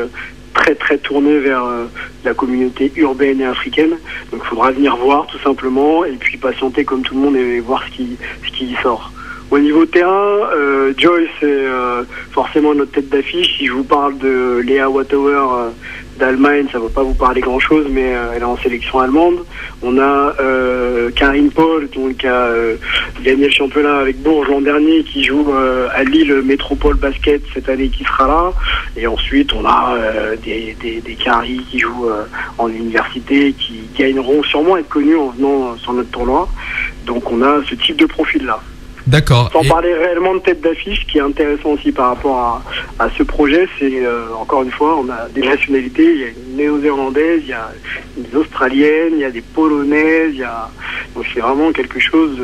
très 0.54 0.74
très 0.74 0.98
tourné 0.98 1.38
vers 1.38 1.64
euh, 1.64 1.84
la 2.24 2.34
communauté 2.34 2.92
urbaine 2.96 3.40
et 3.40 3.46
africaine. 3.46 3.96
Donc 4.30 4.40
il 4.44 4.48
faudra 4.48 4.70
venir 4.70 4.96
voir 4.96 5.26
tout 5.26 5.38
simplement 5.38 6.04
et 6.04 6.12
puis 6.12 6.36
patienter 6.36 6.84
comme 6.84 7.02
tout 7.02 7.14
le 7.14 7.20
monde 7.20 7.36
et 7.36 7.60
voir 7.60 7.84
ce 7.86 7.96
qui, 7.96 8.16
ce 8.44 8.50
qui 8.50 8.74
sort. 8.82 9.12
Au 9.50 9.58
niveau 9.58 9.86
terrain, 9.86 10.10
euh, 10.54 10.92
Joyce 10.98 11.30
est 11.40 11.46
euh, 11.46 12.02
forcément 12.32 12.74
notre 12.74 12.92
tête 12.92 13.08
d'affiche. 13.08 13.56
Si 13.56 13.66
je 13.66 13.72
vous 13.72 13.84
parle 13.84 14.18
de 14.18 14.62
Léa 14.62 14.90
Wattauer 14.90 15.32
euh, 15.32 15.70
d'Allemagne, 16.18 16.66
ça 16.70 16.78
ne 16.78 16.84
va 16.84 16.88
pas 16.90 17.02
vous 17.02 17.14
parler 17.14 17.40
grand-chose, 17.40 17.86
mais 17.90 18.14
euh, 18.14 18.32
elle 18.34 18.42
est 18.42 18.44
en 18.44 18.58
sélection 18.58 18.98
allemande. 18.98 19.38
On 19.82 19.98
a 19.98 20.34
euh, 20.40 21.10
Karine 21.10 21.50
Paul, 21.50 21.88
donc, 21.90 22.18
qui 22.18 22.26
a 22.26 22.46
euh, 22.46 22.76
gagné 23.22 23.46
le 23.46 23.50
championnat 23.50 23.98
avec 23.98 24.20
Bourges 24.22 24.48
l'an 24.48 24.60
dernier, 24.60 25.04
qui 25.04 25.24
joue 25.24 25.46
à 25.94 26.04
Lille 26.04 26.42
Métropole 26.44 26.96
Basket 26.96 27.42
cette 27.54 27.68
année, 27.68 27.88
qui 27.88 28.04
sera 28.04 28.26
là. 28.26 28.52
Et 28.96 29.06
ensuite, 29.06 29.52
on 29.52 29.64
a 29.64 29.96
des, 30.44 30.76
des, 30.80 31.00
des 31.00 31.14
Caris 31.14 31.60
qui 31.70 31.78
jouent 31.78 32.10
en 32.58 32.68
université, 32.68 33.52
qui 33.52 33.80
gagneront 33.96 34.42
sûrement 34.42 34.76
être 34.76 34.88
connus 34.88 35.16
en 35.16 35.28
venant 35.28 35.76
sur 35.78 35.92
notre 35.92 36.10
tournoi. 36.10 36.48
Donc 37.06 37.30
on 37.30 37.42
a 37.42 37.62
ce 37.68 37.74
type 37.74 37.96
de 37.96 38.06
profil-là. 38.06 38.60
D'accord. 39.08 39.50
Sans 39.52 39.62
Et- 39.62 39.68
parler 39.68 39.92
réellement 39.94 40.34
de 40.34 40.40
tête 40.40 40.60
d'affiche, 40.60 41.00
ce 41.00 41.10
qui 41.10 41.18
est 41.18 41.22
intéressant 41.32 41.70
aussi 41.70 41.90
par 41.92 42.08
rapport 42.10 42.38
à, 42.98 43.04
à 43.04 43.08
ce 43.16 43.22
projet, 43.22 43.66
c'est 43.78 44.04
euh, 44.04 44.26
encore 44.40 44.62
une 44.62 44.70
fois, 44.70 44.96
on 45.02 45.08
a 45.10 45.28
des 45.34 45.42
nationalités, 45.42 46.08
il 46.14 46.20
y 46.20 46.24
a 46.24 46.28
une 46.28 46.56
néo-zélandaise, 46.56 47.40
il 47.44 47.48
y 47.48 47.52
a 47.54 47.70
des 48.16 48.36
australiennes, 48.36 49.14
il 49.14 49.20
y 49.20 49.24
a 49.24 49.30
des 49.30 49.40
polonaises, 49.40 50.32
il 50.34 50.40
y 50.40 50.44
a 50.44 50.70
donc 51.14 51.24
c'est 51.32 51.40
vraiment 51.40 51.72
quelque 51.72 52.00
chose 52.00 52.36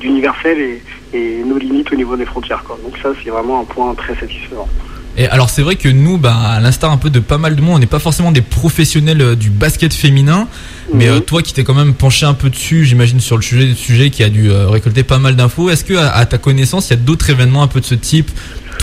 d'universel 0.00 0.58
et, 0.58 0.82
et 1.14 1.42
nos 1.44 1.58
limites 1.58 1.92
au 1.92 1.96
niveau 1.96 2.16
des 2.16 2.26
frontières. 2.26 2.62
Quoi. 2.64 2.78
Donc 2.82 2.94
ça, 3.02 3.10
c'est 3.22 3.30
vraiment 3.30 3.60
un 3.60 3.64
point 3.64 3.94
très 3.94 4.14
satisfaisant. 4.16 4.68
Et 5.16 5.28
alors 5.28 5.50
c'est 5.50 5.62
vrai 5.62 5.76
que 5.76 5.88
nous, 5.90 6.16
bah, 6.16 6.34
à 6.34 6.60
l'instar 6.60 6.90
un 6.90 6.96
peu 6.96 7.10
de 7.10 7.20
pas 7.20 7.38
mal 7.38 7.54
de 7.54 7.60
monde, 7.60 7.76
on 7.76 7.78
n'est 7.78 7.86
pas 7.86 7.98
forcément 7.98 8.32
des 8.32 8.40
professionnels 8.40 9.20
euh, 9.20 9.34
du 9.36 9.50
basket 9.50 9.92
féminin, 9.92 10.48
mais 10.92 11.06
Mhm. 11.08 11.12
euh, 11.16 11.20
toi 11.20 11.42
qui 11.42 11.52
t'es 11.52 11.64
quand 11.64 11.74
même 11.74 11.94
penché 11.94 12.26
un 12.26 12.34
peu 12.34 12.50
dessus, 12.50 12.84
j'imagine 12.84 13.20
sur 13.20 13.36
le 13.36 13.42
sujet, 13.42 13.74
sujet 13.74 14.10
qui 14.10 14.22
a 14.24 14.28
dû 14.28 14.50
euh, 14.50 14.68
récolter 14.68 15.02
pas 15.02 15.18
mal 15.18 15.36
d'infos, 15.36 15.70
est-ce 15.70 15.84
que 15.84 15.94
à, 15.94 16.10
à 16.10 16.26
ta 16.26 16.38
connaissance, 16.38 16.88
il 16.88 16.90
y 16.90 16.94
a 16.94 16.96
d'autres 16.96 17.30
événements 17.30 17.62
un 17.62 17.68
peu 17.68 17.80
de 17.80 17.86
ce 17.86 17.94
type 17.94 18.30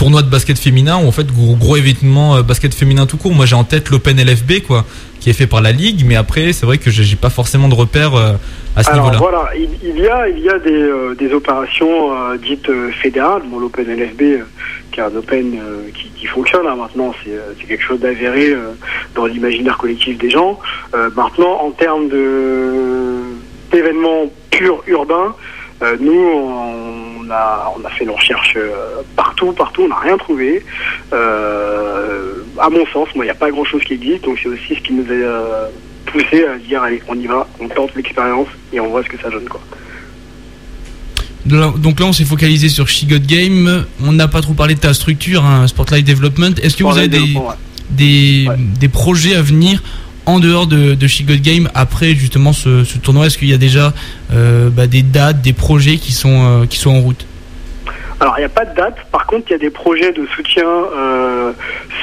tournoi 0.00 0.22
de 0.22 0.30
basket 0.30 0.58
féminin 0.58 0.96
ou 0.96 1.06
en 1.06 1.12
fait 1.12 1.26
gros, 1.26 1.56
gros 1.56 1.76
événement 1.76 2.36
euh, 2.36 2.42
basket 2.42 2.74
féminin 2.74 3.04
tout 3.04 3.18
court. 3.18 3.32
Moi 3.34 3.44
j'ai 3.44 3.54
en 3.54 3.64
tête 3.64 3.90
l'Open 3.90 4.16
LFB 4.16 4.66
quoi 4.66 4.86
qui 5.20 5.28
est 5.28 5.34
fait 5.34 5.46
par 5.46 5.60
la 5.60 5.72
ligue 5.72 6.06
mais 6.06 6.16
après 6.16 6.54
c'est 6.54 6.64
vrai 6.64 6.78
que 6.78 6.90
j'ai 6.90 7.16
pas 7.16 7.28
forcément 7.28 7.68
de 7.68 7.74
repères 7.74 8.14
euh, 8.14 8.32
à 8.76 8.82
ce 8.82 8.92
niveau-là. 8.92 9.18
voilà, 9.18 9.50
il, 9.56 9.68
il 9.82 9.98
y 9.98 10.08
a, 10.08 10.28
il 10.28 10.38
y 10.38 10.48
a 10.48 10.58
des, 10.58 10.70
euh, 10.70 11.14
des 11.14 11.32
opérations 11.32 12.12
euh, 12.12 12.36
dites 12.36 12.70
fédérales, 13.02 13.42
bon, 13.46 13.58
l'Open 13.58 13.84
LFB, 13.86 14.22
euh, 14.22 14.38
qui 14.92 15.00
est 15.00 15.02
un 15.02 15.14
Open 15.16 15.58
qui, 15.94 16.08
qui 16.10 16.26
fonctionne 16.26 16.66
hein, 16.66 16.76
maintenant, 16.76 17.12
c'est 17.24 17.66
quelque 17.66 17.82
chose 17.82 18.00
d'avéré 18.00 18.54
dans 19.14 19.26
l'imaginaire 19.26 19.78
collectif 19.78 20.18
des 20.18 20.30
gens. 20.30 20.58
Maintenant, 21.14 21.60
en 21.62 21.70
termes 21.70 22.08
de 22.08 23.20
d'événements 23.70 24.24
purs 24.50 24.82
urbains, 24.88 25.36
nous, 26.00 26.12
on 26.12 26.89
a, 27.30 27.72
on 27.76 27.84
a 27.84 27.90
fait 27.90 28.04
nos 28.04 28.14
recherches 28.14 28.54
euh, 28.56 29.02
partout, 29.16 29.52
partout, 29.52 29.82
on 29.82 29.88
n'a 29.88 29.98
rien 29.98 30.16
trouvé. 30.16 30.64
Euh, 31.12 32.42
à 32.58 32.70
mon 32.70 32.84
sens, 32.86 33.08
moi, 33.14 33.24
il 33.24 33.28
n'y 33.28 33.30
a 33.30 33.34
pas 33.34 33.50
grand-chose 33.50 33.82
qui 33.84 33.94
existe, 33.94 34.24
donc 34.24 34.38
c'est 34.42 34.48
aussi 34.48 34.74
ce 34.74 34.80
qui 34.80 34.92
nous 34.92 35.04
a 35.04 35.12
euh, 35.12 35.68
poussé 36.06 36.44
à 36.44 36.58
dire, 36.58 36.82
allez, 36.82 37.02
on 37.08 37.18
y 37.18 37.26
va, 37.26 37.46
on 37.60 37.68
tente 37.68 37.94
l'expérience 37.94 38.48
et 38.72 38.80
on 38.80 38.88
voit 38.88 39.02
ce 39.02 39.08
que 39.08 39.20
ça 39.20 39.30
donne, 39.30 39.48
quoi. 39.48 39.60
Donc 41.46 41.98
là, 41.98 42.06
on 42.06 42.12
s'est 42.12 42.24
focalisé 42.24 42.68
sur 42.68 42.86
She 42.86 43.06
Got 43.06 43.26
Game. 43.26 43.84
On 44.04 44.12
n'a 44.12 44.28
pas 44.28 44.40
trop 44.40 44.52
parlé 44.52 44.74
de 44.74 44.80
ta 44.80 44.94
structure, 44.94 45.44
hein, 45.44 45.66
Spotlight 45.66 46.06
Development. 46.06 46.54
Est-ce 46.62 46.76
que 46.76 46.84
vous 46.84 46.96
avez 46.96 47.18
ouais. 47.18 47.40
des, 47.90 48.46
des 48.78 48.88
projets 48.88 49.34
à 49.34 49.42
venir 49.42 49.82
en 50.30 50.40
dehors 50.40 50.66
de, 50.66 50.94
de 50.94 51.06
She 51.06 51.24
Got 51.24 51.42
Game 51.42 51.68
après 51.74 52.14
justement 52.14 52.52
ce, 52.52 52.84
tournoi 52.98 53.26
Est-ce 53.26 53.38
qu'il 53.38 53.48
y 53.48 53.54
a 53.54 53.58
déjà 53.58 53.92
euh, 54.32 54.70
bah, 54.70 54.86
des 54.86 55.02
dates, 55.02 55.42
des 55.42 55.52
projets 55.52 55.96
qui 55.96 56.12
sont, 56.12 56.62
euh, 56.62 56.66
qui 56.66 56.78
sont 56.78 56.90
en 56.90 57.00
route? 57.00 57.26
Alors, 58.20 58.34
il 58.36 58.42
n'y 58.42 58.46
a 58.46 58.50
pas 58.50 58.66
de 58.66 58.76
date. 58.76 58.96
Par 59.10 59.26
contre, 59.26 59.46
il 59.48 59.52
y 59.52 59.54
a 59.54 59.58
des 59.58 59.70
projets 59.70 60.12
de 60.12 60.26
soutien 60.26 60.68
euh, 60.68 61.52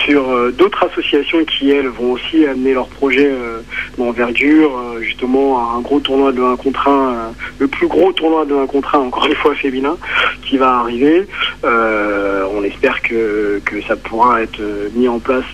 sur 0.04 0.52
d'autres 0.54 0.84
associations 0.92 1.46
qui, 1.46 1.70
elles, 1.70 1.90
vont 1.90 2.14
aussi 2.14 2.44
amener 2.48 2.74
leurs 2.74 2.88
projets 2.88 3.32
euh, 3.32 3.60
d'envergure, 4.00 4.96
justement, 5.00 5.60
à 5.60 5.78
un 5.78 5.82
gros 5.82 6.00
tournoi 6.00 6.32
de 6.32 6.42
1 6.42 6.56
contre 6.56 6.88
1, 6.88 6.92
euh, 6.92 7.30
le 7.60 7.68
plus 7.68 7.88
gros 7.88 8.12
tournoi 8.14 8.46
de 8.46 8.56
1 8.56 8.66
contre 8.66 8.96
1, 8.96 9.00
encore 9.00 9.28
une 9.28 9.36
fois 9.36 9.54
féminin, 9.54 9.96
qui 10.42 10.58
va 10.58 10.80
arriver. 10.80 11.28
On 11.64 12.64
espère 12.64 13.04
que, 13.04 13.62
que 13.64 13.80
ça 13.84 13.96
pourra 13.96 14.42
être 14.42 14.60
mis 14.96 15.08
en 15.08 15.20
place 15.20 15.46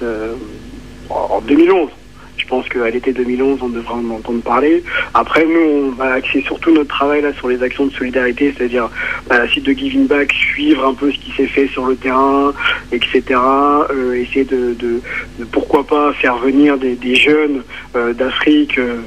en 1.09 1.41
2011. 1.41 1.89
Je 2.37 2.45
pense 2.47 2.67
qu'à 2.69 2.89
l'été 2.89 3.13
2011, 3.13 3.59
on 3.61 3.69
devrait 3.69 3.93
en 3.93 4.09
entendre 4.09 4.41
parler. 4.41 4.83
Après, 5.13 5.45
nous, 5.45 5.87
on 5.87 5.91
va 5.91 6.13
axer 6.13 6.41
surtout 6.41 6.71
notre 6.71 6.89
travail 6.89 7.21
là 7.21 7.33
sur 7.33 7.47
les 7.47 7.61
actions 7.63 7.85
de 7.85 7.91
solidarité, 7.91 8.53
c'est-à-dire 8.55 8.89
bah, 9.27 9.39
la 9.39 9.47
site 9.49 9.63
de 9.63 9.71
Giving 9.71 10.07
Back, 10.07 10.31
suivre 10.31 10.85
un 10.85 10.93
peu 10.93 11.11
ce 11.11 11.17
qui 11.17 11.31
s'est 11.31 11.47
fait 11.47 11.67
sur 11.67 11.85
le 11.85 11.95
terrain, 11.95 12.53
etc. 12.91 13.23
Euh, 13.91 14.13
essayer 14.13 14.45
de, 14.45 14.75
pourquoi 15.51 15.85
pas 15.85 16.13
faire 16.13 16.37
venir 16.37 16.77
des, 16.77 16.95
des 16.95 17.15
jeunes 17.15 17.63
euh, 17.95 18.13
d'Afrique 18.13 18.77
euh, 18.77 19.01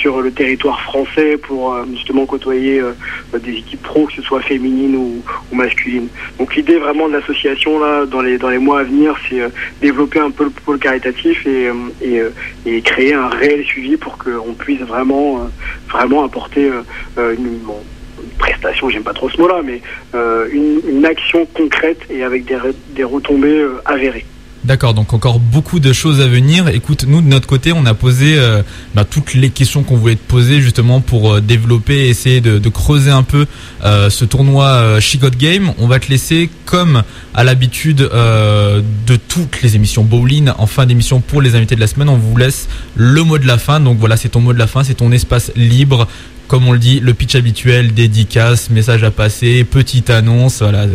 sur 0.00 0.20
le 0.20 0.30
territoire 0.30 0.80
français 0.82 1.36
pour 1.36 1.76
justement 1.92 2.26
côtoyer 2.26 2.80
euh, 2.80 2.92
des 3.38 3.52
équipes 3.52 3.82
pro, 3.82 4.06
que 4.06 4.14
ce 4.14 4.22
soit 4.22 4.40
féminines 4.40 4.96
ou, 4.96 5.22
ou 5.52 5.54
masculines. 5.54 6.08
Donc 6.38 6.56
l'idée 6.56 6.78
vraiment 6.78 7.08
de 7.08 7.14
l'association 7.14 7.78
là 7.78 8.06
dans 8.06 8.22
les 8.22 8.38
dans 8.38 8.48
les 8.48 8.58
mois 8.58 8.80
à 8.80 8.84
venir, 8.84 9.14
c'est 9.28 9.40
développer 9.80 10.20
un 10.20 10.30
peu 10.30 10.44
le 10.44 10.50
pôle 10.50 10.78
caritatif 10.78 11.46
et, 11.46 12.79
et 12.80 12.82
créer 12.82 13.12
un 13.12 13.28
réel 13.28 13.62
suivi 13.62 13.98
pour 13.98 14.16
qu'on 14.16 14.54
puisse 14.54 14.80
vraiment 14.80 15.44
euh, 15.44 16.24
apporter 16.24 16.64
euh, 16.70 16.80
euh, 17.18 17.34
une, 17.36 17.60
prestation, 18.38 18.88
j'aime 18.88 19.02
pas 19.02 19.12
trop 19.12 19.28
ce 19.28 19.38
mot-là, 19.38 19.60
mais 19.62 19.82
une, 20.52 21.04
action 21.04 21.46
concrète 21.46 22.00
et 22.10 22.22
avec 22.22 22.44
des, 22.46 22.54
re- 22.54 22.74
des 22.90 23.04
retombées 23.04 23.66
avérées. 23.84 24.24
D'accord, 24.62 24.92
donc 24.92 25.14
encore 25.14 25.40
beaucoup 25.40 25.80
de 25.80 25.90
choses 25.94 26.20
à 26.20 26.28
venir. 26.28 26.68
Écoute, 26.68 27.06
nous 27.08 27.22
de 27.22 27.26
notre 27.26 27.46
côté, 27.46 27.72
on 27.72 27.86
a 27.86 27.94
posé 27.94 28.34
euh, 28.36 28.62
bah, 28.94 29.06
toutes 29.08 29.32
les 29.32 29.48
questions 29.48 29.82
qu'on 29.82 29.96
voulait 29.96 30.16
te 30.16 30.28
poser 30.28 30.60
justement 30.60 31.00
pour 31.00 31.32
euh, 31.32 31.40
développer 31.40 32.08
essayer 32.08 32.42
de, 32.42 32.68
creuser 32.68 33.10
un 33.10 33.22
peu 33.22 33.46
euh, 33.84 34.10
ce 34.10 34.26
tournoi 34.26 34.66
euh, 34.66 35.00
She 35.00 35.16
Game. 35.38 35.72
On 35.78 35.86
va 35.86 35.98
te 35.98 36.10
laisser, 36.10 36.50
comme 36.66 37.02
à 37.32 37.42
l'habitude 37.42 37.98
de 38.00 39.16
toutes 39.28 39.62
les 39.62 39.76
émissions 39.76 40.04
bowling, 40.04 40.50
en 40.58 40.66
fin 40.66 40.84
d'émission 40.84 41.20
pour 41.20 41.40
les 41.40 41.54
invités 41.54 41.74
de 41.74 41.80
la 41.80 41.86
semaine, 41.86 42.10
on 42.10 42.16
vous 42.18 42.36
laisse 42.36 42.68
le 42.96 43.22
mot 43.22 43.38
de 43.38 43.46
la 43.46 43.56
fin. 43.56 43.80
Donc 43.80 43.98
voilà, 43.98 44.18
c'est 44.18 44.28
ton 44.28 44.40
mot 44.40 44.52
de 44.52 44.58
la 44.58 44.66
fin, 44.66 44.84
c'est 44.84 44.94
ton 44.94 45.10
espace 45.10 45.52
libre. 45.56 46.06
Comme 46.48 46.66
on 46.68 46.72
le 46.72 46.78
dit, 46.78 47.00
le 47.00 47.14
pitch 47.14 47.34
habituel, 47.34 47.94
dédicace, 47.94 48.68
message 48.68 49.04
à 49.04 49.10
passer, 49.10 49.64
petite 49.64 50.10
annonce, 50.10 50.58
voilà, 50.58 50.86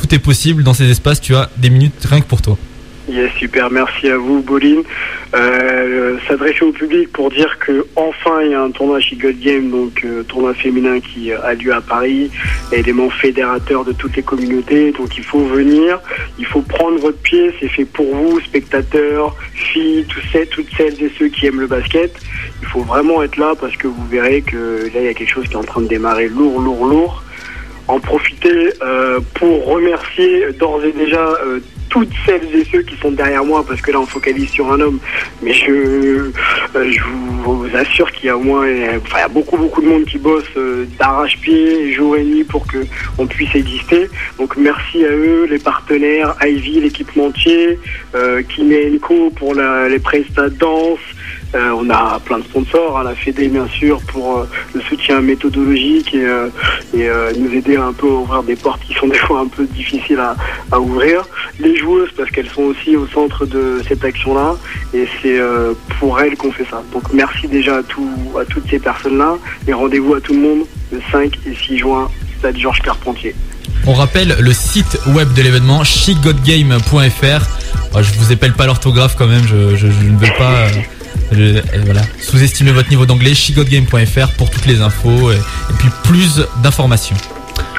tout 0.00 0.14
est 0.14 0.18
possible 0.18 0.62
dans 0.62 0.74
ces 0.74 0.88
espaces. 0.88 1.20
Tu 1.20 1.34
as 1.34 1.50
des 1.56 1.70
minutes 1.70 1.94
rien 2.08 2.20
que 2.20 2.26
pour 2.26 2.42
toi. 2.42 2.56
Yes, 3.08 3.32
super, 3.38 3.70
merci 3.70 4.10
à 4.10 4.18
vous, 4.18 4.42
Boline. 4.42 4.82
Euh, 5.34 6.18
S'adresser 6.28 6.62
au 6.62 6.72
public 6.72 7.10
pour 7.10 7.30
dire 7.30 7.58
que 7.58 7.86
enfin 7.96 8.42
il 8.42 8.50
y 8.50 8.54
a 8.54 8.60
un 8.60 8.70
tournoi 8.70 9.00
She 9.00 9.16
Got 9.16 9.32
Game, 9.40 9.70
donc 9.70 10.04
euh, 10.04 10.22
tournoi 10.24 10.52
féminin 10.52 11.00
qui 11.00 11.32
euh, 11.32 11.40
a 11.42 11.54
lieu 11.54 11.72
à 11.72 11.80
Paris, 11.80 12.30
élément 12.70 13.08
fédérateur 13.08 13.86
de 13.86 13.92
toutes 13.92 14.14
les 14.14 14.22
communautés. 14.22 14.92
Donc 14.92 15.16
il 15.16 15.24
faut 15.24 15.42
venir, 15.42 16.00
il 16.38 16.44
faut 16.44 16.60
prendre 16.60 16.98
votre 16.98 17.16
pied, 17.18 17.50
c'est 17.58 17.68
fait 17.68 17.86
pour 17.86 18.14
vous, 18.14 18.40
spectateurs, 18.40 19.34
filles, 19.54 20.04
toutes 20.50 20.68
celles 20.76 21.02
et 21.02 21.10
ceux 21.18 21.28
qui 21.28 21.46
aiment 21.46 21.60
le 21.60 21.66
basket. 21.66 22.14
Il 22.60 22.68
faut 22.68 22.82
vraiment 22.82 23.22
être 23.22 23.38
là 23.38 23.54
parce 23.58 23.76
que 23.76 23.88
vous 23.88 24.06
verrez 24.08 24.42
que 24.42 24.90
là 24.92 25.00
il 25.00 25.04
y 25.04 25.08
a 25.08 25.14
quelque 25.14 25.32
chose 25.32 25.46
qui 25.46 25.54
est 25.54 25.56
en 25.56 25.64
train 25.64 25.80
de 25.80 25.88
démarrer 25.88 26.28
lourd, 26.28 26.60
lourd, 26.60 26.86
lourd 26.86 27.22
en 27.88 28.00
profiter 28.00 28.74
euh, 28.82 29.18
pour 29.34 29.66
remercier 29.66 30.52
d'ores 30.52 30.84
et 30.84 30.92
déjà 30.92 31.26
euh, 31.26 31.60
toutes 31.88 32.12
celles 32.26 32.54
et 32.54 32.64
ceux 32.70 32.82
qui 32.82 32.96
sont 32.96 33.12
derrière 33.12 33.44
moi, 33.44 33.64
parce 33.66 33.80
que 33.80 33.90
là 33.90 34.00
on 34.00 34.06
focalise 34.06 34.50
sur 34.50 34.70
un 34.72 34.80
homme, 34.80 34.98
mais 35.42 35.52
je, 35.52 35.70
euh, 35.70 36.32
je 36.74 37.00
vous, 37.44 37.66
assure 37.74 38.10
qu'il 38.12 38.26
y 38.26 38.28
a 38.30 38.36
au 38.36 38.42
moins, 38.42 38.66
enfin 38.96 39.18
il 39.18 39.20
y 39.20 39.24
a 39.24 39.28
beaucoup 39.28 39.56
beaucoup 39.56 39.82
de 39.82 39.86
monde 39.86 40.04
qui 40.04 40.18
bosse 40.18 40.44
euh, 40.56 40.86
d'arrache-pied, 40.98 41.92
jour 41.92 42.16
et 42.16 42.24
nuit 42.24 42.44
pour 42.44 42.66
que 42.66 42.78
on 43.18 43.26
puisse 43.26 43.54
exister. 43.54 44.08
Donc 44.38 44.56
merci 44.56 45.04
à 45.04 45.10
eux, 45.10 45.46
les 45.50 45.58
partenaires, 45.58 46.34
Ivy, 46.42 46.80
l'équipementier, 46.80 47.78
euh, 48.14 48.42
Kimi 48.42 48.98
Co 49.00 49.30
pour 49.30 49.54
la, 49.54 49.88
les 49.88 49.98
prestats 49.98 50.48
danse. 50.48 50.98
Euh, 51.54 51.70
on 51.70 51.88
a 51.88 52.20
plein 52.20 52.38
de 52.38 52.44
sponsors, 52.44 52.98
hein, 52.98 53.04
la 53.04 53.14
Fédé 53.14 53.48
bien 53.48 53.66
sûr 53.68 54.02
pour 54.02 54.38
euh, 54.38 54.48
le 54.74 54.82
soutien 54.82 55.22
méthodologique 55.22 56.14
et, 56.14 56.24
euh, 56.24 57.32
nous 57.38 57.54
aider 57.54 57.76
un 57.76 57.94
peu 57.94 58.06
à 58.06 58.10
ouvrir 58.10 58.42
des 58.42 58.56
portes 58.56 58.82
qui 58.82 58.92
sont 58.92 59.08
des 59.08 59.18
fois 59.18 59.40
un 59.40 59.48
peu 59.48 59.64
difficiles 59.64 60.20
à, 60.20 60.78
ouvrir. 60.78 61.22
Les 61.58 61.76
joueuses 61.76 62.10
parce 62.16 62.30
qu'elles 62.30 62.50
sont 62.50 62.62
aussi 62.62 62.96
au 62.96 63.06
centre 63.06 63.46
de 63.46 63.80
cette 63.88 64.04
action-là 64.04 64.56
et 64.92 65.06
c'est 65.22 65.38
pour 65.98 66.20
elles 66.20 66.36
qu'on 66.36 66.52
fait 66.52 66.66
ça. 66.70 66.82
Donc 66.92 67.02
merci 67.12 67.48
déjà 67.48 67.78
à, 67.78 67.82
tout, 67.82 68.10
à 68.38 68.44
toutes 68.44 68.68
ces 68.68 68.78
personnes-là 68.78 69.36
et 69.66 69.72
rendez-vous 69.72 70.14
à 70.14 70.20
tout 70.20 70.34
le 70.34 70.40
monde 70.40 70.60
le 70.92 71.00
5 71.10 71.36
et 71.46 71.54
6 71.54 71.78
juin, 71.78 72.10
stade 72.38 72.56
Georges 72.58 72.82
Carpentier. 72.82 73.34
On 73.86 73.94
rappelle 73.94 74.36
le 74.38 74.52
site 74.52 74.98
web 75.08 75.32
de 75.32 75.42
l'événement 75.42 75.82
shegotgame.fr. 75.82 77.46
Oh, 77.94 78.02
je 78.02 78.12
vous 78.18 78.32
épelle 78.32 78.52
pas 78.52 78.66
l'orthographe 78.66 79.16
quand 79.16 79.26
même, 79.26 79.46
je 79.48 79.86
ne 79.86 80.18
veux 80.18 80.36
pas 80.36 80.68
voilà, 81.84 82.02
sous-estimer 82.20 82.72
votre 82.72 82.90
niveau 82.90 83.06
d'anglais. 83.06 83.34
shegotgame.fr 83.34 84.32
pour 84.36 84.50
toutes 84.50 84.66
les 84.66 84.80
infos 84.80 85.32
et 85.32 85.38
puis 85.78 85.88
plus 86.04 86.40
d'informations. 86.62 87.16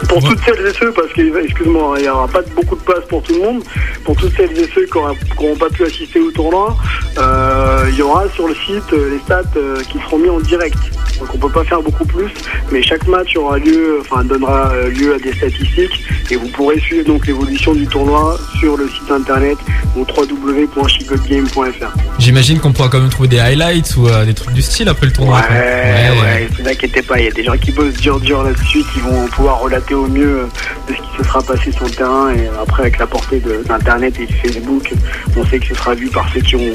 Pour 0.07 0.23
toutes 0.23 0.39
celles 0.45 0.65
et 0.65 0.73
ceux, 0.73 0.91
parce 0.91 1.11
que, 1.13 1.43
excuse-moi, 1.43 1.93
hein, 1.93 1.97
il 1.97 2.03
n'y 2.03 2.09
aura 2.09 2.27
pas 2.27 2.41
beaucoup 2.55 2.75
de 2.75 2.81
place 2.81 3.03
pour 3.09 3.21
tout 3.23 3.33
le 3.33 3.39
monde, 3.39 3.63
pour 4.05 4.15
toutes 4.15 4.35
celles 4.35 4.57
et 4.57 4.67
ceux 4.73 4.85
qui 4.85 4.97
n'auront 4.97 5.55
pas 5.57 5.69
pu 5.69 5.83
assister 5.83 6.19
au 6.19 6.31
tournoi, 6.31 6.77
euh, 7.17 7.85
il 7.89 7.95
y 7.97 8.01
aura 8.01 8.29
sur 8.29 8.47
le 8.47 8.55
site 8.55 8.93
euh, 8.93 9.11
les 9.11 9.19
stats 9.19 9.41
euh, 9.57 9.81
qui 9.91 9.99
seront 9.99 10.19
mis 10.19 10.29
en 10.29 10.39
direct. 10.39 10.77
Donc 11.19 11.35
on 11.35 11.37
peut 11.37 11.49
pas 11.49 11.65
faire 11.65 11.81
beaucoup 11.81 12.05
plus, 12.05 12.29
mais 12.71 12.81
chaque 12.81 13.05
match 13.07 13.35
aura 13.35 13.57
lieu, 13.57 13.99
enfin 14.01 14.23
donnera 14.23 14.71
lieu 14.87 15.15
à 15.15 15.19
des 15.19 15.33
statistiques 15.33 16.05
et 16.31 16.37
vous 16.37 16.47
pourrez 16.47 16.79
suivre 16.79 17.05
donc 17.05 17.27
l'évolution 17.27 17.73
du 17.73 17.85
tournoi 17.87 18.37
sur 18.59 18.77
le 18.77 18.87
site 18.87 19.11
internet 19.11 19.57
www.chicotgame.fr. 19.95 21.87
J'imagine 22.19 22.59
qu'on 22.59 22.71
pourra 22.71 22.89
quand 22.89 22.99
même 22.99 23.09
trouver 23.09 23.29
des 23.29 23.39
highlights 23.39 23.95
ou 23.97 24.07
euh, 24.07 24.25
des 24.25 24.33
trucs 24.33 24.53
du 24.53 24.61
style 24.61 24.87
après 24.89 25.07
le 25.07 25.11
tournoi. 25.11 25.41
quoi. 25.41 25.55
Ouais, 25.55 26.11
ouais, 26.21 26.47
ne 26.49 26.63
vous 26.63 26.69
inquiétez 26.69 27.01
pas, 27.01 27.19
il 27.19 27.25
y 27.25 27.27
a 27.27 27.31
des 27.31 27.43
gens 27.43 27.57
qui 27.57 27.71
bossent 27.71 27.97
dur 27.97 28.19
dur 28.19 28.43
là-dessus, 28.43 28.83
qui 28.93 28.99
vont 28.99 29.25
pouvoir 29.27 29.59
relater 29.59 29.88
au 29.95 30.07
mieux 30.07 30.39
euh, 30.39 30.45
de 30.87 30.93
ce 30.93 31.01
qui 31.01 31.17
se 31.17 31.23
sera 31.23 31.41
passé 31.41 31.71
sur 31.71 31.85
le 31.85 31.91
terrain 31.91 32.31
et 32.31 32.47
après 32.61 32.83
avec 32.83 32.97
la 32.99 33.07
portée 33.07 33.41
d'Internet 33.67 34.19
et 34.19 34.25
de 34.25 34.33
Facebook, 34.33 34.93
on 35.35 35.45
sait 35.45 35.59
que 35.59 35.67
ce 35.67 35.75
sera 35.75 35.95
vu 35.95 36.09
par 36.09 36.27
ceux 36.33 36.41
qui 36.41 36.55
ont 36.55 36.73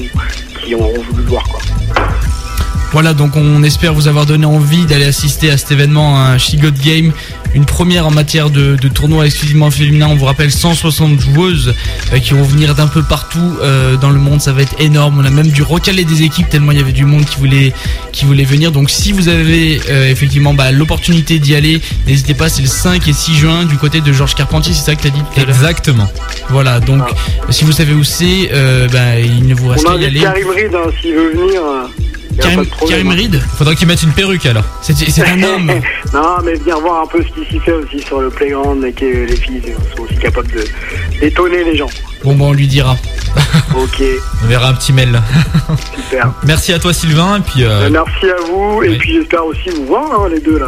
qui 0.62 0.74
auront 0.74 1.02
voulu 1.10 1.22
le 1.22 1.28
voir 1.28 1.44
quoi. 1.44 1.60
Voilà, 2.92 3.12
donc 3.12 3.34
on 3.34 3.62
espère 3.64 3.92
vous 3.92 4.06
avoir 4.06 4.24
donné 4.24 4.46
envie 4.46 4.86
d'aller 4.86 5.06
assister 5.06 5.50
à 5.50 5.56
cet 5.56 5.72
événement, 5.72 6.16
un 6.16 6.38
She 6.38 6.54
Got 6.56 6.80
Game, 6.80 7.12
une 7.54 7.64
première 7.64 8.06
en 8.06 8.10
matière 8.10 8.50
de, 8.50 8.76
de 8.76 8.88
tournoi 8.88 9.26
exclusivement 9.26 9.70
féminin. 9.70 10.08
On 10.10 10.16
vous 10.16 10.24
rappelle 10.24 10.50
160 10.50 11.20
joueuses 11.20 11.74
euh, 12.12 12.18
qui 12.18 12.34
vont 12.34 12.42
venir 12.42 12.74
d'un 12.74 12.86
peu 12.86 13.02
partout 13.02 13.38
euh, 13.62 13.96
dans 13.96 14.10
le 14.10 14.18
monde. 14.18 14.40
Ça 14.40 14.52
va 14.52 14.62
être 14.62 14.74
énorme. 14.80 15.18
On 15.18 15.24
a 15.24 15.30
même 15.30 15.48
dû 15.48 15.62
recaler 15.62 16.04
des 16.04 16.22
équipes 16.22 16.48
tellement 16.48 16.72
il 16.72 16.78
y 16.78 16.80
avait 16.80 16.92
du 16.92 17.04
monde 17.04 17.24
qui 17.24 17.38
voulait 17.38 17.72
qui 18.12 18.24
voulait 18.24 18.44
venir. 18.44 18.72
Donc 18.72 18.90
si 18.90 19.12
vous 19.12 19.28
avez 19.28 19.80
euh, 19.88 20.10
effectivement 20.10 20.54
bah, 20.54 20.72
l'opportunité 20.72 21.38
d'y 21.38 21.54
aller, 21.54 21.80
n'hésitez 22.06 22.34
pas. 22.34 22.48
C'est 22.48 22.62
le 22.62 22.68
5 22.68 23.06
et 23.08 23.12
6 23.12 23.34
juin 23.34 23.64
du 23.64 23.76
côté 23.76 24.00
de 24.00 24.12
Georges 24.12 24.34
Carpentier. 24.34 24.74
C'est 24.74 24.84
ça 24.84 24.94
que 24.94 25.02
tu 25.02 25.08
as 25.08 25.10
dit 25.10 25.20
tout 25.20 25.40
à 25.40 25.44
l'heure. 25.44 25.54
Exactement. 25.54 26.08
Voilà, 26.50 26.80
donc 26.80 27.02
si 27.50 27.64
vous 27.64 27.72
savez 27.72 27.94
où 27.94 28.04
c'est, 28.04 28.50
euh, 28.52 28.88
bah, 28.88 29.18
il 29.18 29.46
ne 29.46 29.54
vous 29.54 29.68
reste 29.68 29.86
qu'à 29.86 29.96
y 29.96 30.04
aller. 30.04 30.20
Karim 30.20 30.48
Reed 30.48 30.74
hein, 30.74 30.90
s'il 31.00 31.14
veut 31.14 31.30
venir. 31.30 31.62
Karim-. 32.40 33.10
Reed 33.10 33.40
Faudrait 33.56 33.76
qu'il 33.76 33.86
mette 33.88 34.02
une 34.02 34.12
perruque 34.12 34.46
alors. 34.46 34.64
C'est 34.82 34.94
un 35.22 35.42
homme. 35.42 35.72
non, 36.12 36.36
mais 36.44 36.54
venir 36.54 36.80
voir 36.80 37.02
un 37.02 37.06
peu 37.06 37.22
ce 37.22 37.28
qui 37.40 37.50
s'y 37.50 37.60
fait 37.60 37.72
aussi 37.72 38.00
sur 38.00 38.20
le 38.20 38.30
playground 38.30 38.84
et 38.84 38.92
que 38.92 39.04
les 39.04 39.36
filles 39.36 39.62
sont 39.96 40.02
aussi 40.02 40.16
capables 40.16 40.50
de 40.52 40.64
d'étonner 41.20 41.64
les 41.64 41.76
gens. 41.76 41.88
Bon, 42.24 42.34
bon, 42.34 42.48
on 42.48 42.52
lui 42.52 42.66
dira. 42.66 42.96
Ok, 43.76 44.02
On 44.42 44.46
verra 44.46 44.68
un 44.68 44.74
petit 44.74 44.92
mail. 44.92 45.20
super. 45.94 46.32
Merci 46.44 46.72
à 46.72 46.78
toi 46.78 46.92
Sylvain 46.94 47.38
et 47.38 47.40
puis 47.40 47.62
euh, 47.64 47.82
Euh, 47.86 47.90
Merci 47.90 48.26
à 48.30 48.36
vous 48.50 48.82
et 48.82 48.96
puis 48.96 49.14
j'espère 49.14 49.44
aussi 49.44 49.68
vous 49.76 49.86
voir 49.86 50.04
hein, 50.22 50.28
les 50.32 50.40
deux 50.40 50.58
là 50.58 50.66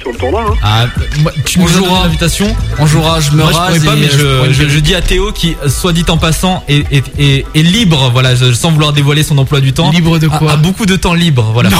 sur 0.00 0.10
le 0.12 0.18
tournoi. 0.18 0.44
hein. 0.50 0.54
ah, 0.62 0.86
moi, 1.20 1.32
tu 1.46 1.58
On 1.58 1.62
nous 1.62 1.68
jouera. 1.68 2.02
l'invitation. 2.04 2.54
On 2.78 2.86
jouera, 2.86 3.20
je 3.20 3.30
me 3.32 3.36
Moi 3.38 3.46
rase 3.46 3.82
pas 3.84 3.92
et, 3.94 3.96
mais 4.00 4.08
euh, 4.20 4.48
je 4.52 4.68
je 4.68 4.78
dis 4.80 4.94
à 4.94 5.00
Théo 5.00 5.32
qui 5.32 5.56
soit 5.68 5.92
dit 5.92 6.04
en 6.08 6.18
passant 6.18 6.62
est, 6.68 6.84
est, 6.92 7.04
est, 7.18 7.46
est 7.54 7.62
libre 7.62 8.10
voilà 8.12 8.34
je- 8.34 8.52
sans 8.52 8.70
vouloir 8.70 8.92
dévoiler 8.92 9.22
son 9.22 9.38
emploi 9.38 9.60
du 9.60 9.72
temps 9.72 9.90
Libre 9.90 10.18
de 10.18 10.28
quoi 10.28 10.50
a, 10.50 10.54
a 10.54 10.56
beaucoup 10.56 10.84
de 10.86 10.96
temps 10.96 11.14
libre 11.14 11.50
voilà 11.54 11.70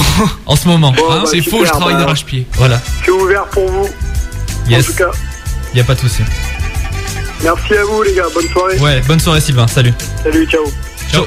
en 0.47 0.57
ce 0.57 0.67
moment 0.69 0.93
Bon, 0.93 1.03
hein. 1.11 1.21
bah, 1.25 1.31
C'est 1.31 1.43
faux, 1.43 1.65
je 1.65 1.71
travaille 1.71 1.95
bah, 1.95 2.01
d'arrache-pied. 2.01 2.47
voilà 2.55 2.81
C'est 3.05 3.11
ouvert 3.11 3.45
pour 3.47 3.71
vous. 3.71 3.89
En 4.75 4.83
tout 4.83 4.93
cas, 4.95 5.11
y 5.75 5.81
a 5.81 5.85
pas 5.85 5.95
de 5.95 6.01
souci 6.01 6.23
merci 7.43 7.75
à 7.75 7.85
vous 7.85 8.03
les 8.03 8.15
gars. 8.15 8.27
Bonne 8.35 8.49
soirée. 8.49 8.79
ouais 8.79 9.01
bonne 9.07 9.21
soirée 9.21 9.41
Sylvain 9.41 9.67
salut 9.67 9.93
Salut, 10.23 10.47
ciao. 10.47 10.65
Ciao. 11.11 11.27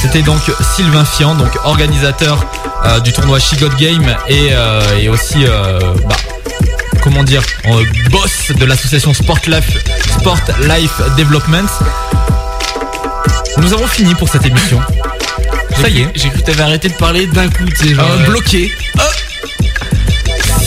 C'était 0.00 0.22
donc 0.22 0.40
Sylvain 0.74 1.04
Fian, 1.04 1.34
donc 1.36 1.50
organisateur 1.64 2.44
euh, 2.84 2.98
du 3.00 3.12
tournoi 3.12 3.38
She 3.38 3.56
Got 3.60 3.68
Game 3.78 4.04
et, 4.28 4.48
euh, 4.50 4.98
et 5.00 5.08
aussi, 5.08 5.44
euh, 5.46 5.78
bah, 6.08 6.16
comment 7.02 7.22
dire, 7.22 7.42
euh, 7.66 7.84
boss 8.10 8.50
de 8.50 8.64
l'association 8.64 9.14
Sport 9.14 9.38
Life, 9.46 9.70
Sport 10.18 10.40
Life 10.62 11.00
Development. 11.16 11.68
Nous 13.58 13.72
avons 13.72 13.86
fini 13.86 14.14
pour 14.16 14.28
cette 14.28 14.44
émission. 14.44 14.80
Ça 15.80 15.88
y 15.88 16.00
est. 16.00 16.08
J'ai 16.16 16.30
cru 16.30 16.40
que 16.40 16.46
t'avais 16.46 16.62
arrêté 16.62 16.88
de 16.88 16.94
parler 16.94 17.26
d'un 17.26 17.48
coup, 17.48 17.64
tu 17.66 17.88
sais, 17.88 17.94
genre. 17.94 18.08
Bloqué. 18.26 18.72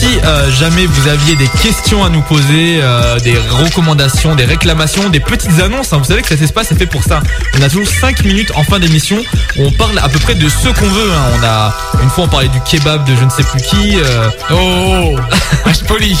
Si 0.06 0.18
euh, 0.24 0.50
jamais 0.52 0.86
vous 0.86 1.08
aviez 1.08 1.34
des 1.34 1.48
questions 1.48 2.04
à 2.04 2.08
nous 2.10 2.20
poser, 2.22 2.78
euh, 2.80 3.18
des 3.20 3.36
recommandations, 3.50 4.36
des 4.36 4.44
réclamations, 4.44 5.08
des 5.08 5.18
petites 5.18 5.58
annonces, 5.60 5.92
hein, 5.92 5.98
vous 5.98 6.04
savez 6.04 6.22
que 6.22 6.28
cet 6.28 6.40
espace 6.42 6.70
est 6.70 6.76
fait 6.76 6.86
pour 6.86 7.02
ça. 7.02 7.20
On 7.58 7.62
a 7.62 7.68
toujours 7.68 7.88
5 7.88 8.22
minutes 8.24 8.52
en 8.54 8.62
fin 8.62 8.78
d'émission 8.78 9.16
où 9.58 9.64
on 9.64 9.72
parle 9.72 9.98
à 9.98 10.08
peu 10.08 10.20
près 10.20 10.36
de 10.36 10.48
ce 10.48 10.68
qu'on 10.68 10.86
veut. 10.88 11.10
hein. 11.12 11.24
On 11.40 11.44
a 11.44 11.74
une 12.04 12.10
fois 12.10 12.22
on 12.24 12.28
parlait 12.28 12.46
du 12.48 12.60
kebab 12.60 13.04
de 13.04 13.16
je 13.16 13.24
ne 13.24 13.30
sais 13.30 13.42
plus 13.42 13.60
qui. 13.62 13.96
euh, 13.96 14.28
Oh, 14.52 15.16
je 15.66 15.80
poli. 15.84 16.16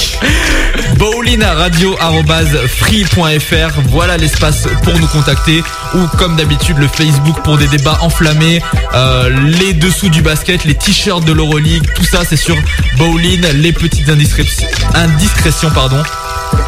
bowlinradio.free.fr 0.96 3.80
Voilà 3.90 4.16
l'espace 4.16 4.66
pour 4.82 4.98
nous 4.98 5.06
contacter 5.06 5.62
ou 5.94 6.06
comme 6.18 6.34
d'habitude 6.36 6.78
le 6.78 6.88
Facebook 6.88 7.36
pour 7.44 7.56
des 7.58 7.68
débats 7.68 7.98
enflammés, 8.00 8.60
euh, 8.94 9.30
les 9.46 9.74
dessous 9.74 10.08
du 10.08 10.22
basket, 10.22 10.64
les 10.64 10.74
t-shirts 10.74 11.24
de 11.24 11.32
l'Euroleague, 11.32 11.84
tout 11.94 12.04
ça 12.04 12.22
c'est 12.28 12.36
sur 12.36 12.56
Bowling, 12.98 13.46
les 13.54 13.72
petites 13.78 14.08
indiscrétions, 14.08 15.70
pardon. 15.70 16.02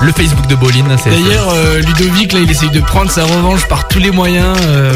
Le 0.00 0.12
Facebook 0.12 0.46
de 0.46 0.56
c'est 1.02 1.10
D'ailleurs, 1.10 1.48
euh, 1.52 1.80
Ludovic, 1.80 2.32
là, 2.32 2.40
il 2.40 2.50
essaye 2.50 2.70
de 2.70 2.80
prendre 2.80 3.10
sa 3.10 3.24
revanche 3.24 3.66
par 3.68 3.88
tous 3.88 3.98
les 3.98 4.10
moyens. 4.10 4.56
euh, 4.66 4.92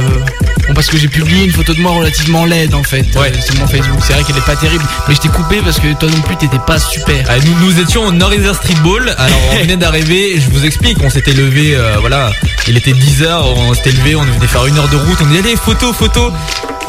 bon, 0.66 0.74
parce 0.74 0.88
que 0.88 0.96
j'ai 0.98 1.08
publié 1.08 1.44
une 1.44 1.52
photo 1.52 1.72
de 1.74 1.80
moi 1.80 1.92
relativement 1.92 2.44
laide, 2.44 2.74
en 2.74 2.82
fait, 2.82 3.06
euh, 3.16 3.30
sur 3.40 3.54
mon 3.56 3.66
Facebook. 3.66 4.00
C'est 4.04 4.12
vrai 4.12 4.24
qu'elle 4.24 4.36
est 4.36 4.46
pas 4.46 4.56
terrible, 4.56 4.84
mais 5.08 5.14
je 5.14 5.20
t'ai 5.20 5.28
coupé 5.28 5.60
parce 5.62 5.78
que 5.78 5.92
toi 5.94 6.08
non 6.08 6.20
plus, 6.22 6.36
t'étais 6.36 6.58
pas 6.66 6.78
super. 6.78 7.24
Ah, 7.28 7.34
nous, 7.44 7.66
nous 7.66 7.80
étions 7.80 8.04
au 8.06 8.12
Street 8.54 8.74
Ball. 8.82 9.14
Alors, 9.18 9.38
on 9.52 9.56
venait 9.62 9.76
d'arriver. 9.76 10.40
Je 10.40 10.50
vous 10.50 10.64
explique. 10.64 10.98
On 11.02 11.10
s'était 11.10 11.34
levé. 11.34 11.76
voilà. 12.00 12.30
Il 12.68 12.76
était 12.76 12.92
10 12.92 13.22
h 13.22 13.26
On 13.56 13.74
s'était 13.74 13.92
levé. 13.92 14.14
On 14.16 14.22
venait 14.22 14.46
faire 14.46 14.66
une 14.66 14.78
heure 14.78 14.88
de 14.88 14.96
route. 14.96 15.18
On 15.22 15.26
dit 15.26 15.38
allez 15.38 15.56
photo, 15.56 15.92
photo. 15.92 16.32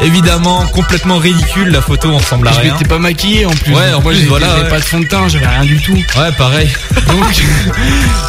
Évidemment, 0.01 0.65
complètement 0.73 1.17
ridicule 1.17 1.69
la 1.69 1.81
photo. 1.81 2.09
On 2.09 2.17
ressemble 2.17 2.47
à 2.47 2.51
je 2.53 2.59
rien. 2.59 2.73
m'étais 2.73 2.85
pas 2.87 2.97
maquillé 2.99 3.45
en 3.45 3.51
plus. 3.51 3.73
Ouais, 3.73 3.93
en 3.93 4.01
Moi, 4.01 4.11
plus, 4.13 4.25
voilà, 4.25 4.47
j'avais 4.47 4.63
ouais. 4.63 4.69
pas 4.69 4.79
de 4.79 4.83
fond 4.83 4.99
de 4.99 5.05
teint, 5.05 5.27
j'avais 5.29 5.47
rien 5.47 5.63
du 5.63 5.79
tout. 5.81 5.93
Ouais, 5.95 6.31
pareil. 6.37 6.69
Donc, 7.07 7.43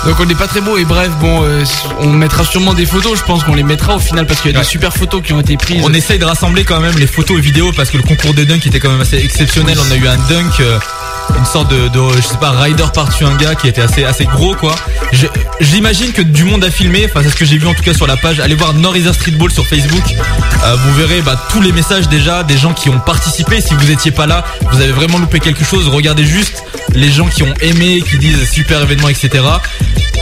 donc 0.04 0.20
on 0.20 0.26
n'est 0.26 0.34
pas 0.34 0.46
très 0.46 0.60
beau. 0.60 0.76
Et 0.76 0.84
bref, 0.84 1.10
bon, 1.18 1.42
euh, 1.42 1.64
on 2.00 2.08
mettra 2.12 2.44
sûrement 2.44 2.74
des 2.74 2.84
photos. 2.84 3.18
Je 3.18 3.24
pense 3.24 3.42
qu'on 3.44 3.54
les 3.54 3.62
mettra 3.62 3.96
au 3.96 3.98
final 3.98 4.26
parce 4.26 4.40
qu'il 4.42 4.50
y 4.50 4.54
a 4.54 4.58
Ouais. 4.58 4.64
des 4.64 4.68
super 4.68 4.92
photos 4.92 5.22
qui 5.22 5.32
ont 5.32 5.40
été 5.40 5.56
prises. 5.56 5.80
On 5.84 5.94
essaye 5.94 6.18
de 6.18 6.24
rassembler 6.26 6.64
quand 6.64 6.80
même 6.80 6.96
les 6.98 7.06
photos 7.06 7.38
et 7.38 7.40
vidéos 7.40 7.72
parce 7.74 7.90
que 7.90 7.96
le 7.96 8.02
concours 8.02 8.34
de 8.34 8.44
dunk 8.44 8.66
était 8.66 8.78
quand 8.80 8.90
même 8.90 9.00
assez 9.00 9.16
exceptionnel. 9.16 9.78
On 9.88 9.90
a 9.90 9.96
eu 9.96 10.06
un 10.06 10.16
dunk, 10.28 10.60
euh, 10.60 10.78
une 11.38 11.44
sorte 11.44 11.70
de, 11.70 11.88
de, 11.88 12.00
je 12.16 12.22
sais 12.22 12.36
pas, 12.36 12.50
rider 12.50 12.84
par-dessus 12.94 13.24
un 13.24 13.36
gars 13.36 13.54
qui 13.54 13.68
était 13.68 13.82
assez, 13.82 14.04
assez 14.04 14.24
gros 14.24 14.54
quoi. 14.54 14.74
J'imagine 15.60 16.12
que 16.12 16.22
du 16.22 16.44
monde 16.44 16.64
a 16.64 16.70
filmé, 16.70 17.06
enfin 17.08 17.20
c'est 17.22 17.30
ce 17.30 17.36
que 17.36 17.44
j'ai 17.44 17.58
vu 17.58 17.66
en 17.66 17.74
tout 17.74 17.82
cas 17.82 17.94
sur 17.94 18.06
la 18.06 18.16
page. 18.16 18.40
Allez 18.40 18.54
voir 18.54 18.74
Norther 18.74 19.14
Street 19.14 19.32
Ball 19.32 19.50
sur 19.50 19.66
Facebook. 19.66 20.02
Euh, 20.64 20.76
vous 20.76 20.94
verrez 20.94 21.22
bah, 21.22 21.40
tous 21.50 21.60
les 21.60 21.72
messages 21.72 22.08
déjà 22.08 22.42
des 22.42 22.56
gens 22.56 22.72
qui 22.72 22.88
ont 22.88 22.98
participé. 22.98 23.60
Si 23.60 23.74
vous 23.74 23.90
étiez 23.90 24.10
pas 24.10 24.26
là, 24.26 24.44
vous 24.72 24.80
avez 24.80 24.92
vraiment 24.92 25.18
loupé 25.18 25.40
quelque 25.40 25.64
chose. 25.64 25.88
Regardez 25.88 26.24
juste 26.24 26.64
les 26.94 27.10
gens 27.10 27.26
qui 27.26 27.42
ont 27.42 27.54
aimé, 27.60 28.02
qui 28.08 28.18
disent 28.18 28.50
super 28.50 28.82
événement, 28.82 29.08
etc. 29.08 29.44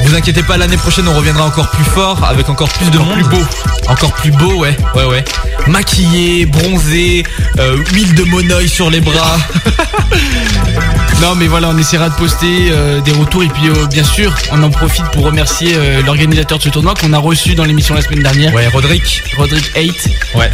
Vous 0.04 0.14
inquiétez 0.14 0.42
pas, 0.42 0.56
l'année 0.56 0.76
prochaine 0.76 1.06
on 1.06 1.14
reviendra 1.14 1.44
encore 1.44 1.70
plus 1.70 1.84
fort, 1.84 2.24
avec 2.24 2.48
encore 2.48 2.68
plus 2.70 2.90
de 2.90 2.98
monde. 2.98 3.14
plus 3.14 3.24
beau. 3.24 3.44
Encore 3.88 4.12
plus 4.12 4.30
beau, 4.32 4.54
ouais, 4.54 4.76
ouais, 4.94 5.04
ouais. 5.04 5.24
Maquillé, 5.68 6.46
bronzé, 6.46 7.24
euh, 7.58 7.76
huile 7.92 8.14
de 8.14 8.24
monoeil 8.24 8.68
sur 8.68 8.90
les 8.90 9.00
bras. 9.00 9.36
Non 11.22 11.36
mais 11.36 11.46
voilà, 11.46 11.68
on 11.68 11.78
essaiera 11.78 12.08
de 12.08 12.14
poster 12.16 12.70
euh, 12.72 13.00
des 13.00 13.12
retours 13.12 13.44
et 13.44 13.48
puis 13.48 13.68
euh, 13.68 13.86
bien 13.86 14.02
sûr, 14.02 14.34
on 14.50 14.60
en 14.64 14.70
profite 14.70 15.04
pour 15.12 15.24
remercier 15.24 15.72
euh, 15.76 16.02
l'organisateur 16.02 16.58
de 16.58 16.64
ce 16.64 16.68
tournoi 16.68 16.94
qu'on 17.00 17.12
a 17.12 17.18
reçu 17.18 17.54
dans 17.54 17.64
l'émission 17.64 17.94
la 17.94 18.02
semaine 18.02 18.24
dernière. 18.24 18.52
Ouais, 18.52 18.66
Roderick. 18.66 19.22
Roderick 19.36 19.70
8. 19.76 20.08
Ouais. 20.34 20.50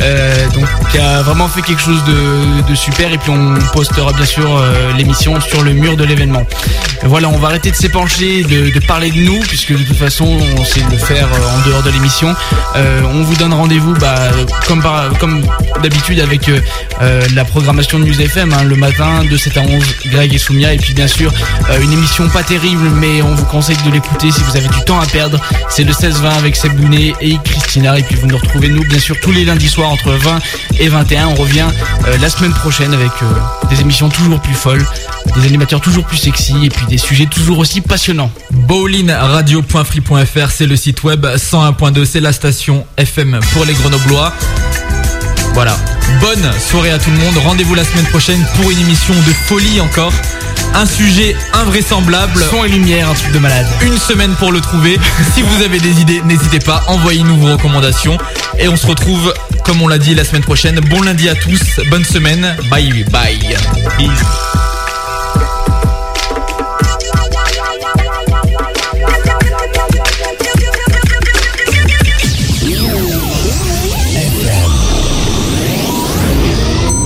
Donc 0.53 0.67
qui 0.91 0.99
a 0.99 1.23
vraiment 1.23 1.49
fait 1.49 1.63
quelque 1.63 1.81
chose 1.81 2.05
de, 2.05 2.69
de 2.69 2.75
super 2.75 3.11
et 3.11 3.17
puis 3.17 3.31
on 3.31 3.55
postera 3.73 4.13
bien 4.13 4.27
sûr 4.27 4.63
l'émission 4.99 5.41
sur 5.41 5.63
le 5.63 5.73
mur 5.73 5.97
de 5.97 6.05
l'événement. 6.05 6.45
Voilà, 7.05 7.29
on 7.31 7.39
va 7.39 7.49
arrêter 7.49 7.71
de 7.71 7.77
s'épancher, 7.77 8.43
de, 8.45 8.69
de 8.71 8.87
parler 8.87 9.11
de 9.11 9.21
nous 9.21 9.41
puisque 9.41 9.73
de 9.73 9.83
toute 9.83 9.97
façon 9.97 10.27
on 10.59 10.65
sait 10.65 10.83
le 10.91 10.99
faire 10.99 11.29
en 11.33 11.67
dehors 11.69 11.83
de 11.83 11.91
l'émission. 11.91 12.37
On 12.77 13.23
vous 13.23 13.37
donne 13.37 13.55
rendez-vous 13.55 13.95
bah, 13.95 14.17
comme 14.67 14.83
par- 14.83 15.17
comme 15.19 15.43
d'habitude 15.83 16.21
avec 16.21 16.51
la 17.35 17.45
programmation 17.47 17.99
de 17.99 18.05
News 18.05 18.21
FM 18.21 18.53
hein, 18.53 18.65
le 18.65 18.77
matin 18.77 19.25
de 19.25 19.37
7 19.37 19.57
à 19.57 19.61
11 19.63 19.85
Greg 20.13 20.35
et 20.35 20.39
Et 20.59 20.77
puis 20.77 20.93
bien 20.93 21.07
sûr 21.07 21.33
euh, 21.71 21.81
une 21.81 21.93
émission 21.93 22.29
pas 22.29 22.43
terrible 22.43 22.91
mais 22.97 23.23
on 23.23 23.35
vous 23.35 23.45
conseille 23.45 23.77
de 23.87 23.93
l'écouter 23.93 24.33
si 24.33 24.43
vous 24.43 24.57
avez 24.57 24.67
du 24.67 24.85
temps 24.85 25.01
à 25.01 25.07
perdre. 25.07 25.39
C'est 25.69 25.85
le 25.85 25.93
16-20 25.93 26.37
avec 26.37 26.57
Seb 26.57 26.75
Bounet 26.75 27.15
et 27.21 27.39
Christina 27.45 27.99
et 27.99 28.03
puis 28.03 28.17
vous 28.17 28.27
nous 28.27 28.37
retrouvez 28.37 28.69
nous 28.69 28.85
bien 28.85 28.99
sûr 28.99 29.17
tous 29.21 29.31
les 29.31 29.45
lundis 29.45 29.69
soirs 29.69 29.91
entre 29.91 30.11
20 30.11 30.41
et 30.81 30.89
21. 30.89 31.29
On 31.29 31.35
revient 31.35 31.67
euh, 32.09 32.19
la 32.19 32.29
semaine 32.29 32.53
prochaine 32.53 32.93
avec 32.93 33.13
euh, 33.23 33.69
des 33.71 33.81
émissions 33.81 34.09
toujours 34.09 34.41
plus 34.41 34.55
folles, 34.55 34.85
des 35.37 35.47
animateurs 35.47 35.81
toujours 35.81 36.05
plus 36.05 36.19
sexy 36.19 36.55
et 36.65 36.71
puis 36.71 36.87
des 36.87 36.99
sujets 36.99 37.27
toujours 37.27 37.59
aussi 37.59 37.81
passionnants. 37.81 38.33
Bowlinradio.free.fr, 38.51 40.51
c'est 40.51 40.67
le 40.67 40.77
site 40.77 41.05
web 41.05 41.25
101.2, 41.25 42.05
c'est 42.05 42.21
la 42.21 42.33
station 42.33 42.85
FM 42.97 43.39
pour 43.53 43.65
les 43.65 43.75
Grenoblois. 43.75 44.33
Voilà. 45.55 45.77
Bonne 46.21 46.51
soirée 46.61 46.91
à 46.91 46.99
tout 46.99 47.11
le 47.11 47.19
monde. 47.19 47.37
Rendez-vous 47.39 47.75
la 47.75 47.85
semaine 47.85 48.07
prochaine 48.07 48.45
pour 48.57 48.71
une 48.71 48.79
émission 48.79 49.15
de 49.15 49.33
folie 49.33 49.81
encore. 49.81 50.13
Un 50.75 50.87
sujet 50.87 51.37
invraisemblable. 51.53 52.41
Son 52.51 52.65
et 52.65 52.69
lumière, 52.69 53.11
un 53.11 53.15
truc 53.15 53.33
de 53.33 53.39
malade. 53.39 53.67
Une 53.83 53.99
semaine 53.99 54.35
pour 54.37 54.53
le 54.53 54.61
trouver. 54.61 54.99
si 55.35 55.43
vous 55.43 55.63
avez 55.63 55.81
des 55.81 56.01
idées, 56.01 56.23
n'hésitez 56.25 56.61
pas, 56.61 56.85
envoyez-nous 56.87 57.37
vos 57.37 57.53
recommandations. 57.53 58.17
Et 58.59 58.69
on 58.69 58.77
se 58.77 58.87
retrouve, 58.87 59.33
comme 59.65 59.83
on 59.83 59.89
l'a 59.89 59.99
dit, 59.99 60.15
la 60.15 60.25
semaine 60.25 60.43
prochaine. 60.43 60.81
Bon 60.81 61.03
lundi 61.03 61.29
à 61.29 61.35
tous, 61.35 61.81
bonne 61.91 62.05
semaine. 62.05 62.57
Bye 62.71 63.05
bye. 63.11 63.57
Peace. 63.97 64.09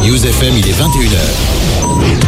News 0.05 0.26
FM, 0.26 0.57
il 0.59 0.68
est 0.68 0.72
21h. 0.72 2.21